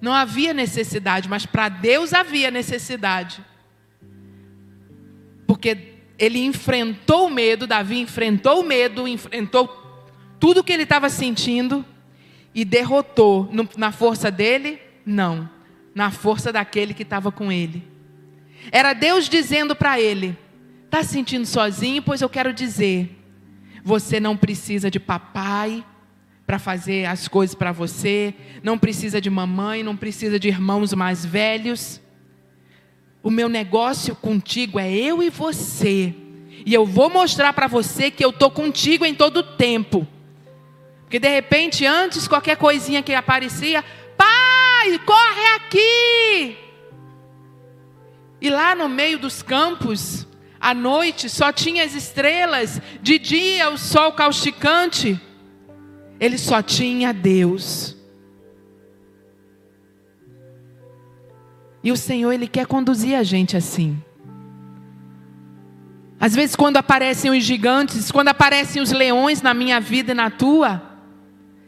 Não 0.00 0.12
havia 0.12 0.52
necessidade, 0.52 1.28
mas 1.28 1.46
para 1.46 1.68
Deus 1.68 2.12
havia 2.12 2.50
necessidade. 2.50 3.42
Porque 5.46 5.94
ele 6.18 6.44
enfrentou 6.44 7.26
o 7.26 7.30
medo, 7.30 7.66
Davi 7.66 7.98
enfrentou 8.00 8.60
o 8.60 8.64
medo, 8.64 9.08
enfrentou 9.08 9.68
tudo 10.38 10.62
que 10.62 10.72
ele 10.72 10.82
estava 10.82 11.08
sentindo 11.08 11.84
e 12.56 12.64
derrotou 12.64 13.46
no, 13.52 13.68
na 13.76 13.92
força 13.92 14.30
dele? 14.30 14.80
Não, 15.04 15.48
na 15.94 16.10
força 16.10 16.50
daquele 16.50 16.94
que 16.94 17.02
estava 17.02 17.30
com 17.30 17.52
ele. 17.52 17.86
Era 18.72 18.94
Deus 18.94 19.28
dizendo 19.28 19.76
para 19.76 20.00
ele: 20.00 20.36
Está 20.86 21.02
sentindo 21.02 21.44
sozinho? 21.44 22.02
Pois 22.02 22.22
eu 22.22 22.30
quero 22.30 22.54
dizer: 22.54 23.22
você 23.84 24.18
não 24.18 24.38
precisa 24.38 24.90
de 24.90 24.98
papai 24.98 25.84
para 26.46 26.58
fazer 26.58 27.04
as 27.04 27.28
coisas 27.28 27.54
para 27.54 27.72
você, 27.72 28.34
não 28.62 28.78
precisa 28.78 29.20
de 29.20 29.28
mamãe, 29.28 29.82
não 29.82 29.96
precisa 29.96 30.38
de 30.38 30.48
irmãos 30.48 30.94
mais 30.94 31.26
velhos. 31.26 32.00
O 33.22 33.30
meu 33.30 33.50
negócio 33.50 34.16
contigo 34.16 34.78
é 34.78 34.90
eu 34.90 35.22
e 35.22 35.28
você. 35.28 36.14
E 36.64 36.72
eu 36.72 36.86
vou 36.86 37.10
mostrar 37.10 37.52
para 37.52 37.66
você 37.66 38.10
que 38.10 38.24
eu 38.24 38.30
estou 38.30 38.50
contigo 38.50 39.04
em 39.04 39.14
todo 39.14 39.38
o 39.38 39.42
tempo. 39.42 40.06
Porque 41.06 41.20
de 41.20 41.28
repente, 41.28 41.86
antes, 41.86 42.26
qualquer 42.26 42.56
coisinha 42.56 43.00
que 43.00 43.14
aparecia, 43.14 43.84
pai, 44.16 44.98
corre 45.06 45.46
aqui! 45.54 46.58
E 48.40 48.50
lá 48.50 48.74
no 48.74 48.88
meio 48.88 49.16
dos 49.16 49.40
campos, 49.40 50.26
à 50.60 50.74
noite, 50.74 51.28
só 51.28 51.52
tinha 51.52 51.84
as 51.84 51.94
estrelas, 51.94 52.82
de 53.00 53.20
dia 53.20 53.70
o 53.70 53.78
sol 53.78 54.12
causticante. 54.14 55.20
Ele 56.18 56.36
só 56.36 56.60
tinha 56.60 57.14
Deus. 57.14 57.96
E 61.84 61.92
o 61.92 61.96
Senhor, 61.96 62.32
Ele 62.32 62.48
quer 62.48 62.66
conduzir 62.66 63.16
a 63.16 63.22
gente 63.22 63.56
assim. 63.56 64.02
Às 66.18 66.34
vezes, 66.34 66.56
quando 66.56 66.78
aparecem 66.78 67.30
os 67.30 67.44
gigantes, 67.44 68.10
quando 68.10 68.28
aparecem 68.28 68.82
os 68.82 68.90
leões 68.90 69.40
na 69.40 69.54
minha 69.54 69.78
vida 69.78 70.10
e 70.10 70.14
na 70.14 70.30
tua, 70.30 70.85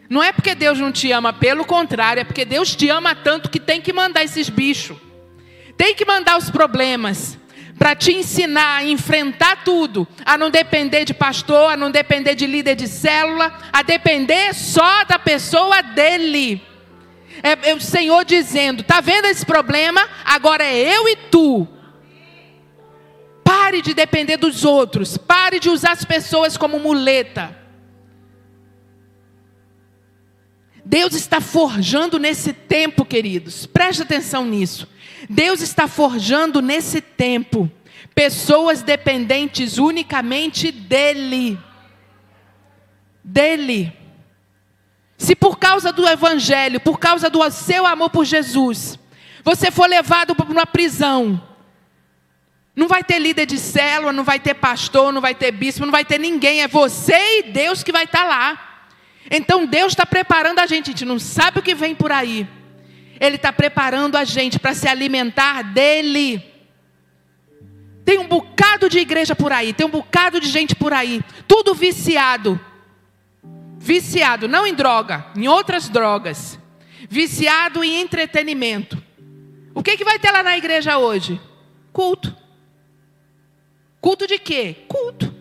não 0.08 0.22
é 0.22 0.32
porque 0.32 0.54
Deus 0.54 0.78
não 0.78 0.90
te 0.90 1.12
ama, 1.12 1.32
pelo 1.32 1.64
contrário, 1.64 2.20
é 2.20 2.24
porque 2.24 2.44
Deus 2.44 2.74
te 2.74 2.88
ama 2.88 3.14
tanto 3.14 3.50
que 3.50 3.60
tem 3.60 3.80
que 3.80 3.92
mandar 3.92 4.24
esses 4.24 4.48
bichos. 4.48 4.96
Tem 5.76 5.94
que 5.94 6.04
mandar 6.04 6.38
os 6.38 6.50
problemas 6.50 7.38
para 7.78 7.94
te 7.94 8.12
ensinar 8.12 8.78
a 8.78 8.84
enfrentar 8.84 9.62
tudo, 9.64 10.08
a 10.24 10.36
não 10.36 10.50
depender 10.50 11.04
de 11.04 11.14
pastor, 11.14 11.72
a 11.72 11.76
não 11.76 11.90
depender 11.90 12.34
de 12.34 12.46
líder 12.46 12.74
de 12.74 12.88
célula, 12.88 13.56
a 13.72 13.82
depender 13.82 14.54
só 14.54 15.04
da 15.04 15.18
pessoa 15.18 15.80
dele. 15.82 16.60
É, 17.42 17.70
é 17.70 17.74
o 17.74 17.80
Senhor 17.80 18.24
dizendo: 18.24 18.82
tá 18.82 19.00
vendo 19.00 19.26
esse 19.26 19.44
problema? 19.44 20.08
Agora 20.24 20.64
é 20.64 20.96
eu 20.96 21.08
e 21.08 21.16
tu. 21.30 21.68
Pare 23.44 23.80
de 23.80 23.94
depender 23.94 24.36
dos 24.36 24.64
outros, 24.64 25.16
pare 25.16 25.60
de 25.60 25.70
usar 25.70 25.92
as 25.92 26.04
pessoas 26.04 26.56
como 26.56 26.78
muleta. 26.78 27.57
Deus 30.90 31.12
está 31.12 31.38
forjando 31.38 32.18
nesse 32.18 32.50
tempo, 32.50 33.04
queridos, 33.04 33.66
preste 33.66 34.00
atenção 34.00 34.46
nisso. 34.46 34.88
Deus 35.28 35.60
está 35.60 35.86
forjando 35.86 36.62
nesse 36.62 37.02
tempo 37.02 37.70
pessoas 38.14 38.80
dependentes 38.80 39.76
unicamente 39.76 40.72
dEle. 40.72 41.58
Dele. 43.22 43.92
Se 45.18 45.36
por 45.36 45.58
causa 45.58 45.92
do 45.92 46.08
Evangelho, 46.08 46.80
por 46.80 46.98
causa 46.98 47.28
do 47.28 47.50
seu 47.50 47.84
amor 47.84 48.08
por 48.08 48.24
Jesus, 48.24 48.98
você 49.44 49.70
for 49.70 49.90
levado 49.90 50.34
para 50.34 50.50
uma 50.50 50.64
prisão, 50.64 51.38
não 52.74 52.88
vai 52.88 53.04
ter 53.04 53.18
líder 53.18 53.44
de 53.44 53.58
célula, 53.58 54.10
não 54.10 54.24
vai 54.24 54.40
ter 54.40 54.54
pastor, 54.54 55.12
não 55.12 55.20
vai 55.20 55.34
ter 55.34 55.52
bispo, 55.52 55.84
não 55.84 55.92
vai 55.92 56.06
ter 56.06 56.16
ninguém, 56.16 56.62
é 56.62 56.66
você 56.66 57.40
e 57.40 57.42
Deus 57.42 57.82
que 57.82 57.92
vai 57.92 58.04
estar 58.04 58.24
lá. 58.24 58.67
Então 59.30 59.66
Deus 59.66 59.92
está 59.92 60.06
preparando 60.06 60.58
a 60.58 60.66
gente, 60.66 60.88
a 60.88 60.92
gente 60.92 61.04
não 61.04 61.18
sabe 61.18 61.58
o 61.58 61.62
que 61.62 61.74
vem 61.74 61.94
por 61.94 62.10
aí. 62.10 62.48
Ele 63.20 63.36
está 63.36 63.52
preparando 63.52 64.16
a 64.16 64.24
gente 64.24 64.58
para 64.58 64.74
se 64.74 64.88
alimentar 64.88 65.62
dele. 65.62 66.42
Tem 68.04 68.18
um 68.18 68.26
bocado 68.26 68.88
de 68.88 68.98
igreja 68.98 69.36
por 69.36 69.52
aí, 69.52 69.72
tem 69.72 69.86
um 69.86 69.90
bocado 69.90 70.40
de 70.40 70.48
gente 70.48 70.74
por 70.74 70.92
aí, 70.92 71.20
tudo 71.46 71.74
viciado. 71.74 72.58
Viciado, 73.78 74.48
não 74.48 74.66
em 74.66 74.74
droga, 74.74 75.26
em 75.36 75.46
outras 75.46 75.88
drogas. 75.88 76.58
Viciado 77.08 77.84
em 77.84 78.00
entretenimento. 78.00 79.02
O 79.74 79.82
que, 79.82 79.96
que 79.96 80.04
vai 80.04 80.18
ter 80.18 80.30
lá 80.30 80.42
na 80.42 80.56
igreja 80.56 80.98
hoje? 80.98 81.40
Culto. 81.92 82.34
Culto 84.00 84.26
de 84.26 84.38
quê? 84.38 84.84
Culto. 84.88 85.34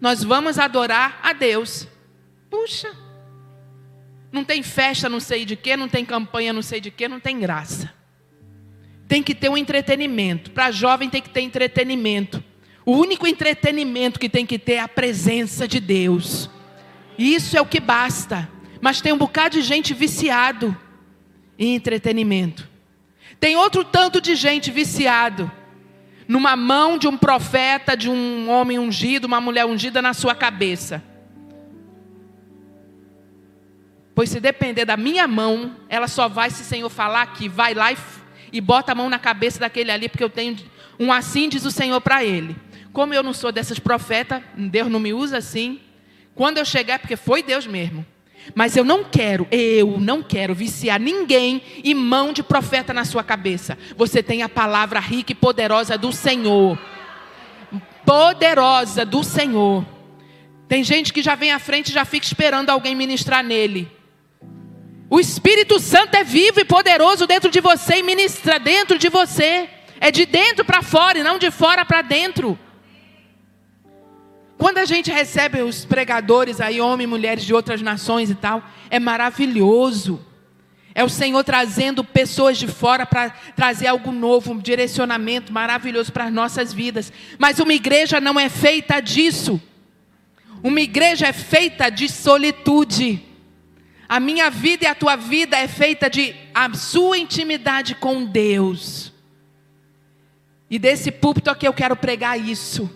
Nós 0.00 0.22
vamos 0.22 0.58
adorar 0.58 1.20
a 1.22 1.32
Deus. 1.32 1.86
Puxa, 2.50 2.94
não 4.30 4.44
tem 4.44 4.62
festa, 4.62 5.08
não 5.08 5.20
sei 5.20 5.44
de 5.44 5.56
quê, 5.56 5.76
não 5.76 5.88
tem 5.88 6.04
campanha, 6.04 6.52
não 6.52 6.62
sei 6.62 6.80
de 6.80 6.90
quê, 6.90 7.08
não 7.08 7.20
tem 7.20 7.38
graça. 7.38 7.92
Tem 9.06 9.22
que 9.22 9.34
ter 9.34 9.48
um 9.48 9.56
entretenimento. 9.56 10.50
Para 10.50 10.70
jovem 10.70 11.08
tem 11.08 11.22
que 11.22 11.30
ter 11.30 11.40
entretenimento. 11.40 12.44
O 12.84 12.92
único 12.92 13.26
entretenimento 13.26 14.20
que 14.20 14.28
tem 14.28 14.44
que 14.44 14.58
ter 14.58 14.74
é 14.74 14.80
a 14.80 14.88
presença 14.88 15.66
de 15.66 15.80
Deus. 15.80 16.50
E 17.16 17.34
isso 17.34 17.56
é 17.56 17.60
o 17.60 17.66
que 17.66 17.80
basta. 17.80 18.48
Mas 18.80 19.00
tem 19.00 19.12
um 19.12 19.18
bocado 19.18 19.56
de 19.56 19.62
gente 19.62 19.94
viciado 19.94 20.76
em 21.58 21.74
entretenimento. 21.74 22.68
Tem 23.40 23.56
outro 23.56 23.84
tanto 23.84 24.20
de 24.20 24.34
gente 24.34 24.70
viciado 24.70 25.50
numa 26.26 26.54
mão 26.54 26.98
de 26.98 27.08
um 27.08 27.16
profeta, 27.16 27.96
de 27.96 28.10
um 28.10 28.50
homem 28.50 28.78
ungido, 28.78 29.26
uma 29.26 29.40
mulher 29.40 29.64
ungida 29.64 30.02
na 30.02 30.12
sua 30.12 30.34
cabeça. 30.34 31.02
Pois 34.18 34.30
se 34.30 34.40
depender 34.40 34.84
da 34.84 34.96
minha 34.96 35.28
mão, 35.28 35.76
ela 35.88 36.08
só 36.08 36.28
vai 36.28 36.50
se 36.50 36.62
o 36.62 36.64
Senhor 36.64 36.90
falar 36.90 37.22
aqui, 37.22 37.48
vai 37.48 37.72
lá 37.72 37.92
e, 37.92 37.96
e 38.52 38.60
bota 38.60 38.90
a 38.90 38.94
mão 38.96 39.08
na 39.08 39.16
cabeça 39.16 39.60
daquele 39.60 39.92
ali, 39.92 40.08
porque 40.08 40.24
eu 40.24 40.28
tenho 40.28 40.56
um 40.98 41.12
assim 41.12 41.48
diz 41.48 41.64
o 41.64 41.70
Senhor 41.70 42.00
para 42.00 42.24
ele. 42.24 42.56
Como 42.92 43.14
eu 43.14 43.22
não 43.22 43.32
sou 43.32 43.52
dessas 43.52 43.78
profetas, 43.78 44.42
Deus 44.56 44.90
não 44.90 44.98
me 44.98 45.14
usa 45.14 45.38
assim. 45.38 45.80
Quando 46.34 46.58
eu 46.58 46.64
chegar, 46.64 46.94
é 46.94 46.98
porque 46.98 47.14
foi 47.14 47.44
Deus 47.44 47.64
mesmo. 47.64 48.04
Mas 48.56 48.76
eu 48.76 48.82
não 48.82 49.04
quero, 49.04 49.46
eu 49.52 50.00
não 50.00 50.20
quero 50.20 50.52
viciar 50.52 50.98
ninguém 50.98 51.62
em 51.84 51.94
mão 51.94 52.32
de 52.32 52.42
profeta 52.42 52.92
na 52.92 53.04
sua 53.04 53.22
cabeça. 53.22 53.78
Você 53.96 54.20
tem 54.20 54.42
a 54.42 54.48
palavra 54.48 54.98
rica 54.98 55.30
e 55.30 55.36
poderosa 55.36 55.96
do 55.96 56.10
Senhor. 56.10 56.76
Poderosa 58.04 59.04
do 59.04 59.22
Senhor. 59.22 59.86
Tem 60.66 60.82
gente 60.82 61.12
que 61.12 61.22
já 61.22 61.36
vem 61.36 61.52
à 61.52 61.60
frente 61.60 61.90
e 61.90 61.94
já 61.94 62.04
fica 62.04 62.26
esperando 62.26 62.70
alguém 62.70 62.96
ministrar 62.96 63.44
nele. 63.44 63.96
O 65.10 65.18
Espírito 65.18 65.80
Santo 65.80 66.14
é 66.16 66.22
vivo 66.22 66.60
e 66.60 66.64
poderoso 66.64 67.26
dentro 67.26 67.50
de 67.50 67.60
você 67.60 67.98
e 67.98 68.02
ministra 68.02 68.58
dentro 68.58 68.98
de 68.98 69.08
você. 69.08 69.68
É 70.00 70.10
de 70.10 70.26
dentro 70.26 70.64
para 70.64 70.82
fora 70.82 71.18
e 71.18 71.22
não 71.22 71.38
de 71.38 71.50
fora 71.50 71.84
para 71.84 72.02
dentro. 72.02 72.58
Quando 74.58 74.78
a 74.78 74.84
gente 74.84 75.10
recebe 75.10 75.62
os 75.62 75.84
pregadores 75.84 76.60
aí, 76.60 76.80
homens 76.80 77.04
e 77.04 77.10
mulheres 77.10 77.44
de 77.44 77.54
outras 77.54 77.80
nações 77.80 78.28
e 78.28 78.34
tal, 78.34 78.62
é 78.90 79.00
maravilhoso. 79.00 80.24
É 80.94 81.02
o 81.04 81.08
Senhor 81.08 81.42
trazendo 81.44 82.02
pessoas 82.04 82.58
de 82.58 82.66
fora 82.66 83.06
para 83.06 83.30
trazer 83.54 83.86
algo 83.86 84.10
novo, 84.12 84.52
um 84.52 84.58
direcionamento 84.58 85.52
maravilhoso 85.52 86.12
para 86.12 86.24
as 86.24 86.32
nossas 86.32 86.72
vidas. 86.72 87.12
Mas 87.38 87.60
uma 87.60 87.72
igreja 87.72 88.20
não 88.20 88.38
é 88.38 88.48
feita 88.48 89.00
disso. 89.00 89.60
Uma 90.62 90.80
igreja 90.80 91.28
é 91.28 91.32
feita 91.32 91.88
de 91.88 92.08
solitude. 92.08 93.27
A 94.08 94.18
minha 94.18 94.48
vida 94.50 94.84
e 94.84 94.86
a 94.86 94.94
tua 94.94 95.16
vida 95.16 95.56
é 95.56 95.68
feita 95.68 96.08
de 96.08 96.34
a 96.54 96.72
sua 96.74 97.18
intimidade 97.18 97.94
com 97.94 98.24
Deus. 98.24 99.12
E 100.70 100.78
desse 100.78 101.10
púlpito 101.10 101.50
aqui 101.50 101.66
eu 101.68 101.74
quero 101.74 101.94
pregar 101.94 102.38
isso. 102.40 102.90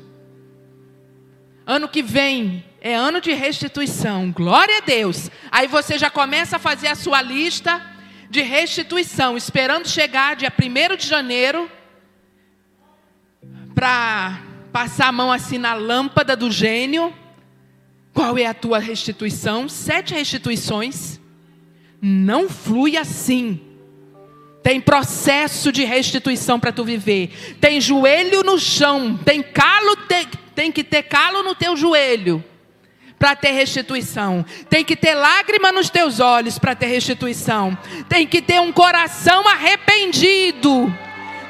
Ano 1.66 1.88
que 1.88 2.03
vem 2.03 2.64
é 2.81 2.94
ano 2.94 3.20
de 3.20 3.33
restituição. 3.33 4.33
Glória 4.33 4.79
a 4.79 4.81
Deus. 4.81 5.31
Aí 5.51 5.68
você 5.68 5.98
já 5.98 6.11
começa 6.11 6.57
a 6.57 6.59
fazer 6.59 6.88
a 6.88 6.94
sua 6.94 7.20
lista 7.20 7.81
de 8.29 8.40
restituição, 8.40 9.37
esperando 9.37 9.87
chegar 9.87 10.35
dia 10.37 10.51
1 10.51 10.96
de 10.96 11.07
janeiro 11.07 11.70
para 13.75 14.40
passar 14.72 15.09
a 15.09 15.12
mão 15.12 15.31
assim 15.31 15.59
na 15.59 15.75
lâmpada 15.75 16.35
do 16.35 16.51
gênio. 16.51 17.14
Qual 18.12 18.37
é 18.37 18.46
a 18.46 18.55
tua 18.55 18.79
restituição? 18.79 19.68
Sete 19.68 20.14
restituições. 20.14 21.18
Não 22.01 22.48
flui 22.48 22.96
assim. 22.96 23.61
Tem 24.62 24.81
processo 24.81 25.72
de 25.72 25.85
restituição 25.85 26.61
para 26.61 26.72
tu 26.72 26.85
viver. 26.85 27.57
Tem 27.61 27.81
joelho 27.81 28.42
no 28.42 28.59
chão, 28.59 29.18
tem 29.25 29.42
calo, 29.42 29.96
tem, 30.09 30.29
tem 30.55 30.70
que 30.70 30.85
ter 30.85 31.03
calo 31.05 31.42
no 31.42 31.55
teu 31.55 31.77
joelho 31.77 32.44
para 33.18 33.37
ter 33.37 33.53
restituição. 33.53 34.44
Tem 34.68 34.85
que 34.85 34.96
ter 34.96 35.14
lágrima 35.14 35.70
nos 35.70 35.88
teus 35.88 36.20
olhos 36.20 36.59
para 36.59 36.75
ter 36.75 36.87
restituição. 36.87 37.77
Tem 38.09 38.27
que 38.27 38.42
ter 38.42 38.61
um 38.61 38.72
coração 38.72 39.46
arrependido. 39.48 40.92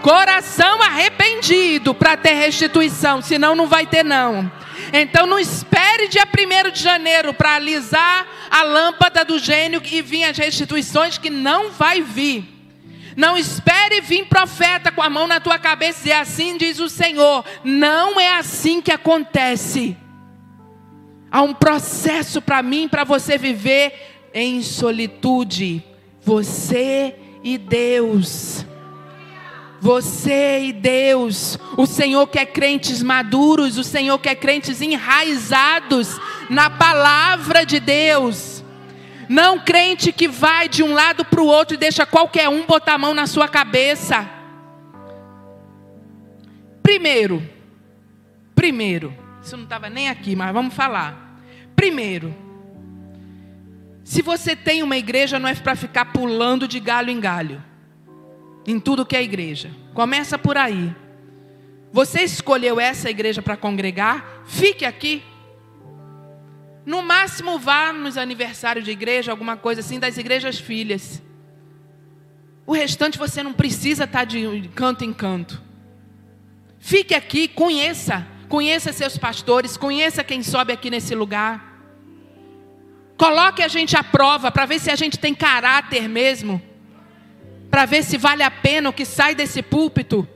Coração 0.02 0.82
arrependido 0.82 1.94
para 1.94 2.16
ter 2.16 2.34
restituição, 2.34 3.22
senão 3.22 3.54
não 3.54 3.68
vai 3.68 3.86
ter 3.86 4.04
não. 4.04 4.50
Então 4.92 5.26
não 5.26 5.38
espere 5.38 6.08
dia 6.08 6.24
1 6.26 6.70
de 6.70 6.82
janeiro 6.82 7.32
para 7.32 7.54
alisar 7.54 8.26
a 8.50 8.62
lâmpada 8.62 9.24
do 9.24 9.38
gênio 9.38 9.80
e 9.90 10.02
vir 10.02 10.24
as 10.24 10.36
restituições 10.36 11.16
que 11.16 11.30
não 11.30 11.70
vai 11.70 12.02
vir. 12.02 12.44
Não 13.16 13.36
espere 13.36 14.00
vir 14.00 14.26
profeta 14.26 14.92
com 14.92 15.02
a 15.02 15.08
mão 15.08 15.26
na 15.26 15.40
tua 15.40 15.58
cabeça 15.58 16.08
e 16.08 16.12
assim 16.12 16.56
diz 16.56 16.78
o 16.78 16.88
Senhor. 16.88 17.44
Não 17.64 18.20
é 18.20 18.36
assim 18.36 18.80
que 18.80 18.92
acontece. 18.92 19.96
Há 21.30 21.40
um 21.40 21.54
processo 21.54 22.42
para 22.42 22.62
mim, 22.62 22.88
para 22.88 23.04
você 23.04 23.38
viver 23.38 24.28
em 24.34 24.62
solitude. 24.62 25.82
Você 26.20 27.16
e 27.42 27.56
Deus. 27.56 28.66
Você 29.82 30.66
e 30.66 30.72
Deus. 30.72 31.58
O 31.76 31.86
Senhor 31.86 32.24
quer 32.28 32.46
crentes 32.46 33.02
maduros, 33.02 33.76
o 33.78 33.82
Senhor 33.82 34.16
quer 34.16 34.36
crentes 34.36 34.80
enraizados 34.80 36.20
na 36.48 36.70
palavra 36.70 37.66
de 37.66 37.80
Deus. 37.80 38.62
Não 39.28 39.58
crente 39.58 40.12
que 40.12 40.28
vai 40.28 40.68
de 40.68 40.84
um 40.84 40.92
lado 40.92 41.24
para 41.24 41.40
o 41.40 41.46
outro 41.46 41.74
e 41.74 41.78
deixa 41.78 42.06
qualquer 42.06 42.48
um 42.48 42.64
botar 42.64 42.94
a 42.94 42.98
mão 42.98 43.12
na 43.12 43.26
sua 43.26 43.48
cabeça. 43.48 44.30
Primeiro, 46.80 47.42
primeiro, 48.54 49.12
isso 49.42 49.56
não 49.56 49.64
estava 49.64 49.90
nem 49.90 50.08
aqui, 50.08 50.36
mas 50.36 50.52
vamos 50.52 50.74
falar. 50.74 51.40
Primeiro, 51.74 52.32
se 54.04 54.22
você 54.22 54.54
tem 54.54 54.80
uma 54.80 54.96
igreja, 54.96 55.40
não 55.40 55.48
é 55.48 55.54
para 55.56 55.74
ficar 55.74 56.12
pulando 56.12 56.68
de 56.68 56.78
galho 56.78 57.10
em 57.10 57.18
galho, 57.18 57.60
em 58.66 58.78
tudo 58.78 59.06
que 59.06 59.16
é 59.16 59.22
igreja. 59.22 59.70
Começa 59.94 60.38
por 60.38 60.56
aí. 60.56 60.94
Você 61.92 62.22
escolheu 62.22 62.80
essa 62.80 63.10
igreja 63.10 63.42
para 63.42 63.56
congregar? 63.56 64.42
Fique 64.46 64.84
aqui. 64.84 65.22
No 66.84 67.02
máximo 67.02 67.58
vá 67.58 67.92
nos 67.92 68.16
aniversários 68.16 68.84
de 68.84 68.90
igreja, 68.90 69.30
alguma 69.30 69.56
coisa 69.56 69.80
assim, 69.80 69.98
das 69.98 70.16
igrejas 70.16 70.58
filhas. 70.58 71.22
O 72.66 72.72
restante 72.72 73.18
você 73.18 73.42
não 73.42 73.52
precisa 73.52 74.04
estar 74.04 74.24
de 74.24 74.68
canto 74.74 75.04
em 75.04 75.12
canto. 75.12 75.62
Fique 76.78 77.14
aqui, 77.14 77.46
conheça, 77.46 78.26
conheça 78.48 78.92
seus 78.92 79.16
pastores, 79.16 79.76
conheça 79.76 80.24
quem 80.24 80.42
sobe 80.42 80.72
aqui 80.72 80.90
nesse 80.90 81.14
lugar. 81.14 81.70
Coloque 83.16 83.62
a 83.62 83.68
gente 83.68 83.96
à 83.96 84.02
prova 84.02 84.50
para 84.50 84.66
ver 84.66 84.80
se 84.80 84.90
a 84.90 84.96
gente 84.96 85.18
tem 85.18 85.34
caráter 85.34 86.08
mesmo, 86.08 86.60
para 87.72 87.86
ver 87.86 88.02
se 88.02 88.18
vale 88.18 88.42
a 88.42 88.50
pena 88.50 88.90
o 88.90 88.92
que 88.92 89.06
sai 89.06 89.34
desse 89.34 89.62
púlpito 89.62 90.28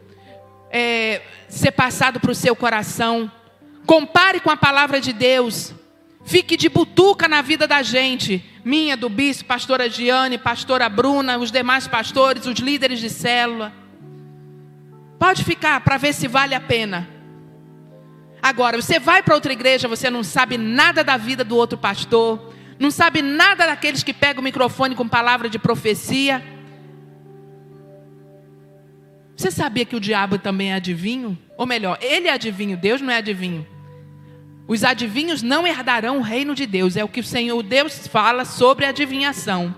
é, 0.71 1.21
ser 1.51 1.71
passado 1.71 2.19
para 2.19 2.31
o 2.31 2.35
seu 2.35 2.57
coração. 2.57 3.31
Compare 3.85 4.41
com 4.41 4.51
a 4.51 4.57
palavra 4.57 5.03
de 5.03 5.13
Deus. 5.13 5.75
Fique 6.25 6.57
de 6.57 6.71
butuca 6.71 7.29
na 7.29 7.43
vida 7.43 7.67
da 7.67 7.83
gente. 7.83 8.43
Minha, 8.65 8.97
do 8.97 9.11
bispo, 9.11 9.45
pastora 9.45 9.87
Giane, 9.87 10.39
pastora 10.39 10.89
Bruna, 10.89 11.37
os 11.37 11.53
demais 11.53 11.87
pastores, 11.87 12.47
os 12.47 12.59
líderes 12.59 13.01
de 13.01 13.11
célula. 13.11 13.71
Pode 15.19 15.45
ficar 15.45 15.83
para 15.83 15.99
ver 15.99 16.15
se 16.15 16.27
vale 16.27 16.55
a 16.55 16.61
pena. 16.61 17.07
Agora, 18.43 18.81
você 18.81 18.99
vai 18.99 19.23
para 19.23 19.35
outra 19.35 19.53
igreja, 19.53 19.87
você 19.87 20.09
não 20.09 20.25
sabe 20.25 20.57
nada 20.57 21.05
da 21.05 21.19
vida 21.19 21.45
do 21.45 21.55
outro 21.55 21.77
pastor, 21.77 22.55
não 22.79 22.91
sabe 22.91 23.21
nada 23.21 23.67
daqueles 23.67 24.03
que 24.03 24.15
pegam 24.15 24.41
o 24.41 24.45
microfone 24.45 24.95
com 24.95 25.07
palavra 25.07 25.51
de 25.51 25.59
profecia. 25.59 26.56
Você 29.37 29.51
sabia 29.51 29.85
que 29.85 29.95
o 29.95 30.01
diabo 30.01 30.39
também 30.39 30.73
é 30.73 30.75
adivinho? 30.75 31.39
Ou 31.59 31.67
melhor, 31.67 31.99
ele 32.01 32.27
é 32.27 32.33
adivinho, 32.33 32.77
Deus 32.77 33.01
não 33.01 33.13
é 33.13 33.19
adivinho. 33.19 33.67
Os 34.67 34.83
adivinhos 34.83 35.43
não 35.43 35.67
herdarão 35.67 36.19
o 36.19 36.23
reino 36.23 36.55
de 36.55 36.67
Deus. 36.67 36.97
É 36.97 37.05
o 37.05 37.09
que 37.09 37.21
o 37.21 37.25
Senhor 37.25 37.63
Deus 37.63 38.07
fala 38.07 38.45
sobre 38.45 38.85
adivinhação. 38.85 39.75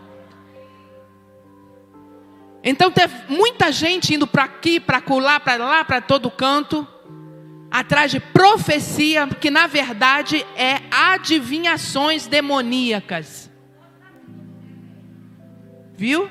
Então 2.62 2.90
teve 2.90 3.14
muita 3.28 3.70
gente 3.70 4.14
indo 4.14 4.26
para 4.26 4.44
aqui, 4.44 4.80
para 4.80 5.00
colar, 5.00 5.40
para 5.40 5.64
lá, 5.64 5.84
para 5.84 6.00
todo 6.00 6.30
canto, 6.30 6.86
atrás 7.70 8.10
de 8.10 8.18
profecia, 8.18 9.26
que 9.26 9.50
na 9.50 9.66
verdade 9.66 10.44
é 10.56 10.80
adivinhações 10.90 12.26
demoníacas. 12.26 13.50
Viu? 15.96 16.30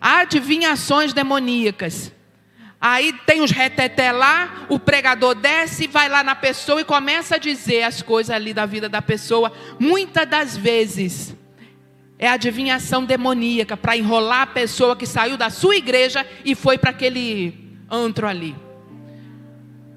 Adivinhações 0.00 1.12
demoníacas. 1.12 2.12
Aí 2.84 3.12
tem 3.12 3.42
os 3.42 3.52
reteté 3.52 4.10
lá, 4.10 4.66
o 4.68 4.76
pregador 4.76 5.36
desce, 5.36 5.86
vai 5.86 6.08
lá 6.08 6.24
na 6.24 6.34
pessoa 6.34 6.80
e 6.80 6.84
começa 6.84 7.36
a 7.36 7.38
dizer 7.38 7.84
as 7.84 8.02
coisas 8.02 8.34
ali 8.34 8.52
da 8.52 8.66
vida 8.66 8.88
da 8.88 9.00
pessoa. 9.00 9.52
Muitas 9.78 10.28
das 10.28 10.56
vezes 10.56 11.32
é 12.18 12.26
adivinhação 12.28 13.04
demoníaca 13.04 13.76
para 13.76 13.96
enrolar 13.96 14.42
a 14.42 14.46
pessoa 14.48 14.96
que 14.96 15.06
saiu 15.06 15.36
da 15.36 15.48
sua 15.48 15.76
igreja 15.76 16.26
e 16.44 16.56
foi 16.56 16.76
para 16.76 16.90
aquele 16.90 17.78
antro 17.88 18.26
ali. 18.26 18.56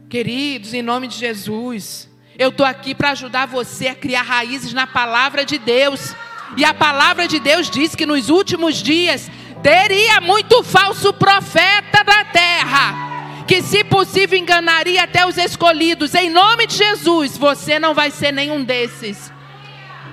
Queridos, 0.08 0.76
em 0.76 0.84
nome 0.84 1.08
de 1.08 1.18
Jesus, 1.18 2.08
eu 2.38 2.50
estou 2.50 2.68
aqui 2.68 2.94
para 2.94 3.12
ajudar 3.12 3.48
você 3.48 3.88
a 3.88 3.96
criar 3.96 4.22
raízes 4.22 4.74
na 4.74 4.86
palavra 4.86 5.44
de 5.44 5.58
Deus. 5.58 6.16
E 6.56 6.64
a 6.64 6.72
palavra 6.74 7.28
de 7.28 7.40
Deus 7.40 7.68
diz 7.68 7.96
que 7.96 8.06
nos 8.06 8.30
últimos 8.30 8.76
dias 8.76 9.32
teria 9.62 10.22
muito 10.22 10.64
falso 10.64 11.14
profeta 11.14 12.04
na 12.06 12.26
terra, 12.26 13.44
que 13.48 13.62
se 13.62 13.84
possível 13.84 14.38
enganaria 14.38 15.04
até 15.04 15.26
os 15.26 15.38
escolhidos. 15.38 16.14
Em 16.14 16.30
nome 16.30 16.68
de 16.68 16.76
Jesus, 16.76 17.38
você 17.38 17.80
não 17.80 17.94
vai 17.94 18.12
ser 18.12 18.32
nenhum 18.32 18.64
desses. 18.64 19.32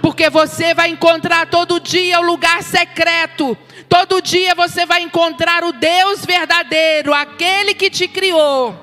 Porque 0.01 0.29
você 0.29 0.75
vai 0.75 0.89
encontrar 0.89 1.47
todo 1.47 1.79
dia 1.79 2.21
o 2.21 2.25
lugar 2.25 2.63
secreto. 2.63 3.57
Todo 3.89 4.21
dia 4.21 4.55
você 4.55 4.85
vai 4.85 5.03
encontrar 5.03 5.63
o 5.65 5.73
Deus 5.73 6.25
verdadeiro, 6.25 7.15
aquele 7.15 7.75
que 7.75 7.89
te 7.89 8.09
criou. 8.09 8.75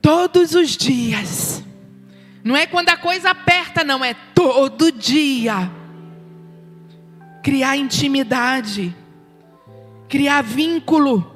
Todos 0.00 0.54
os 0.54 0.76
dias. 0.76 1.62
Não 2.42 2.56
é 2.56 2.66
quando 2.66 2.88
a 2.88 2.96
coisa 2.96 3.30
aperta, 3.30 3.84
não, 3.84 4.02
é 4.02 4.14
todo 4.34 4.90
dia 4.90 5.79
criar 7.42 7.76
intimidade, 7.76 8.94
criar 10.08 10.42
vínculo, 10.42 11.34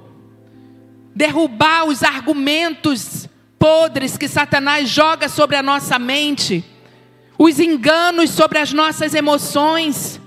derrubar 1.14 1.84
os 1.84 2.02
argumentos 2.02 3.28
podres 3.59 4.18
que 4.18 4.28
Satanás 4.28 4.88
joga 4.88 5.28
sobre 5.28 5.57
a 5.57 5.62
nossa 5.62 5.98
mente, 5.98 6.64
os 7.38 7.59
enganos 7.59 8.30
sobre 8.30 8.59
as 8.59 8.72
nossas 8.72 9.14
emoções. 9.14 10.20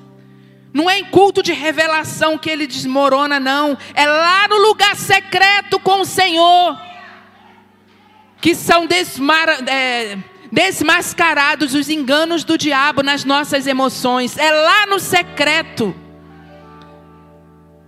Não 0.74 0.90
é 0.90 1.00
em 1.00 1.06
culto 1.06 1.42
de 1.42 1.54
revelação 1.54 2.38
que 2.38 2.50
ele 2.50 2.68
desmorona, 2.68 3.40
não. 3.40 3.78
É 3.94 4.06
lá 4.06 4.48
no 4.48 4.58
lugar 4.58 4.96
secreto 4.96 5.80
com 5.80 6.02
o 6.02 6.06
Senhor. 6.06 6.80
Que 8.40 8.54
são 8.54 8.86
desmar, 8.86 9.50
é, 9.68 10.18
desmascarados 10.52 11.74
os 11.74 11.90
enganos 11.90 12.44
do 12.44 12.58
diabo 12.58 13.04
nas 13.04 13.24
nossas 13.24 13.68
emoções. 13.68 14.38
É 14.38 14.52
lá 14.52 14.86
no 14.86 15.00
secreto. 15.00 15.96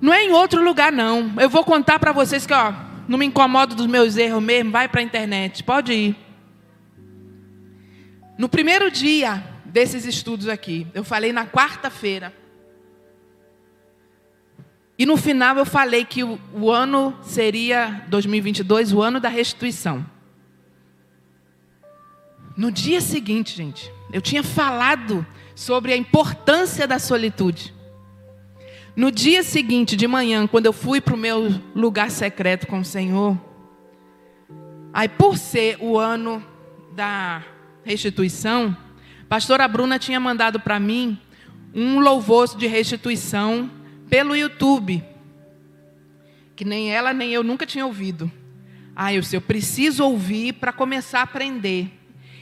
Não 0.02 0.14
é 0.14 0.24
em 0.24 0.32
outro 0.32 0.64
lugar, 0.64 0.92
não. 0.92 1.34
Eu 1.38 1.50
vou 1.50 1.64
contar 1.64 2.00
para 2.00 2.12
vocês 2.12 2.46
que, 2.46 2.54
ó, 2.54 2.74
não 3.08 3.18
me 3.18 3.26
incomodo 3.26 3.76
dos 3.76 3.88
meus 3.88 4.16
erros 4.18 4.42
mesmo, 4.42 4.72
vai 4.72 4.88
para 4.88 5.02
a 5.02 5.04
internet, 5.04 5.64
pode 5.64 5.92
ir. 5.92 6.16
No 8.38 8.48
primeiro 8.48 8.90
dia 8.90 9.44
desses 9.66 10.06
estudos 10.06 10.48
aqui, 10.48 10.88
eu 10.94 11.04
falei 11.04 11.34
na 11.34 11.46
quarta-feira. 11.46 12.34
E 14.98 15.06
no 15.06 15.18
final 15.18 15.58
eu 15.58 15.66
falei 15.66 16.06
que 16.06 16.24
o, 16.24 16.40
o, 16.54 16.70
ano 16.70 17.18
seria 17.22 18.04
2022, 18.10 18.94
o 18.94 19.02
ano 19.02 19.20
da 19.20 19.30
restituição. 19.30 20.06
No 22.60 22.70
dia 22.70 23.00
seguinte, 23.00 23.56
gente, 23.56 23.90
eu 24.12 24.22
tinha 24.22 24.44
falado 24.44 25.26
sobre 25.56 25.94
a 25.94 25.96
importância 25.96 26.86
da 26.86 27.00
solitude. 27.00 27.74
No 28.98 29.10
dia 29.10 29.44
seguinte, 29.44 29.96
de 29.96 30.06
manhã, 30.06 30.46
quando 30.46 30.66
eu 30.66 30.74
fui 30.74 31.00
para 31.00 31.14
o 31.14 31.18
meu 31.18 31.48
lugar 31.74 32.12
secreto 32.12 32.68
com 32.68 32.82
o 32.82 32.84
Senhor, 32.84 33.40
aí 34.92 35.08
por 35.08 35.38
ser 35.38 35.78
o 35.80 35.98
ano 35.98 36.46
da 36.92 37.46
restituição, 37.82 38.76
pastora 39.30 39.66
Bruna 39.66 39.98
tinha 39.98 40.20
mandado 40.20 40.60
para 40.60 40.82
mim 40.82 41.18
um 41.74 42.02
louvor 42.02 42.58
de 42.58 42.68
restituição 42.68 43.72
pelo 44.10 44.36
YouTube, 44.36 45.02
que 46.58 46.66
nem 46.66 46.92
ela 46.92 47.14
nem 47.14 47.32
eu 47.32 47.42
nunca 47.42 47.66
tinha 47.66 47.86
ouvido. 47.86 48.30
Ah, 48.94 49.14
eu, 49.14 49.24
eu 49.32 49.40
preciso 49.40 50.04
ouvir 50.04 50.56
para 50.56 50.74
começar 50.74 51.22
a 51.22 51.24
aprender. 51.24 51.99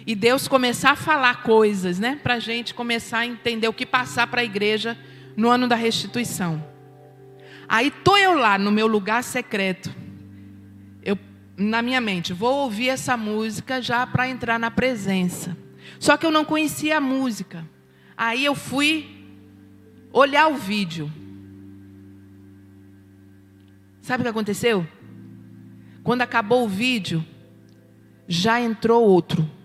E 0.08 0.16
Deus 0.16 0.48
começar 0.48 0.92
a 0.92 0.96
falar 0.96 1.44
coisas, 1.44 2.00
né? 2.00 2.18
Para 2.24 2.36
a 2.36 2.40
gente 2.40 2.74
começar 2.74 3.20
a 3.20 3.26
entender 3.26 3.68
o 3.68 3.74
que 3.74 3.86
passar 3.86 4.26
para 4.28 4.40
a 4.40 4.46
igreja 4.46 4.98
no 5.36 5.50
ano 5.50 5.68
da 5.68 5.76
restituição. 5.76 6.66
Aí 7.68 7.92
tô 7.92 8.16
eu 8.16 8.34
lá 8.34 8.58
no 8.58 8.72
meu 8.72 8.88
lugar 8.88 9.22
secreto. 9.22 9.94
Eu 11.04 11.20
na 11.58 11.82
minha 11.82 12.00
mente, 12.00 12.32
vou 12.32 12.56
ouvir 12.60 12.88
essa 12.88 13.18
música 13.18 13.82
já 13.82 14.08
para 14.08 14.30
entrar 14.30 14.58
na 14.58 14.72
presença. 14.72 15.58
Só 16.00 16.16
que 16.16 16.26
eu 16.26 16.32
não 16.32 16.46
conhecia 16.46 17.00
a 17.00 17.02
música. 17.02 17.68
Aí 18.16 18.46
eu 18.46 18.56
fui 18.56 19.28
olhar 20.14 20.48
o 20.48 20.56
vídeo. 20.56 21.12
Sabe 24.02 24.22
o 24.22 24.24
que 24.24 24.30
aconteceu? 24.30 24.88
Quando 26.02 26.22
acabou 26.22 26.64
o 26.64 26.70
vídeo, 26.70 27.26
já 28.26 28.62
entrou 28.62 29.04
outro. 29.04 29.57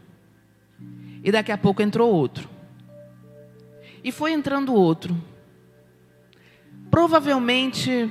E 1.23 1.31
daqui 1.31 1.53
a 1.53 1.59
pouco 1.59 1.83
entrou 1.83 2.13
outro. 2.13 2.49
E 4.03 4.11
foi 4.11 4.33
entrando 4.33 4.75
outro. 4.75 5.17
Provavelmente, 6.91 8.11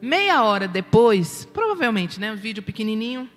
meia 0.00 0.42
hora 0.42 0.68
depois, 0.68 1.44
provavelmente, 1.46 2.20
né? 2.20 2.32
Um 2.32 2.36
vídeo 2.36 2.62
pequenininho. 2.62 3.28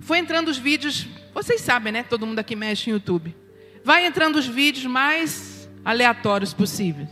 Foi 0.00 0.18
entrando 0.18 0.48
os 0.48 0.58
vídeos, 0.58 1.06
vocês 1.32 1.60
sabem, 1.60 1.92
né? 1.92 2.02
Todo 2.02 2.26
mundo 2.26 2.38
aqui 2.38 2.54
mexe 2.54 2.90
no 2.90 2.96
YouTube. 2.96 3.34
Vai 3.84 4.04
entrando 4.06 4.36
os 4.36 4.46
vídeos 4.46 4.86
mais 4.86 5.68
aleatórios 5.84 6.52
possíveis. 6.52 7.08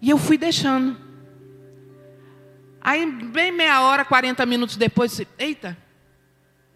E 0.00 0.08
eu 0.08 0.18
fui 0.18 0.38
deixando. 0.38 0.96
Aí, 2.80 3.04
bem 3.06 3.52
meia 3.52 3.82
hora, 3.82 4.04
40 4.04 4.46
minutos 4.46 4.76
depois, 4.76 5.20
eita, 5.38 5.76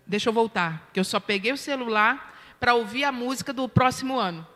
deixa 0.06 0.28
eu 0.28 0.32
voltar. 0.32 0.90
Que 0.92 1.00
eu 1.00 1.04
só 1.04 1.18
peguei 1.20 1.52
o 1.52 1.56
celular 1.56 2.34
para 2.58 2.74
ouvir 2.74 3.04
a 3.04 3.12
música 3.12 3.52
do 3.52 3.68
próximo 3.68 4.18
ano. 4.18 4.46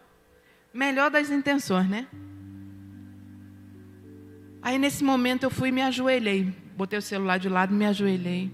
Melhor 0.73 1.11
das 1.11 1.31
intenções, 1.31 1.89
né? 1.89 2.07
Aí 4.63 4.79
nesse 4.79 5.03
momento 5.03 5.45
eu 5.45 5.51
fui 5.51 5.69
e 5.69 5.73
me 5.73 5.83
ajoelhei. 5.83 6.55
Botei 6.77 6.99
o 6.99 7.03
celular 7.03 7.39
de 7.39 7.49
lado 7.49 7.75
e 7.75 7.77
me 7.77 7.87
ajoelhei. 7.87 8.51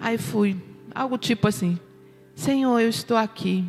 Aí 0.00 0.18
fui, 0.18 0.60
algo 0.94 1.18
tipo 1.18 1.48
assim: 1.48 1.78
Senhor, 2.34 2.80
eu 2.80 2.88
estou 2.88 3.16
aqui. 3.16 3.64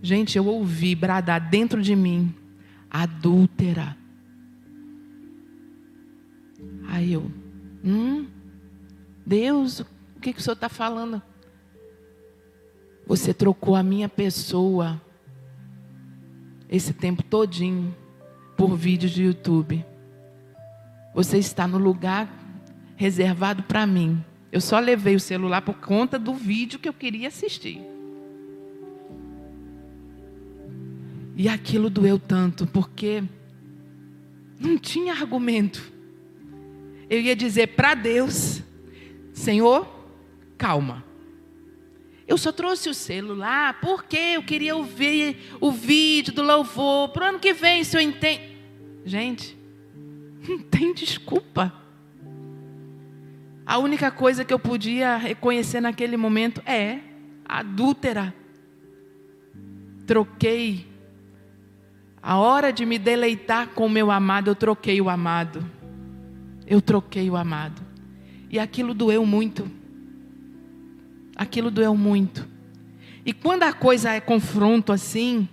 Gente, 0.00 0.38
eu 0.38 0.46
ouvi 0.46 0.94
bradar 0.94 1.48
dentro 1.48 1.82
de 1.82 1.96
mim, 1.96 2.34
adúltera. 2.90 3.96
Aí 6.88 7.12
eu, 7.12 7.30
hum, 7.84 8.26
Deus, 9.26 9.84
que, 10.28 10.34
que 10.34 10.40
o 10.40 10.42
senhor 10.42 10.54
está 10.54 10.68
falando? 10.68 11.22
Você 13.06 13.32
trocou 13.32 13.74
a 13.74 13.82
minha 13.82 14.08
pessoa 14.08 15.00
esse 16.68 16.92
tempo 16.92 17.22
todinho 17.22 17.96
por 18.56 18.76
vídeos 18.76 19.12
de 19.12 19.22
YouTube. 19.22 19.84
Você 21.14 21.38
está 21.38 21.66
no 21.66 21.78
lugar 21.78 22.28
reservado 22.96 23.62
para 23.62 23.86
mim. 23.86 24.22
Eu 24.52 24.60
só 24.60 24.78
levei 24.78 25.14
o 25.14 25.20
celular 25.20 25.62
por 25.62 25.76
conta 25.76 26.18
do 26.18 26.34
vídeo 26.34 26.78
que 26.78 26.88
eu 26.88 26.92
queria 26.92 27.28
assistir. 27.28 27.80
E 31.36 31.48
aquilo 31.48 31.88
doeu 31.88 32.18
tanto, 32.18 32.66
porque 32.66 33.22
não 34.58 34.76
tinha 34.76 35.14
argumento. 35.14 35.92
Eu 37.08 37.20
ia 37.20 37.36
dizer 37.36 37.68
para 37.68 37.94
Deus: 37.94 38.62
Senhor, 39.32 39.97
calma. 40.58 41.04
Eu 42.26 42.36
só 42.36 42.52
trouxe 42.52 42.90
o 42.90 42.94
celular 42.94 43.80
porque 43.80 44.16
eu 44.16 44.42
queria 44.42 44.76
ouvir 44.76 45.54
o 45.60 45.72
vídeo 45.72 46.34
do 46.34 46.42
louvor. 46.42 47.08
Para 47.08 47.24
o 47.24 47.28
ano 47.30 47.38
que 47.38 47.54
vem, 47.54 47.82
se 47.82 47.96
eu 47.96 48.00
entendo. 48.02 48.42
Gente, 49.06 49.56
não 50.46 50.58
tem 50.58 50.92
desculpa. 50.92 51.72
A 53.64 53.78
única 53.78 54.10
coisa 54.10 54.44
que 54.44 54.52
eu 54.52 54.58
podia 54.58 55.16
reconhecer 55.16 55.80
naquele 55.80 56.18
momento 56.18 56.60
é 56.66 56.98
adúltera. 57.46 58.34
Troquei. 60.06 60.86
A 62.22 62.36
hora 62.36 62.70
de 62.70 62.84
me 62.84 62.98
deleitar 62.98 63.68
com 63.68 63.86
o 63.86 63.90
meu 63.90 64.10
amado, 64.10 64.50
eu 64.50 64.54
troquei 64.54 65.00
o 65.00 65.08
amado. 65.08 65.64
Eu 66.66 66.82
troquei 66.82 67.30
o 67.30 67.36
amado. 67.36 67.80
E 68.50 68.58
aquilo 68.58 68.92
doeu 68.92 69.24
muito 69.24 69.77
aquilo 71.38 71.70
doeu 71.70 71.96
muito. 71.96 72.46
E 73.24 73.32
quando 73.32 73.62
a 73.62 73.72
coisa 73.72 74.12
é 74.12 74.20
confronto 74.20 74.92
assim, 74.92 75.48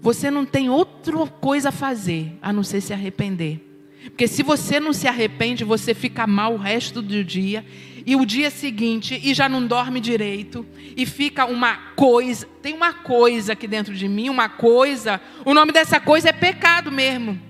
você 0.00 0.30
não 0.30 0.44
tem 0.44 0.68
outra 0.68 1.16
coisa 1.26 1.68
a 1.68 1.72
fazer 1.72 2.36
a 2.42 2.52
não 2.52 2.64
ser 2.64 2.80
se 2.80 2.92
arrepender. 2.92 3.62
Porque 4.04 4.28
se 4.28 4.42
você 4.42 4.78
não 4.80 4.92
se 4.92 5.08
arrepende, 5.08 5.64
você 5.64 5.94
fica 5.94 6.26
mal 6.26 6.54
o 6.54 6.58
resto 6.58 7.00
do 7.00 7.24
dia 7.24 7.64
e 8.04 8.14
o 8.14 8.24
dia 8.24 8.50
seguinte 8.50 9.20
e 9.22 9.34
já 9.34 9.48
não 9.48 9.66
dorme 9.66 10.00
direito 10.00 10.64
e 10.96 11.04
fica 11.04 11.44
uma 11.44 11.76
coisa, 11.96 12.46
tem 12.62 12.72
uma 12.72 12.92
coisa 12.92 13.52
aqui 13.52 13.66
dentro 13.66 13.94
de 13.94 14.08
mim, 14.08 14.28
uma 14.28 14.48
coisa, 14.48 15.20
o 15.44 15.52
nome 15.52 15.72
dessa 15.72 15.98
coisa 15.98 16.28
é 16.28 16.32
pecado 16.32 16.90
mesmo. 16.90 17.40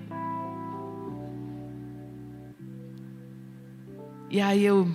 E 4.29 4.41
aí 4.41 4.65
eu 4.65 4.93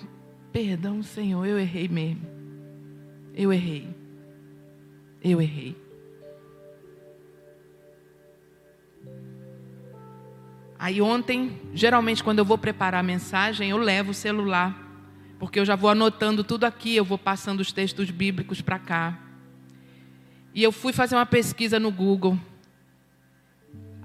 Perdão, 0.53 1.03
Senhor, 1.03 1.47
eu 1.47 1.59
errei 1.59 1.89
mesmo. 1.89 2.27
Eu 3.35 3.53
errei. 3.53 3.89
Eu 5.25 5.41
errei. 5.41 5.75
Aí 10.79 11.01
ontem, 11.01 11.61
geralmente 11.73 12.23
quando 12.23 12.41
eu 12.41 12.45
vou 12.45 12.59
preparar 12.59 13.01
a 13.01 13.05
mensagem, 13.05 13.71
eu 13.71 13.79
levo 13.79 14.11
o 14.11 14.15
celular, 14.15 14.77
porque 15.39 15.61
eu 15.61 15.65
já 15.65 15.77
vou 15.77 15.89
anotando 15.89 16.43
tudo 16.43 16.65
aqui, 16.65 16.97
eu 16.97 17.05
vou 17.05 17.17
passando 17.17 17.61
os 17.61 17.73
textos 17.73 18.11
bíblicos 18.11 18.61
para 18.61 18.81
cá. 18.81 19.17
E 20.53 20.63
eu 20.63 20.73
fui 20.73 20.93
fazer 20.93 21.15
uma 21.15 21.25
pesquisa 21.25 21.79
no 21.79 21.91
Google. 21.91 22.37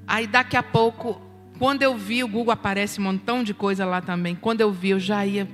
Aí 0.08 0.28
daqui 0.28 0.56
a 0.56 0.64
pouco, 0.64 1.20
quando 1.58 1.82
eu 1.82 1.98
vi, 1.98 2.24
o 2.24 2.28
Google 2.28 2.54
aparece 2.54 3.02
um 3.02 3.06
montão 3.06 3.44
de 3.44 3.54
coisa 3.54 3.84
lá 3.84 4.00
também. 4.00 4.36
Quando 4.36 4.62
eu 4.62 4.72
vi, 4.72 4.92
eu 4.92 5.00
já 5.00 5.26
ia 5.26 5.48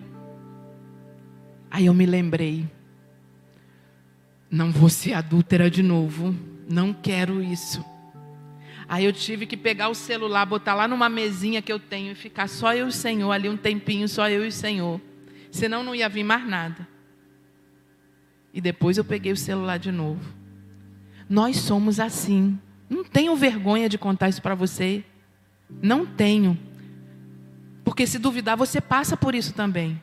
Aí 1.73 1.87
eu 1.87 1.93
me 1.95 2.05
lembrei. 2.05 2.69
Não 4.47 4.71
vou 4.71 4.89
ser 4.89 5.13
adúltera 5.13 5.71
de 5.71 5.81
novo. 5.81 6.35
Não 6.69 6.93
quero 6.93 7.41
isso. 7.41 7.83
Aí 8.87 9.05
eu 9.05 9.11
tive 9.11 9.47
que 9.47 9.57
pegar 9.57 9.89
o 9.89 9.95
celular, 9.95 10.45
botar 10.45 10.75
lá 10.75 10.87
numa 10.87 11.09
mesinha 11.09 11.63
que 11.63 11.73
eu 11.73 11.79
tenho 11.79 12.11
e 12.11 12.15
ficar 12.15 12.47
só 12.47 12.75
eu 12.75 12.85
e 12.85 12.89
o 12.89 12.91
Senhor 12.91 13.31
ali 13.31 13.49
um 13.49 13.57
tempinho, 13.57 14.07
só 14.07 14.29
eu 14.29 14.45
e 14.45 14.49
o 14.49 14.51
Senhor. 14.51 15.01
Senão 15.49 15.81
não 15.81 15.95
ia 15.95 16.07
vir 16.07 16.23
mais 16.23 16.47
nada. 16.47 16.87
E 18.53 18.61
depois 18.61 18.99
eu 18.99 19.03
peguei 19.03 19.31
o 19.31 19.37
celular 19.37 19.79
de 19.79 19.91
novo. 19.91 20.31
Nós 21.27 21.57
somos 21.57 21.99
assim. 21.99 22.59
Não 22.87 23.03
tenho 23.03 23.35
vergonha 23.35 23.89
de 23.89 23.97
contar 23.97 24.29
isso 24.29 24.43
para 24.43 24.53
você. 24.53 25.03
Não 25.81 26.05
tenho. 26.05 26.55
Porque 27.83 28.05
se 28.05 28.19
duvidar, 28.19 28.55
você 28.55 28.79
passa 28.79 29.17
por 29.17 29.33
isso 29.33 29.55
também. 29.55 29.99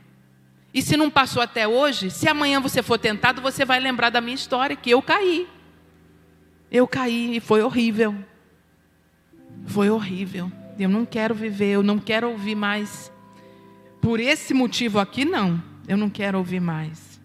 E 0.73 0.81
se 0.83 0.97
não 0.97 1.11
passou 1.11 1.43
até 1.43 1.67
hoje, 1.67 2.11
se 2.11 2.29
amanhã 2.29 2.61
você 2.61 2.83
for 2.83 2.99
tentado, 2.99 3.43
você 3.43 3.65
vai 3.65 3.81
lembrar 3.81 4.11
da 4.11 4.21
minha 4.21 4.35
história, 4.35 4.77
que 4.77 4.91
eu 4.91 5.03
caí. 5.03 5.49
Eu 6.71 6.87
caí 6.87 7.37
e 7.37 7.41
foi 7.41 7.63
horrível. 7.63 8.15
Foi 9.67 9.91
horrível. 9.91 10.51
Eu 10.79 10.89
não 10.89 11.05
quero 11.05 11.35
viver, 11.35 11.73
eu 11.73 11.83
não 11.83 11.99
quero 11.99 12.31
ouvir 12.31 12.55
mais. 12.55 13.13
Por 14.01 14.21
esse 14.21 14.55
motivo 14.55 14.99
aqui, 14.99 15.25
não. 15.25 15.63
Eu 15.89 15.97
não 15.97 16.09
quero 16.09 16.39
ouvir 16.39 16.61
mais. 16.61 17.21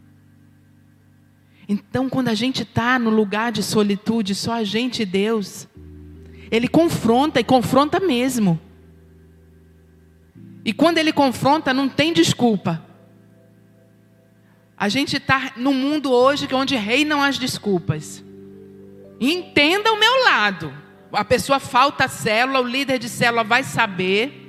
Então, 1.68 2.10
quando 2.10 2.30
a 2.30 2.34
gente 2.34 2.64
está 2.64 3.00
no 3.00 3.10
lugar 3.10 3.52
de 3.52 3.64
solitude, 3.64 4.36
só 4.36 4.54
a 4.54 4.64
gente 4.64 5.04
e 5.04 5.06
Deus, 5.06 5.68
Ele 6.52 6.68
confronta 6.68 7.40
e 7.40 7.44
confronta 7.44 8.00
mesmo. 8.00 8.60
E 10.64 10.74
quando 10.74 10.98
Ele 10.98 11.14
confronta, 11.14 11.74
não 11.74 11.88
tem 11.88 12.12
desculpa. 12.12 12.85
A 14.78 14.90
gente 14.90 15.18
está 15.18 15.54
no 15.56 15.74
mundo 15.74 16.12
hoje 16.12 16.48
onde 16.54 16.76
reinam 16.76 17.22
as 17.22 17.38
desculpas. 17.38 18.24
Entenda 19.20 19.92
o 19.92 20.00
meu 20.00 20.24
lado. 20.26 20.74
A 21.14 21.24
pessoa 21.24 21.60
falta 21.60 22.08
célula, 22.08 22.60
o 22.60 22.68
líder 22.68 23.00
de 23.00 23.08
célula 23.08 23.44
vai 23.44 23.64
saber. 23.64 24.42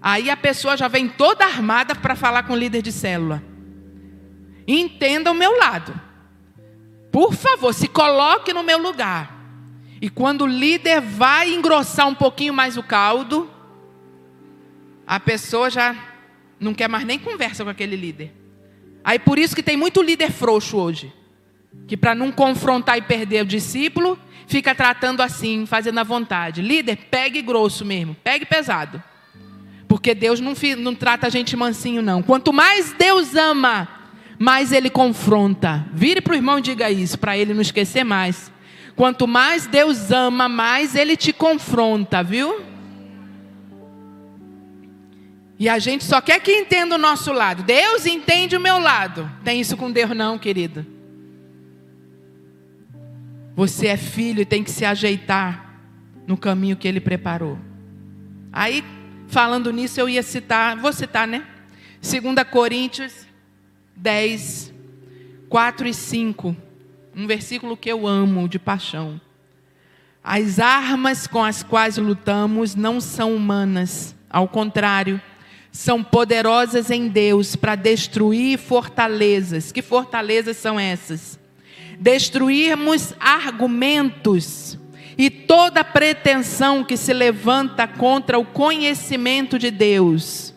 Aí 0.00 0.30
a 0.30 0.36
pessoa 0.36 0.76
já 0.76 0.86
vem 0.86 1.08
toda 1.08 1.44
armada 1.44 1.94
para 1.94 2.14
falar 2.14 2.44
com 2.44 2.52
o 2.52 2.56
líder 2.56 2.82
de 2.82 2.92
célula. 2.92 3.42
Entenda 4.66 5.32
o 5.32 5.34
meu 5.34 5.58
lado. 5.58 5.98
Por 7.10 7.34
favor, 7.34 7.74
se 7.74 7.88
coloque 7.88 8.52
no 8.52 8.62
meu 8.62 8.78
lugar. 8.78 9.36
E 10.00 10.08
quando 10.08 10.42
o 10.42 10.46
líder 10.46 11.00
vai 11.00 11.52
engrossar 11.52 12.06
um 12.06 12.14
pouquinho 12.14 12.54
mais 12.54 12.76
o 12.76 12.82
caldo, 12.82 13.50
a 15.04 15.18
pessoa 15.18 15.68
já 15.68 15.96
não 16.60 16.72
quer 16.72 16.88
mais 16.88 17.04
nem 17.04 17.18
conversa 17.18 17.64
com 17.64 17.70
aquele 17.70 17.96
líder. 17.96 18.37
Aí 19.08 19.18
por 19.18 19.38
isso 19.38 19.56
que 19.56 19.62
tem 19.62 19.74
muito 19.74 20.02
líder 20.02 20.30
frouxo 20.30 20.76
hoje, 20.76 21.10
que 21.86 21.96
para 21.96 22.14
não 22.14 22.30
confrontar 22.30 22.98
e 22.98 23.00
perder 23.00 23.42
o 23.42 23.46
discípulo, 23.46 24.18
fica 24.46 24.74
tratando 24.74 25.22
assim, 25.22 25.64
fazendo 25.64 25.98
a 25.98 26.02
vontade. 26.02 26.60
Líder, 26.60 27.08
pegue 27.10 27.40
grosso 27.40 27.86
mesmo, 27.86 28.14
pegue 28.22 28.44
pesado. 28.44 29.02
Porque 29.88 30.14
Deus 30.14 30.40
não, 30.40 30.52
não 30.76 30.94
trata 30.94 31.26
a 31.26 31.30
gente 31.30 31.56
mansinho, 31.56 32.02
não. 32.02 32.22
Quanto 32.22 32.52
mais 32.52 32.92
Deus 32.92 33.34
ama, 33.34 33.88
mais 34.38 34.72
Ele 34.72 34.90
confronta. 34.90 35.86
Vire 35.94 36.20
para 36.20 36.34
o 36.34 36.36
irmão 36.36 36.58
e 36.58 36.60
diga 36.60 36.90
isso, 36.90 37.18
para 37.18 37.34
ele 37.34 37.54
não 37.54 37.62
esquecer 37.62 38.04
mais. 38.04 38.52
Quanto 38.94 39.26
mais 39.26 39.66
Deus 39.66 40.10
ama, 40.10 40.50
mais 40.50 40.94
Ele 40.94 41.16
te 41.16 41.32
confronta, 41.32 42.22
viu? 42.22 42.60
E 45.58 45.68
a 45.68 45.78
gente 45.78 46.04
só 46.04 46.20
quer 46.20 46.40
que 46.40 46.52
entenda 46.52 46.94
o 46.94 46.98
nosso 46.98 47.32
lado. 47.32 47.64
Deus 47.64 48.06
entende 48.06 48.56
o 48.56 48.60
meu 48.60 48.78
lado. 48.78 49.30
Tem 49.42 49.60
isso 49.60 49.76
com 49.76 49.90
Deus, 49.90 50.10
não, 50.10 50.38
querido. 50.38 50.86
Você 53.56 53.88
é 53.88 53.96
filho 53.96 54.40
e 54.40 54.44
tem 54.44 54.62
que 54.62 54.70
se 54.70 54.84
ajeitar 54.84 55.74
no 56.26 56.36
caminho 56.36 56.76
que 56.76 56.86
Ele 56.86 57.00
preparou. 57.00 57.58
Aí 58.52 58.84
falando 59.26 59.72
nisso, 59.72 60.00
eu 60.00 60.08
ia 60.08 60.22
citar, 60.22 60.76
vou 60.76 60.92
citar, 60.92 61.26
né? 61.26 61.44
2 62.00 62.48
Coríntios 62.48 63.26
10, 63.96 64.72
4 65.48 65.88
e 65.88 65.94
5. 65.94 66.56
Um 67.16 67.26
versículo 67.26 67.76
que 67.76 67.90
eu 67.90 68.06
amo 68.06 68.48
de 68.48 68.60
paixão. 68.60 69.20
As 70.22 70.58
armas 70.58 71.26
com 71.26 71.42
as 71.42 71.62
quais 71.62 71.96
lutamos 71.96 72.74
não 72.74 73.00
são 73.00 73.34
humanas, 73.34 74.14
ao 74.30 74.46
contrário, 74.46 75.20
são 75.70 76.02
poderosas 76.02 76.90
em 76.90 77.08
Deus 77.08 77.54
para 77.54 77.74
destruir 77.74 78.58
fortalezas. 78.58 79.70
Que 79.70 79.82
fortalezas 79.82 80.56
são 80.56 80.78
essas? 80.78 81.38
Destruirmos 81.98 83.14
argumentos 83.18 84.78
e 85.16 85.28
toda 85.28 85.82
pretensão 85.82 86.84
que 86.84 86.96
se 86.96 87.12
levanta 87.12 87.88
contra 87.88 88.38
o 88.38 88.44
conhecimento 88.44 89.58
de 89.58 89.70
Deus. 89.70 90.54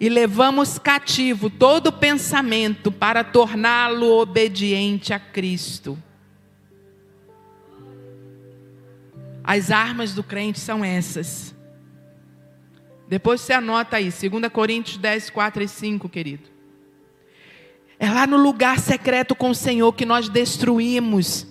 E 0.00 0.08
levamos 0.08 0.78
cativo 0.78 1.48
todo 1.50 1.92
pensamento 1.92 2.90
para 2.90 3.22
torná-lo 3.22 4.20
obediente 4.20 5.12
a 5.12 5.18
Cristo. 5.18 5.98
As 9.44 9.70
armas 9.70 10.14
do 10.14 10.22
crente 10.22 10.60
são 10.60 10.84
essas. 10.84 11.54
Depois 13.12 13.42
você 13.42 13.52
anota 13.52 13.98
aí, 13.98 14.04
2 14.04 14.50
Coríntios 14.50 14.96
10, 14.96 15.28
4 15.28 15.62
e 15.62 15.68
5, 15.68 16.08
querido. 16.08 16.48
É 17.98 18.08
lá 18.08 18.26
no 18.26 18.38
lugar 18.38 18.78
secreto 18.78 19.34
com 19.34 19.50
o 19.50 19.54
Senhor 19.54 19.92
que 19.92 20.06
nós 20.06 20.30
destruímos 20.30 21.46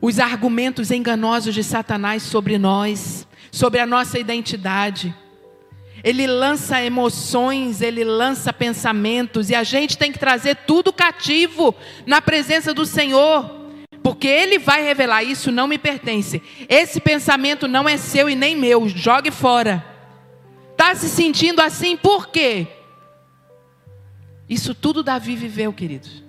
os 0.00 0.18
argumentos 0.18 0.90
enganosos 0.90 1.54
de 1.54 1.62
Satanás 1.62 2.24
sobre 2.24 2.58
nós, 2.58 3.24
sobre 3.52 3.78
a 3.78 3.86
nossa 3.86 4.18
identidade. 4.18 5.14
Ele 6.02 6.26
lança 6.26 6.82
emoções, 6.82 7.80
ele 7.82 8.02
lança 8.02 8.52
pensamentos, 8.52 9.48
e 9.48 9.54
a 9.54 9.62
gente 9.62 9.96
tem 9.96 10.10
que 10.10 10.18
trazer 10.18 10.56
tudo 10.66 10.92
cativo 10.92 11.72
na 12.04 12.20
presença 12.20 12.74
do 12.74 12.84
Senhor, 12.84 13.48
porque 14.02 14.26
Ele 14.26 14.58
vai 14.58 14.82
revelar: 14.82 15.22
isso 15.22 15.52
não 15.52 15.68
me 15.68 15.78
pertence, 15.78 16.42
esse 16.68 16.98
pensamento 16.98 17.68
não 17.68 17.88
é 17.88 17.96
seu 17.96 18.28
e 18.28 18.34
nem 18.34 18.56
meu, 18.56 18.88
jogue 18.88 19.30
fora. 19.30 19.89
Está 20.80 20.94
se 20.94 21.10
sentindo 21.10 21.60
assim 21.60 21.94
por 21.94 22.28
quê? 22.28 22.66
Isso 24.48 24.74
tudo 24.74 25.02
Davi 25.02 25.36
viveu, 25.36 25.74
queridos. 25.74 26.24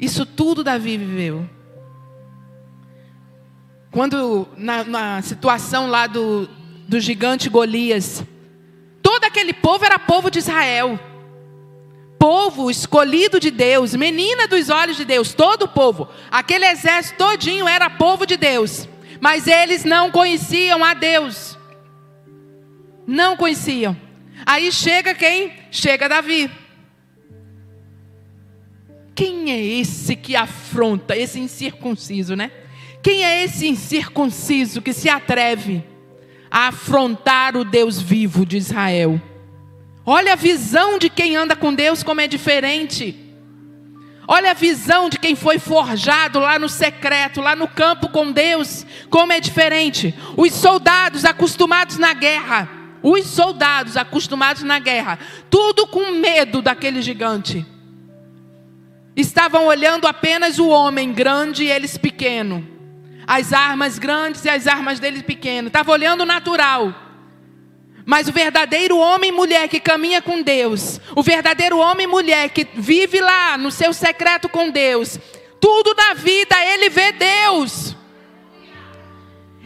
Isso 0.00 0.24
tudo 0.24 0.64
Davi 0.64 0.96
viveu. 0.96 1.46
Quando 3.90 4.48
na, 4.56 4.84
na 4.84 5.20
situação 5.20 5.86
lá 5.86 6.06
do, 6.06 6.48
do 6.88 6.98
gigante 6.98 7.50
Golias, 7.50 8.24
todo 9.02 9.24
aquele 9.24 9.52
povo 9.52 9.84
era 9.84 9.98
povo 9.98 10.30
de 10.30 10.38
Israel. 10.38 10.98
Povo 12.18 12.70
escolhido 12.70 13.38
de 13.38 13.50
Deus, 13.50 13.94
menina 13.94 14.48
dos 14.48 14.70
olhos 14.70 14.96
de 14.96 15.04
Deus, 15.04 15.34
todo 15.34 15.64
o 15.64 15.68
povo. 15.68 16.08
Aquele 16.30 16.64
exército 16.64 17.18
todinho 17.18 17.68
era 17.68 17.90
povo 17.90 18.24
de 18.24 18.38
Deus. 18.38 18.88
Mas 19.20 19.46
eles 19.46 19.84
não 19.84 20.10
conheciam 20.10 20.82
a 20.82 20.94
Deus. 20.94 21.53
Não 23.06 23.36
conheciam. 23.36 23.96
Aí 24.46 24.70
chega 24.72 25.14
quem? 25.14 25.52
Chega 25.70 26.08
Davi. 26.08 26.50
Quem 29.14 29.52
é 29.52 29.60
esse 29.60 30.16
que 30.16 30.34
afronta, 30.34 31.16
esse 31.16 31.38
incircunciso, 31.38 32.34
né? 32.34 32.50
Quem 33.02 33.24
é 33.24 33.44
esse 33.44 33.68
incircunciso 33.68 34.82
que 34.82 34.92
se 34.92 35.08
atreve 35.08 35.84
a 36.50 36.68
afrontar 36.68 37.56
o 37.56 37.64
Deus 37.64 38.00
vivo 38.00 38.44
de 38.44 38.56
Israel? 38.56 39.20
Olha 40.06 40.32
a 40.32 40.36
visão 40.36 40.98
de 40.98 41.08
quem 41.08 41.36
anda 41.36 41.54
com 41.54 41.72
Deus 41.72 42.02
como 42.02 42.20
é 42.20 42.26
diferente. 42.26 43.24
Olha 44.26 44.50
a 44.52 44.54
visão 44.54 45.08
de 45.08 45.18
quem 45.18 45.36
foi 45.36 45.58
forjado 45.58 46.40
lá 46.40 46.58
no 46.58 46.68
secreto, 46.68 47.40
lá 47.40 47.54
no 47.54 47.68
campo 47.68 48.08
com 48.08 48.32
Deus, 48.32 48.86
como 49.10 49.32
é 49.32 49.40
diferente. 49.40 50.14
Os 50.36 50.52
soldados 50.54 51.24
acostumados 51.24 51.98
na 51.98 52.14
guerra, 52.14 52.68
os 53.04 53.26
soldados 53.26 53.96
acostumados 53.96 54.64
na 54.64 54.80
guerra, 54.80 55.18
tudo 55.48 55.86
com 55.86 56.10
medo 56.12 56.60
daquele 56.60 57.00
gigante. 57.00 57.64
Estavam 59.14 59.66
olhando 59.66 60.08
apenas 60.08 60.58
o 60.58 60.66
homem 60.66 61.12
grande 61.12 61.62
e 61.62 61.70
eles 61.70 61.96
pequeno 61.96 62.74
as 63.26 63.52
armas 63.52 63.98
grandes 63.98 64.44
e 64.44 64.48
as 64.48 64.66
armas 64.66 65.00
dele 65.00 65.22
pequenas. 65.22 65.68
Estava 65.68 65.90
olhando 65.92 66.22
o 66.22 66.26
natural. 66.26 66.94
Mas 68.06 68.28
o 68.28 68.32
verdadeiro 68.32 68.98
homem 68.98 69.30
e 69.30 69.32
mulher 69.32 69.66
que 69.68 69.80
caminha 69.80 70.20
com 70.20 70.42
Deus, 70.42 71.00
o 71.16 71.22
verdadeiro 71.22 71.78
homem 71.78 72.04
e 72.04 72.10
mulher 72.10 72.50
que 72.50 72.66
vive 72.74 73.18
lá 73.18 73.56
no 73.56 73.70
seu 73.70 73.94
secreto 73.94 74.46
com 74.46 74.70
Deus, 74.70 75.18
tudo 75.58 75.94
na 75.94 76.12
vida 76.12 76.54
ele 76.66 76.90
vê 76.90 77.12
Deus. 77.12 77.96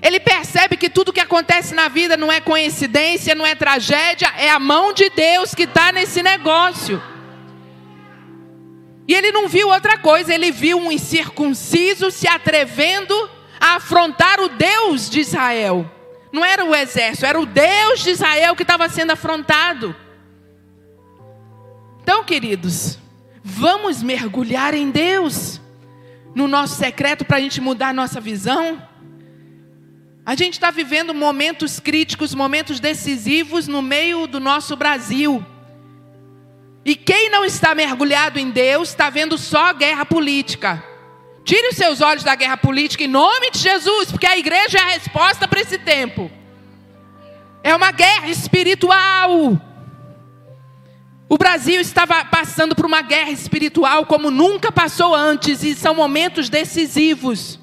Ele 0.00 0.20
percebe 0.20 0.76
que 0.76 0.88
tudo 0.88 1.12
que 1.12 1.20
acontece 1.20 1.74
na 1.74 1.88
vida 1.88 2.16
não 2.16 2.30
é 2.30 2.40
coincidência, 2.40 3.34
não 3.34 3.46
é 3.46 3.54
tragédia, 3.54 4.32
é 4.36 4.48
a 4.48 4.58
mão 4.58 4.92
de 4.92 5.10
Deus 5.10 5.54
que 5.54 5.64
está 5.64 5.90
nesse 5.90 6.22
negócio. 6.22 7.02
E 9.08 9.14
ele 9.14 9.32
não 9.32 9.48
viu 9.48 9.68
outra 9.68 9.98
coisa, 9.98 10.34
ele 10.34 10.52
viu 10.52 10.78
um 10.78 10.92
incircunciso 10.92 12.10
se 12.10 12.28
atrevendo 12.28 13.14
a 13.58 13.76
afrontar 13.76 14.38
o 14.40 14.48
Deus 14.48 15.08
de 15.08 15.20
Israel. 15.20 15.90
Não 16.30 16.44
era 16.44 16.64
o 16.64 16.74
exército, 16.74 17.26
era 17.26 17.40
o 17.40 17.46
Deus 17.46 18.00
de 18.00 18.10
Israel 18.10 18.54
que 18.54 18.62
estava 18.62 18.88
sendo 18.88 19.12
afrontado. 19.12 19.96
Então, 22.02 22.22
queridos, 22.22 22.98
vamos 23.42 24.02
mergulhar 24.02 24.74
em 24.74 24.90
Deus, 24.90 25.60
no 26.34 26.46
nosso 26.46 26.76
secreto, 26.76 27.24
para 27.24 27.38
a 27.38 27.40
gente 27.40 27.60
mudar 27.60 27.88
a 27.88 27.92
nossa 27.94 28.20
visão. 28.20 28.82
A 30.28 30.34
gente 30.34 30.52
está 30.52 30.70
vivendo 30.70 31.14
momentos 31.14 31.80
críticos, 31.80 32.34
momentos 32.34 32.80
decisivos 32.80 33.66
no 33.66 33.80
meio 33.80 34.26
do 34.26 34.38
nosso 34.38 34.76
Brasil. 34.76 35.42
E 36.84 36.94
quem 36.94 37.30
não 37.30 37.46
está 37.46 37.74
mergulhado 37.74 38.38
em 38.38 38.50
Deus 38.50 38.90
está 38.90 39.08
vendo 39.08 39.38
só 39.38 39.72
guerra 39.72 40.04
política 40.04 40.84
Tire 41.48 41.68
os 41.68 41.76
seus 41.76 42.02
olhos 42.02 42.22
da 42.22 42.34
guerra 42.34 42.58
política 42.58 43.04
em 43.04 43.08
nome 43.08 43.50
de 43.50 43.58
Jesus, 43.58 44.10
porque 44.10 44.26
a 44.26 44.36
igreja 44.36 44.76
é 44.76 44.82
a 44.82 44.88
resposta 44.88 45.48
para 45.48 45.62
esse 45.62 45.78
tempo. 45.78 46.30
É 47.62 47.74
uma 47.74 47.90
guerra 47.90 48.28
espiritual. 48.28 49.58
O 51.26 51.38
Brasil 51.38 51.80
estava 51.80 52.22
passando 52.26 52.76
por 52.76 52.84
uma 52.84 53.00
guerra 53.00 53.30
espiritual 53.30 54.04
como 54.04 54.30
nunca 54.30 54.70
passou 54.70 55.14
antes, 55.14 55.64
e 55.64 55.74
são 55.74 55.94
momentos 55.94 56.50
decisivos. 56.50 57.58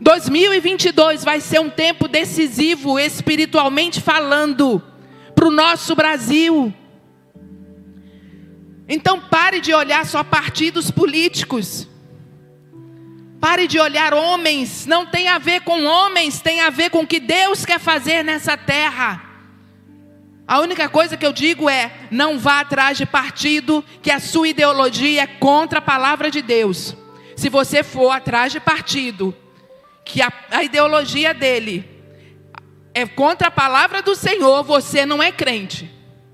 2022 0.00 1.22
vai 1.22 1.40
ser 1.40 1.60
um 1.60 1.68
tempo 1.68 2.08
decisivo, 2.08 2.98
espiritualmente 2.98 4.00
falando, 4.00 4.82
para 5.34 5.46
o 5.46 5.50
nosso 5.50 5.94
Brasil. 5.94 6.72
Então 8.88 9.20
pare 9.20 9.60
de 9.60 9.74
olhar 9.74 10.06
só 10.06 10.24
partidos 10.24 10.90
políticos. 10.90 11.86
Pare 13.38 13.66
de 13.66 13.78
olhar 13.78 14.14
homens, 14.14 14.86
não 14.86 15.04
tem 15.04 15.28
a 15.28 15.38
ver 15.38 15.60
com 15.60 15.84
homens, 15.84 16.40
tem 16.40 16.60
a 16.60 16.70
ver 16.70 16.90
com 16.90 17.00
o 17.00 17.06
que 17.06 17.20
Deus 17.20 17.66
quer 17.66 17.78
fazer 17.78 18.22
nessa 18.24 18.56
terra. 18.56 19.22
A 20.48 20.60
única 20.60 20.88
coisa 20.88 21.16
que 21.16 21.24
eu 21.24 21.32
digo 21.32 21.68
é: 21.68 21.92
não 22.10 22.38
vá 22.38 22.60
atrás 22.60 22.96
de 22.96 23.04
partido 23.04 23.84
que 24.02 24.10
a 24.10 24.18
sua 24.18 24.48
ideologia 24.48 25.22
é 25.22 25.26
contra 25.26 25.78
a 25.78 25.82
palavra 25.82 26.30
de 26.30 26.42
Deus. 26.42 26.96
Se 27.36 27.48
você 27.48 27.82
for 27.82 28.10
atrás 28.10 28.50
de 28.50 28.60
partido 28.60 29.34
que 30.10 30.22
a, 30.22 30.32
a 30.50 30.64
ideologia 30.64 31.32
dele 31.32 31.88
é 32.92 33.06
contra 33.06 33.48
a 33.48 33.50
palavra 33.50 34.02
do 34.02 34.14
Senhor, 34.14 34.62
você 34.64 35.06
não 35.06 35.22
é 35.22 35.30
crente. 35.30 35.90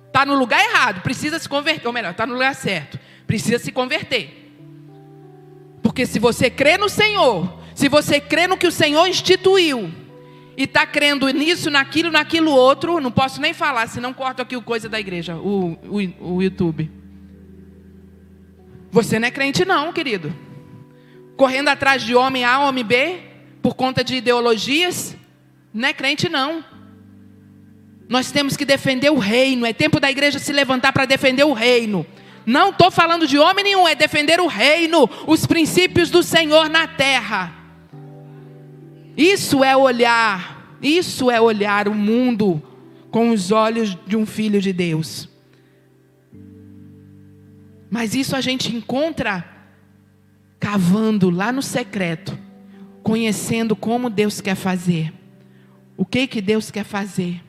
Está 0.07 0.25
no 0.25 0.35
lugar 0.35 0.65
errado, 0.65 1.03
precisa 1.03 1.39
se 1.39 1.49
converter. 1.49 1.87
Ou 1.87 1.93
melhor, 1.93 2.13
está 2.13 2.27
no 2.27 2.33
lugar 2.33 2.55
certo, 2.55 2.99
precisa 3.27 3.59
se 3.59 3.71
converter. 3.71 4.55
Porque 5.83 6.07
se 6.07 6.19
você 6.19 6.49
crê 6.49 6.79
no 6.79 6.89
Senhor, 6.89 7.61
se 7.75 7.89
você 7.89 8.19
crê 8.19 8.47
no 8.47 8.57
que 8.57 8.67
o 8.67 8.73
Senhor 8.73 9.07
instituiu, 9.07 9.93
e 10.57 10.63
está 10.63 10.87
crendo 10.87 11.29
nisso, 11.29 11.71
naquilo, 11.71 12.11
naquilo 12.11 12.51
outro, 12.51 12.99
não 12.99 13.11
posso 13.11 13.41
nem 13.41 13.53
falar, 13.53 13.87
senão 13.89 14.15
corto 14.15 14.41
aqui 14.41 14.57
o 14.57 14.63
coisa 14.63 14.89
da 14.89 14.99
igreja, 14.99 15.37
o, 15.37 15.73
o, 15.85 16.35
o 16.35 16.43
YouTube. 16.43 16.91
Você 18.91 19.19
não 19.19 19.29
é 19.29 19.31
crente, 19.31 19.67
não, 19.67 19.93
querido. 19.93 20.35
Correndo 21.37 21.69
atrás 21.69 22.03
de 22.03 22.15
homem 22.15 22.45
A, 22.45 22.61
homem 22.61 22.83
B, 22.83 23.21
por 23.67 23.75
conta 23.75 24.05
de 24.05 24.15
ideologias, 24.15 25.17
não 25.75 25.89
é 25.89 25.93
crente, 25.93 26.29
não. 26.29 26.65
Nós 28.09 28.31
temos 28.31 28.57
que 28.57 28.65
defender 28.65 29.11
o 29.11 29.19
reino. 29.19 29.67
É 29.67 29.73
tempo 29.73 29.99
da 29.99 30.09
igreja 30.09 30.39
se 30.39 30.53
levantar 30.53 30.93
para 30.93 31.05
defender 31.05 31.43
o 31.43 31.53
reino. 31.53 32.07
Não 32.47 32.71
estou 32.71 32.93
falando 32.93 33.27
de 33.27 33.37
homem 33.41 33.65
nenhum, 33.65 33.89
é 33.89 33.97
defender 33.97 34.39
o 34.39 34.47
reino, 34.47 35.11
os 35.27 35.47
princípios 35.47 36.11
do 36.11 36.23
Senhor 36.23 36.71
na 36.71 36.87
terra. 36.87 37.53
Isso 39.17 39.65
é 39.65 39.77
olhar, 39.77 40.79
isso 40.81 41.29
é 41.29 41.41
olhar 41.41 41.89
o 41.89 41.95
mundo 41.95 42.63
com 43.11 43.31
os 43.31 43.51
olhos 43.51 43.99
de 44.07 44.17
um 44.17 44.25
filho 44.25 44.61
de 44.61 44.73
Deus. 44.73 45.29
Mas 47.91 48.15
isso 48.15 48.37
a 48.37 48.41
gente 48.41 48.73
encontra 48.73 49.45
cavando 50.61 51.31
lá 51.31 51.51
no 51.51 51.63
secreto, 51.63 52.46
conhecendo 53.07 53.77
como 53.77 54.11
Deus 54.11 54.41
quer 54.41 54.57
fazer. 54.57 55.13
O 55.97 56.05
que 56.05 56.27
que 56.27 56.41
Deus 56.41 56.73
quer 56.73 56.83
fazer? 56.83 57.41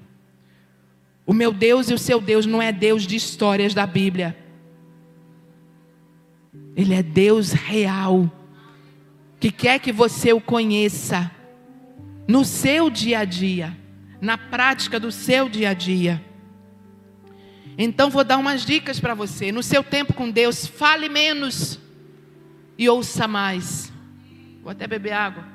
O 1.26 1.34
meu 1.34 1.52
Deus 1.52 1.90
e 1.90 1.96
o 1.96 1.98
seu 1.98 2.22
Deus 2.22 2.46
não 2.46 2.62
é 2.62 2.72
Deus 2.72 3.08
de 3.08 3.16
histórias 3.16 3.74
da 3.74 3.88
Bíblia. 3.88 4.38
Ele 6.76 6.94
é 6.94 7.02
Deus 7.02 7.54
real, 7.54 8.32
que 9.40 9.52
quer 9.52 9.80
que 9.80 9.92
você 9.92 10.32
o 10.32 10.40
conheça 10.40 11.32
no 12.28 12.46
seu 12.46 12.88
dia 12.88 13.22
a 13.22 13.26
dia, 13.26 13.76
na 14.22 14.38
prática 14.38 15.00
do 15.00 15.12
seu 15.12 15.50
dia 15.50 15.72
a 15.72 15.74
dia. 15.74 16.24
Então 17.80 18.12
vou 18.12 18.24
dar 18.24 18.38
umas 18.38 18.64
dicas 18.64 19.00
para 19.00 19.16
você. 19.16 19.52
No 19.52 19.64
seu 19.64 19.84
tempo 19.84 20.14
com 20.14 20.30
Deus, 20.30 20.68
fale 20.68 21.10
menos 21.10 21.80
e 22.78 22.88
ouça 22.88 23.28
mais. 23.28 23.97
Vou 24.68 24.74
até 24.74 24.86
beber 24.86 25.14
água. 25.14 25.46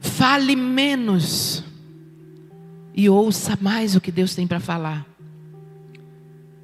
Fale 0.00 0.54
menos 0.54 1.64
e 2.94 3.08
ouça 3.08 3.58
mais 3.60 3.96
o 3.96 4.00
que 4.00 4.12
Deus 4.12 4.36
tem 4.36 4.46
para 4.46 4.60
falar. 4.60 5.04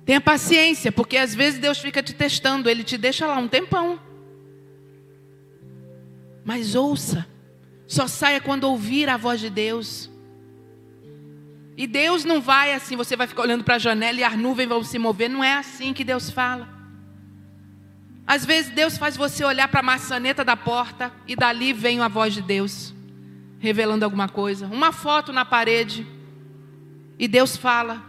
Tenha 0.04 0.20
paciência, 0.20 0.92
porque 0.92 1.16
às 1.16 1.34
vezes 1.34 1.58
Deus 1.58 1.78
fica 1.80 2.04
te 2.04 2.14
testando, 2.14 2.70
Ele 2.70 2.84
te 2.84 2.96
deixa 2.96 3.26
lá 3.26 3.36
um 3.38 3.48
tempão. 3.48 3.98
Mas 6.44 6.76
ouça, 6.76 7.26
só 7.88 8.06
saia 8.06 8.40
quando 8.40 8.62
ouvir 8.62 9.08
a 9.08 9.16
voz 9.16 9.40
de 9.40 9.50
Deus. 9.50 10.08
E 11.76 11.86
Deus 11.86 12.24
não 12.24 12.40
vai 12.40 12.72
assim, 12.72 12.96
você 12.96 13.16
vai 13.16 13.26
ficar 13.26 13.42
olhando 13.42 13.64
para 13.64 13.76
a 13.76 13.78
janela 13.78 14.18
e 14.18 14.24
as 14.24 14.36
nuvens 14.36 14.68
vão 14.68 14.82
se 14.82 14.98
mover. 14.98 15.30
Não 15.30 15.42
é 15.42 15.54
assim 15.54 15.92
que 15.92 16.04
Deus 16.04 16.30
fala. 16.30 16.68
Às 18.26 18.44
vezes 18.46 18.70
Deus 18.70 18.96
faz 18.96 19.16
você 19.16 19.44
olhar 19.44 19.66
para 19.68 19.80
a 19.80 19.82
maçaneta 19.82 20.44
da 20.44 20.56
porta 20.56 21.12
e 21.26 21.34
dali 21.34 21.72
vem 21.72 22.00
a 22.00 22.06
voz 22.06 22.32
de 22.32 22.42
Deus, 22.42 22.94
revelando 23.58 24.04
alguma 24.04 24.28
coisa. 24.28 24.66
Uma 24.66 24.92
foto 24.92 25.32
na 25.32 25.44
parede 25.44 26.06
e 27.18 27.26
Deus 27.26 27.56
fala. 27.56 28.00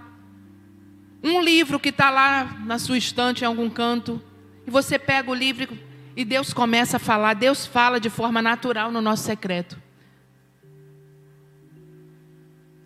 Um 1.24 1.42
livro 1.42 1.80
que 1.80 1.90
está 1.90 2.10
lá 2.10 2.58
na 2.66 2.78
sua 2.78 2.98
estante 2.98 3.44
em 3.44 3.48
algum 3.48 3.70
canto 3.70 4.22
e 4.68 4.70
você 4.70 5.00
pega 5.00 5.32
o 5.32 5.34
livro 5.34 5.76
e 6.16 6.24
Deus 6.24 6.54
começa 6.54 6.98
a 6.98 7.00
falar, 7.00 7.34
Deus 7.34 7.66
fala 7.66 8.00
de 8.00 8.10
forma 8.10 8.42
natural 8.44 8.92
no 8.92 9.02
nosso 9.02 9.24
secreto. 9.24 9.81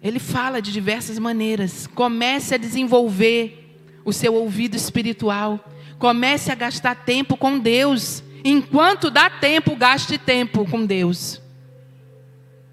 Ele 0.06 0.20
fala 0.20 0.62
de 0.62 0.72
diversas 0.72 1.18
maneiras. 1.18 1.88
Comece 1.88 2.54
a 2.54 2.60
desenvolver 2.60 3.76
o 4.06 4.14
seu 4.14 4.36
ouvido 4.36 4.76
espiritual. 4.76 5.68
Comece 5.98 6.52
a 6.52 6.56
gastar 6.56 6.94
tempo 6.94 7.36
com 7.36 7.58
Deus. 7.58 8.24
Enquanto 8.44 9.10
dá 9.10 9.32
tempo, 9.32 9.76
gaste 9.76 10.20
tempo 10.20 10.64
com 10.70 10.86
Deus. 10.86 11.42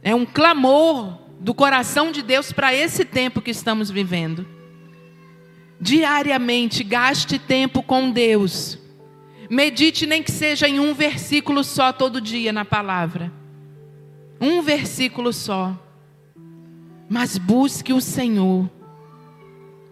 É 0.03 0.14
um 0.14 0.26
clamor 0.26 1.20
do 1.41 1.55
coração 1.55 2.12
de 2.12 2.20
Deus 2.20 2.53
para 2.53 2.74
esse 2.74 3.03
tempo 3.03 3.41
que 3.41 3.51
estamos 3.51 3.91
vivendo. 3.91 4.47
Diariamente, 5.80 6.85
gaste 6.85 7.39
tempo 7.39 7.83
com 7.83 8.11
Deus. 8.11 8.78
Medite 9.49 10.05
nem 10.05 10.22
que 10.22 10.30
seja 10.30 10.68
em 10.68 10.78
um 10.78 10.93
versículo 10.93 11.64
só 11.64 11.95
todo 11.95 12.20
dia 12.20 12.53
na 12.53 12.66
palavra. 12.66 13.33
Um 14.39 14.61
versículo 14.61 15.33
só. 15.33 15.74
Mas 17.09 17.39
busque 17.39 17.93
o 17.93 18.01
Senhor. 18.01 18.71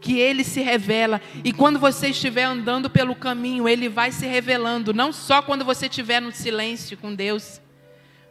Que 0.01 0.19
Ele 0.19 0.43
se 0.45 0.61
revela. 0.61 1.21
E 1.45 1.53
quando 1.53 1.79
você 1.79 2.09
estiver 2.09 2.45
andando 2.45 2.89
pelo 2.89 3.15
caminho, 3.15 3.69
Ele 3.69 3.89
vai 3.89 4.13
se 4.13 4.27
revelando. 4.27 4.95
Não 4.95 5.13
só 5.13 5.43
quando 5.43 5.65
você 5.65 5.87
estiver 5.87 6.21
no 6.21 6.33
silêncio 6.33 6.97
com 6.97 7.15
Deus. 7.15 7.61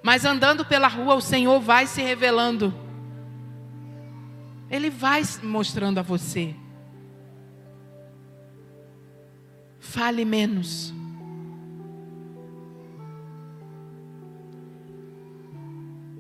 Mas 0.01 0.25
andando 0.25 0.65
pela 0.65 0.87
rua, 0.87 1.15
o 1.15 1.21
Senhor 1.21 1.59
vai 1.59 1.85
se 1.85 2.01
revelando. 2.01 2.73
Ele 4.69 4.89
vai 4.89 5.21
mostrando 5.43 5.97
a 5.97 6.03
você. 6.03 6.55
Fale 9.79 10.23
menos. 10.23 10.93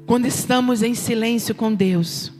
Quando 0.07 0.25
estamos 0.25 0.81
em 0.81 0.95
silêncio 0.95 1.53
com 1.53 1.71
Deus, 1.71 2.33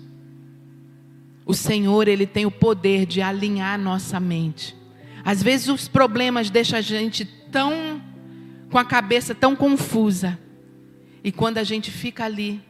o 1.49 1.53
Senhor, 1.55 2.07
Ele 2.07 2.27
tem 2.27 2.45
o 2.45 2.51
poder 2.51 3.07
de 3.07 3.23
alinhar 3.23 3.79
nossa 3.79 4.19
mente. 4.19 4.77
Às 5.25 5.41
vezes 5.41 5.67
os 5.67 5.87
problemas 5.87 6.51
deixam 6.51 6.77
a 6.77 6.81
gente 6.81 7.25
tão, 7.25 7.99
com 8.69 8.77
a 8.77 8.85
cabeça 8.85 9.33
tão 9.33 9.55
confusa. 9.55 10.37
E 11.23 11.31
quando 11.31 11.57
a 11.57 11.63
gente 11.63 11.89
fica 11.89 12.23
ali, 12.23 12.61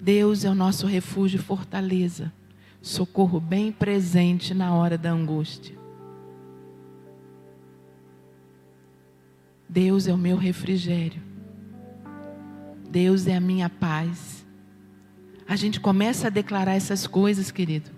Deus 0.00 0.44
é 0.44 0.48
o 0.48 0.54
nosso 0.54 0.86
refúgio 0.86 1.40
e 1.40 1.42
fortaleza, 1.42 2.32
socorro 2.80 3.40
bem 3.40 3.72
presente 3.72 4.54
na 4.54 4.72
hora 4.72 4.96
da 4.96 5.10
angústia. 5.10 5.76
Deus 9.68 10.06
é 10.06 10.14
o 10.14 10.16
meu 10.16 10.36
refrigério. 10.36 11.20
Deus 12.88 13.26
é 13.26 13.34
a 13.34 13.40
minha 13.40 13.68
paz. 13.68 14.46
A 15.48 15.56
gente 15.56 15.80
começa 15.80 16.26
a 16.26 16.30
declarar 16.30 16.74
essas 16.74 17.06
coisas, 17.06 17.50
querido. 17.50 17.90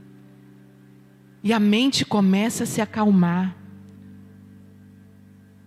E 1.43 1.53
a 1.53 1.59
mente 1.59 2.05
começa 2.05 2.63
a 2.63 2.67
se 2.67 2.81
acalmar. 2.81 3.57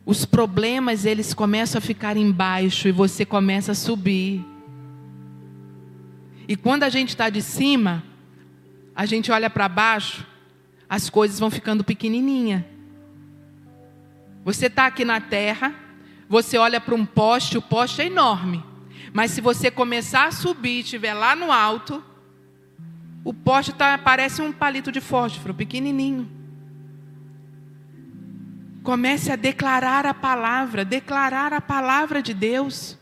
Os 0.06 0.26
problemas, 0.26 1.06
eles 1.06 1.34
começam 1.34 1.80
a 1.80 1.82
ficar 1.82 2.16
embaixo 2.16 2.88
e 2.88 2.92
você 2.92 3.26
começa 3.26 3.74
a 3.74 3.76
subir. 3.76 4.46
E 6.48 6.56
quando 6.56 6.84
a 6.84 6.90
gente 6.90 7.10
está 7.10 7.30
de 7.30 7.42
cima, 7.42 8.02
a 8.96 9.06
gente 9.06 9.30
olha 9.30 9.50
para 9.50 9.68
baixo, 9.68 10.26
as 10.90 11.10
coisas 11.10 11.38
vão 11.38 11.52
ficando 11.52 11.84
pequenininha. 11.84 12.66
Você 14.46 14.68
está 14.68 14.86
aqui 14.86 15.04
na 15.04 15.20
terra, 15.20 15.74
você 16.30 16.58
olha 16.58 16.80
para 16.80 16.96
um 16.96 17.06
poste, 17.06 17.58
o 17.58 17.62
poste 17.62 18.02
é 18.02 18.06
enorme. 18.06 18.64
Mas 19.14 19.30
se 19.30 19.40
você 19.40 19.70
começar 19.70 20.28
a 20.28 20.32
subir 20.32 20.78
e 20.78 20.80
estiver 20.80 21.14
lá 21.14 21.36
no 21.36 21.52
alto, 21.52 22.04
o 23.24 23.32
poste 23.32 23.72
tá, 23.72 23.96
parece 23.98 24.42
um 24.42 24.52
palito 24.52 24.92
de 24.92 25.00
fósforo, 25.00 25.54
pequenininho. 25.54 26.28
Comece 28.82 29.32
a 29.32 29.36
declarar 29.36 30.06
a 30.06 30.14
palavra, 30.14 30.84
declarar 30.84 31.54
a 31.54 31.62
palavra 31.62 32.22
de 32.24 32.34
Deus. 32.34 32.98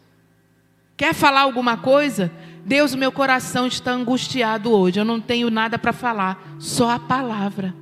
Quer 0.97 1.13
falar 1.13 1.41
alguma 1.41 1.77
coisa? 1.77 2.31
Deus, 2.63 2.93
meu 2.93 3.11
coração 3.11 3.65
está 3.65 3.91
angustiado 3.91 4.69
hoje. 4.71 4.99
Eu 4.99 5.05
não 5.05 5.19
tenho 5.19 5.49
nada 5.49 5.79
para 5.79 5.93
falar, 5.93 6.55
só 6.59 6.91
a 6.91 6.99
palavra. 6.99 7.73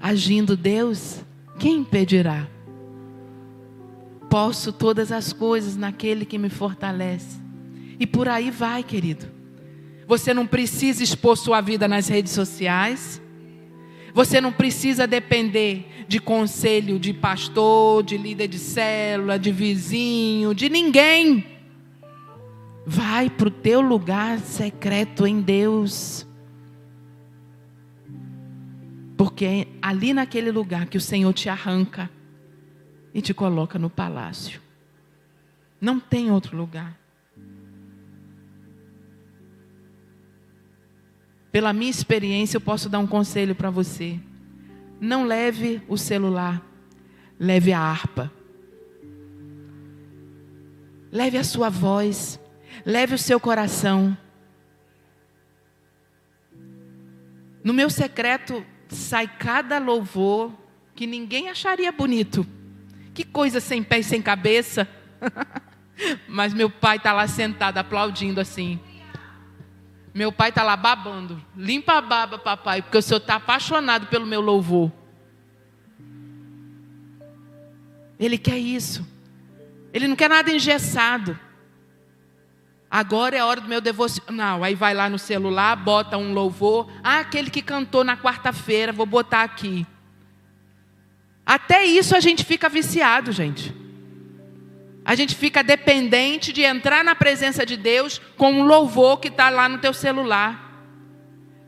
Agindo 0.00 0.56
Deus, 0.56 1.24
quem 1.58 1.78
impedirá? 1.78 2.46
Posso 4.32 4.72
todas 4.72 5.12
as 5.12 5.30
coisas 5.30 5.76
naquele 5.76 6.24
que 6.24 6.38
me 6.38 6.48
fortalece. 6.48 7.38
E 8.00 8.06
por 8.06 8.30
aí 8.30 8.50
vai, 8.50 8.82
querido. 8.82 9.26
Você 10.06 10.32
não 10.32 10.46
precisa 10.46 11.02
expor 11.02 11.36
sua 11.36 11.60
vida 11.60 11.86
nas 11.86 12.08
redes 12.08 12.32
sociais. 12.32 13.20
Você 14.14 14.40
não 14.40 14.50
precisa 14.50 15.06
depender 15.06 16.06
de 16.08 16.18
conselho 16.18 16.98
de 16.98 17.12
pastor, 17.12 18.02
de 18.02 18.16
líder 18.16 18.48
de 18.48 18.58
célula, 18.58 19.38
de 19.38 19.52
vizinho, 19.52 20.54
de 20.54 20.70
ninguém. 20.70 21.44
Vai 22.86 23.28
para 23.28 23.48
o 23.48 23.50
teu 23.50 23.82
lugar 23.82 24.38
secreto 24.38 25.26
em 25.26 25.42
Deus. 25.42 26.26
Porque 29.14 29.44
é 29.44 29.66
ali 29.82 30.14
naquele 30.14 30.50
lugar 30.50 30.86
que 30.86 30.96
o 30.96 31.02
Senhor 31.02 31.34
te 31.34 31.50
arranca 31.50 32.08
e 33.14 33.20
te 33.20 33.34
coloca 33.34 33.78
no 33.78 33.90
palácio. 33.90 34.60
Não 35.80 35.98
tem 35.98 36.30
outro 36.30 36.56
lugar. 36.56 36.98
Pela 41.50 41.72
minha 41.72 41.90
experiência, 41.90 42.56
eu 42.56 42.60
posso 42.60 42.88
dar 42.88 42.98
um 42.98 43.06
conselho 43.06 43.54
para 43.54 43.68
você. 43.68 44.18
Não 45.00 45.24
leve 45.24 45.82
o 45.86 45.98
celular, 45.98 46.64
leve 47.38 47.72
a 47.72 47.78
harpa. 47.78 48.32
Leve 51.10 51.36
a 51.36 51.44
sua 51.44 51.68
voz, 51.68 52.40
leve 52.86 53.14
o 53.14 53.18
seu 53.18 53.38
coração. 53.38 54.16
No 57.62 57.74
meu 57.74 57.90
secreto 57.90 58.64
sai 58.88 59.28
cada 59.28 59.78
louvor 59.78 60.52
que 60.94 61.06
ninguém 61.06 61.50
acharia 61.50 61.92
bonito. 61.92 62.46
Que 63.14 63.24
coisa 63.24 63.60
sem 63.60 63.82
pé 63.82 63.98
e 63.98 64.04
sem 64.04 64.22
cabeça. 64.22 64.88
Mas 66.26 66.52
meu 66.54 66.70
pai 66.70 66.96
está 66.96 67.12
lá 67.12 67.26
sentado 67.26 67.78
aplaudindo 67.78 68.40
assim. 68.40 68.80
Meu 70.14 70.30
pai 70.30 70.50
está 70.50 70.62
lá 70.62 70.76
babando. 70.76 71.42
Limpa 71.56 71.94
a 71.94 72.00
baba, 72.00 72.38
papai, 72.38 72.82
porque 72.82 72.98
o 72.98 73.02
senhor 73.02 73.18
está 73.18 73.36
apaixonado 73.36 74.06
pelo 74.06 74.26
meu 74.26 74.40
louvor. 74.40 74.92
Ele 78.18 78.38
quer 78.38 78.58
isso. 78.58 79.06
Ele 79.92 80.06
não 80.06 80.16
quer 80.16 80.28
nada 80.28 80.50
engessado. 80.50 81.38
Agora 82.90 83.34
é 83.36 83.42
hora 83.42 83.60
do 83.60 83.68
meu 83.68 83.80
devocional. 83.80 84.62
Aí 84.62 84.74
vai 84.74 84.92
lá 84.92 85.08
no 85.08 85.18
celular, 85.18 85.74
bota 85.76 86.18
um 86.18 86.34
louvor. 86.34 86.90
Ah, 87.02 87.20
aquele 87.20 87.50
que 87.50 87.62
cantou 87.62 88.04
na 88.04 88.16
quarta-feira, 88.16 88.92
vou 88.92 89.06
botar 89.06 89.42
aqui. 89.42 89.86
Até 91.44 91.84
isso 91.84 92.16
a 92.16 92.20
gente 92.20 92.44
fica 92.44 92.68
viciado, 92.68 93.32
gente. 93.32 93.74
A 95.04 95.14
gente 95.14 95.34
fica 95.34 95.62
dependente 95.64 96.52
de 96.52 96.62
entrar 96.62 97.02
na 97.02 97.14
presença 97.14 97.66
de 97.66 97.76
Deus 97.76 98.20
com 98.36 98.52
um 98.52 98.62
louvor 98.62 99.18
que 99.18 99.28
está 99.28 99.50
lá 99.50 99.68
no 99.68 99.78
teu 99.78 99.92
celular. 99.92 100.70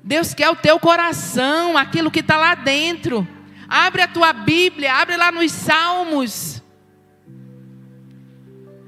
Deus 0.03 0.35
quer 0.35 0.51
o 0.51 0.57
teu 0.57 0.79
coração, 0.79 1.77
aquilo 1.77 2.11
que 2.11 2.21
está 2.21 2.37
lá 2.37 2.55
dentro. 2.55 3.27
Abre 3.69 4.03
a 4.03 4.09
tua 4.09 4.33
Bíblia, 4.33 4.95
abre 4.95 5.17
lá 5.17 5.33
nos 5.33 5.51
Salmos. 5.51 6.63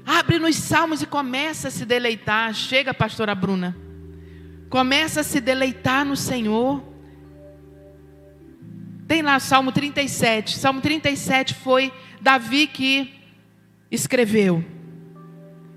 Abre 0.05 0.39
nos 0.39 0.55
Salmos 0.55 1.01
e 1.01 1.05
começa 1.05 1.67
a 1.67 1.71
se 1.71 1.85
deleitar. 1.85 2.53
Chega, 2.53 2.93
pastora 2.93 3.35
Bruna. 3.35 3.75
Começa 4.69 5.19
a 5.21 5.23
se 5.23 5.41
deleitar 5.41 6.05
no 6.05 6.15
Senhor. 6.15 6.81
Tem 9.07 9.21
lá 9.21 9.39
Salmo 9.39 9.71
37. 9.71 10.57
Salmo 10.57 10.81
37 10.81 11.53
foi 11.53 11.93
Davi 12.19 12.67
que 12.67 13.13
escreveu. 13.89 14.63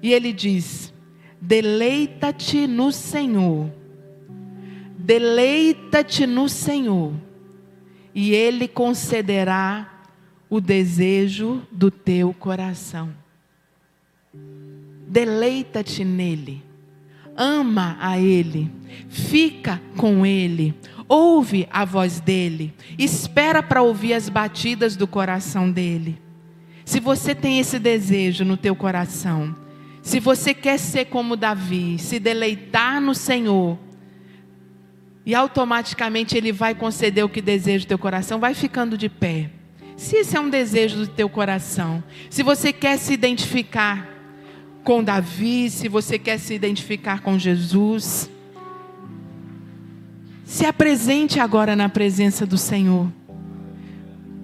E 0.03 0.13
ele 0.13 0.33
diz: 0.33 0.93
Deleita-te 1.41 2.67
no 2.67 2.91
Senhor. 2.91 3.71
Deleita-te 5.03 6.27
no 6.27 6.47
Senhor, 6.47 7.15
e 8.15 8.35
Ele 8.35 8.69
concederá 8.69 10.05
o 10.49 10.61
desejo 10.61 11.67
do 11.73 11.91
teu 11.91 12.35
coração. 12.35 13.11
Deleita-te 15.09 16.05
nele, 16.05 16.63
ama 17.41 17.97
a 17.99 18.19
Ele, 18.19 18.71
fica 19.09 19.81
com 19.97 20.27
Ele, 20.27 20.75
ouve 21.09 21.67
a 21.73 21.87
voz 21.87 22.21
dEle, 22.21 22.75
espera 22.99 23.63
para 23.63 23.81
ouvir 23.81 24.13
as 24.13 24.29
batidas 24.29 24.95
do 24.95 25.07
coração 25.07 25.73
dEle. 25.73 26.21
Se 26.85 27.01
você 27.01 27.35
tem 27.35 27.59
esse 27.59 27.79
desejo 27.79 28.45
no 28.45 28.59
teu 28.59 28.77
coração, 28.77 29.57
se 30.03 30.21
você 30.21 30.53
quer 30.53 30.79
ser 30.79 31.07
como 31.07 31.35
Davi, 31.35 31.99
se 31.99 32.19
deleitar 32.19 33.01
no 33.01 33.15
Senhor, 33.15 33.79
e 35.25 35.35
automaticamente 35.35 36.37
Ele 36.37 36.53
vai 36.53 36.75
conceder 36.75 37.25
o 37.25 37.29
que 37.29 37.41
deseja 37.41 37.85
o 37.85 37.89
teu 37.89 37.99
coração, 37.99 38.39
vai 38.39 38.53
ficando 38.53 38.99
de 38.99 39.09
pé. 39.09 39.51
Se 39.97 40.17
esse 40.17 40.37
é 40.37 40.41
um 40.41 40.51
desejo 40.51 40.97
do 40.97 41.07
teu 41.07 41.29
coração, 41.29 42.03
se 42.29 42.43
você 42.43 42.73
quer 42.73 42.99
se 42.99 43.13
identificar 43.15 44.20
com 44.85 45.03
Davi, 45.03 45.71
se 45.71 45.89
você 45.89 46.19
quer 46.19 46.39
se 46.39 46.55
identificar 46.55 47.21
com 47.21 47.39
Jesus, 47.39 48.31
se 50.45 50.67
apresente 50.67 51.39
agora 51.39 51.77
na 51.77 51.89
presença 51.89 52.45
do 52.45 52.59
Senhor. 52.59 53.07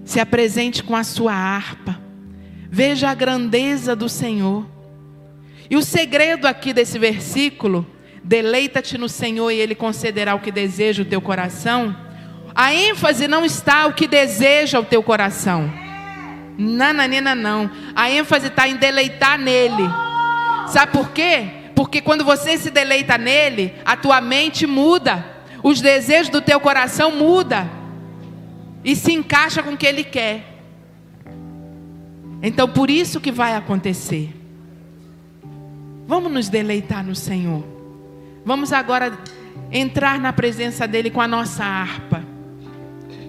Se 0.04 0.20
apresente 0.20 0.82
com 0.84 0.94
a 0.94 1.02
sua 1.02 1.32
harpa. 1.32 2.00
Veja 2.70 3.10
a 3.10 3.14
grandeza 3.14 3.96
do 3.96 4.08
Senhor. 4.08 4.64
E 5.68 5.76
o 5.76 5.82
segredo 5.82 6.46
aqui 6.46 6.72
desse 6.72 6.96
versículo, 6.96 7.84
deleita-te 8.22 8.96
no 8.96 9.08
Senhor 9.08 9.50
e 9.50 9.56
Ele 9.56 9.74
concederá 9.74 10.34
o 10.34 10.40
que 10.40 10.52
deseja 10.52 11.02
o 11.02 11.06
teu 11.06 11.20
coração. 11.20 11.96
A 12.54 12.72
ênfase 12.72 13.26
não 13.26 13.44
está 13.44 13.86
o 13.86 13.92
que 13.92 14.06
deseja 14.06 14.78
o 14.78 14.84
teu 14.84 15.02
coração. 15.02 15.68
Nananina 16.56 17.34
não. 17.34 17.70
A 17.94 18.08
ênfase 18.10 18.46
está 18.46 18.68
em 18.68 18.76
deleitar 18.76 19.38
nele. 19.38 20.05
Sabe 20.68 20.92
por 20.92 21.10
quê? 21.10 21.48
Porque 21.74 22.00
quando 22.00 22.24
você 22.24 22.56
se 22.56 22.70
deleita 22.70 23.18
nele, 23.18 23.74
a 23.84 23.96
tua 23.96 24.20
mente 24.20 24.66
muda. 24.66 25.24
Os 25.62 25.80
desejos 25.80 26.30
do 26.30 26.40
teu 26.40 26.58
coração 26.58 27.10
muda. 27.10 27.68
E 28.82 28.96
se 28.96 29.12
encaixa 29.12 29.62
com 29.62 29.72
o 29.72 29.76
que 29.76 29.86
ele 29.86 30.04
quer. 30.04 30.54
Então, 32.42 32.68
por 32.68 32.90
isso 32.90 33.20
que 33.20 33.32
vai 33.32 33.54
acontecer. 33.54 34.34
Vamos 36.06 36.32
nos 36.32 36.48
deleitar 36.48 37.04
no 37.04 37.14
Senhor. 37.14 37.64
Vamos 38.44 38.72
agora 38.72 39.18
entrar 39.72 40.20
na 40.20 40.32
presença 40.32 40.86
dEle 40.86 41.10
com 41.10 41.20
a 41.20 41.28
nossa 41.28 41.64
harpa. 41.64 42.22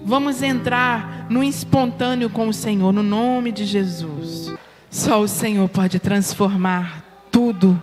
Vamos 0.06 0.42
entrar 0.42 1.26
no 1.30 1.44
espontâneo 1.44 2.30
com 2.30 2.48
o 2.48 2.54
Senhor, 2.54 2.94
no 2.94 3.04
nome 3.04 3.52
de 3.52 3.66
Jesus. 3.66 4.54
Só 4.90 5.20
o 5.20 5.28
Senhor 5.28 5.68
pode 5.68 6.00
transformar 6.00 7.07
tudo. 7.38 7.80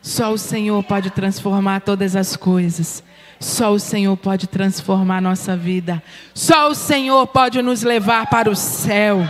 Só 0.00 0.32
o 0.32 0.38
Senhor 0.38 0.80
pode 0.84 1.10
transformar 1.10 1.80
todas 1.80 2.14
as 2.14 2.36
coisas. 2.36 3.02
Só 3.40 3.72
o 3.72 3.78
Senhor 3.80 4.16
pode 4.16 4.46
transformar 4.46 5.20
nossa 5.20 5.56
vida. 5.56 6.00
Só 6.32 6.70
o 6.70 6.74
Senhor 6.74 7.26
pode 7.26 7.60
nos 7.62 7.82
levar 7.82 8.30
para 8.30 8.48
o 8.48 8.54
céu. 8.54 9.28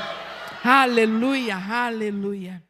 Aleluia, 0.63 1.57
aleluia. 1.57 2.63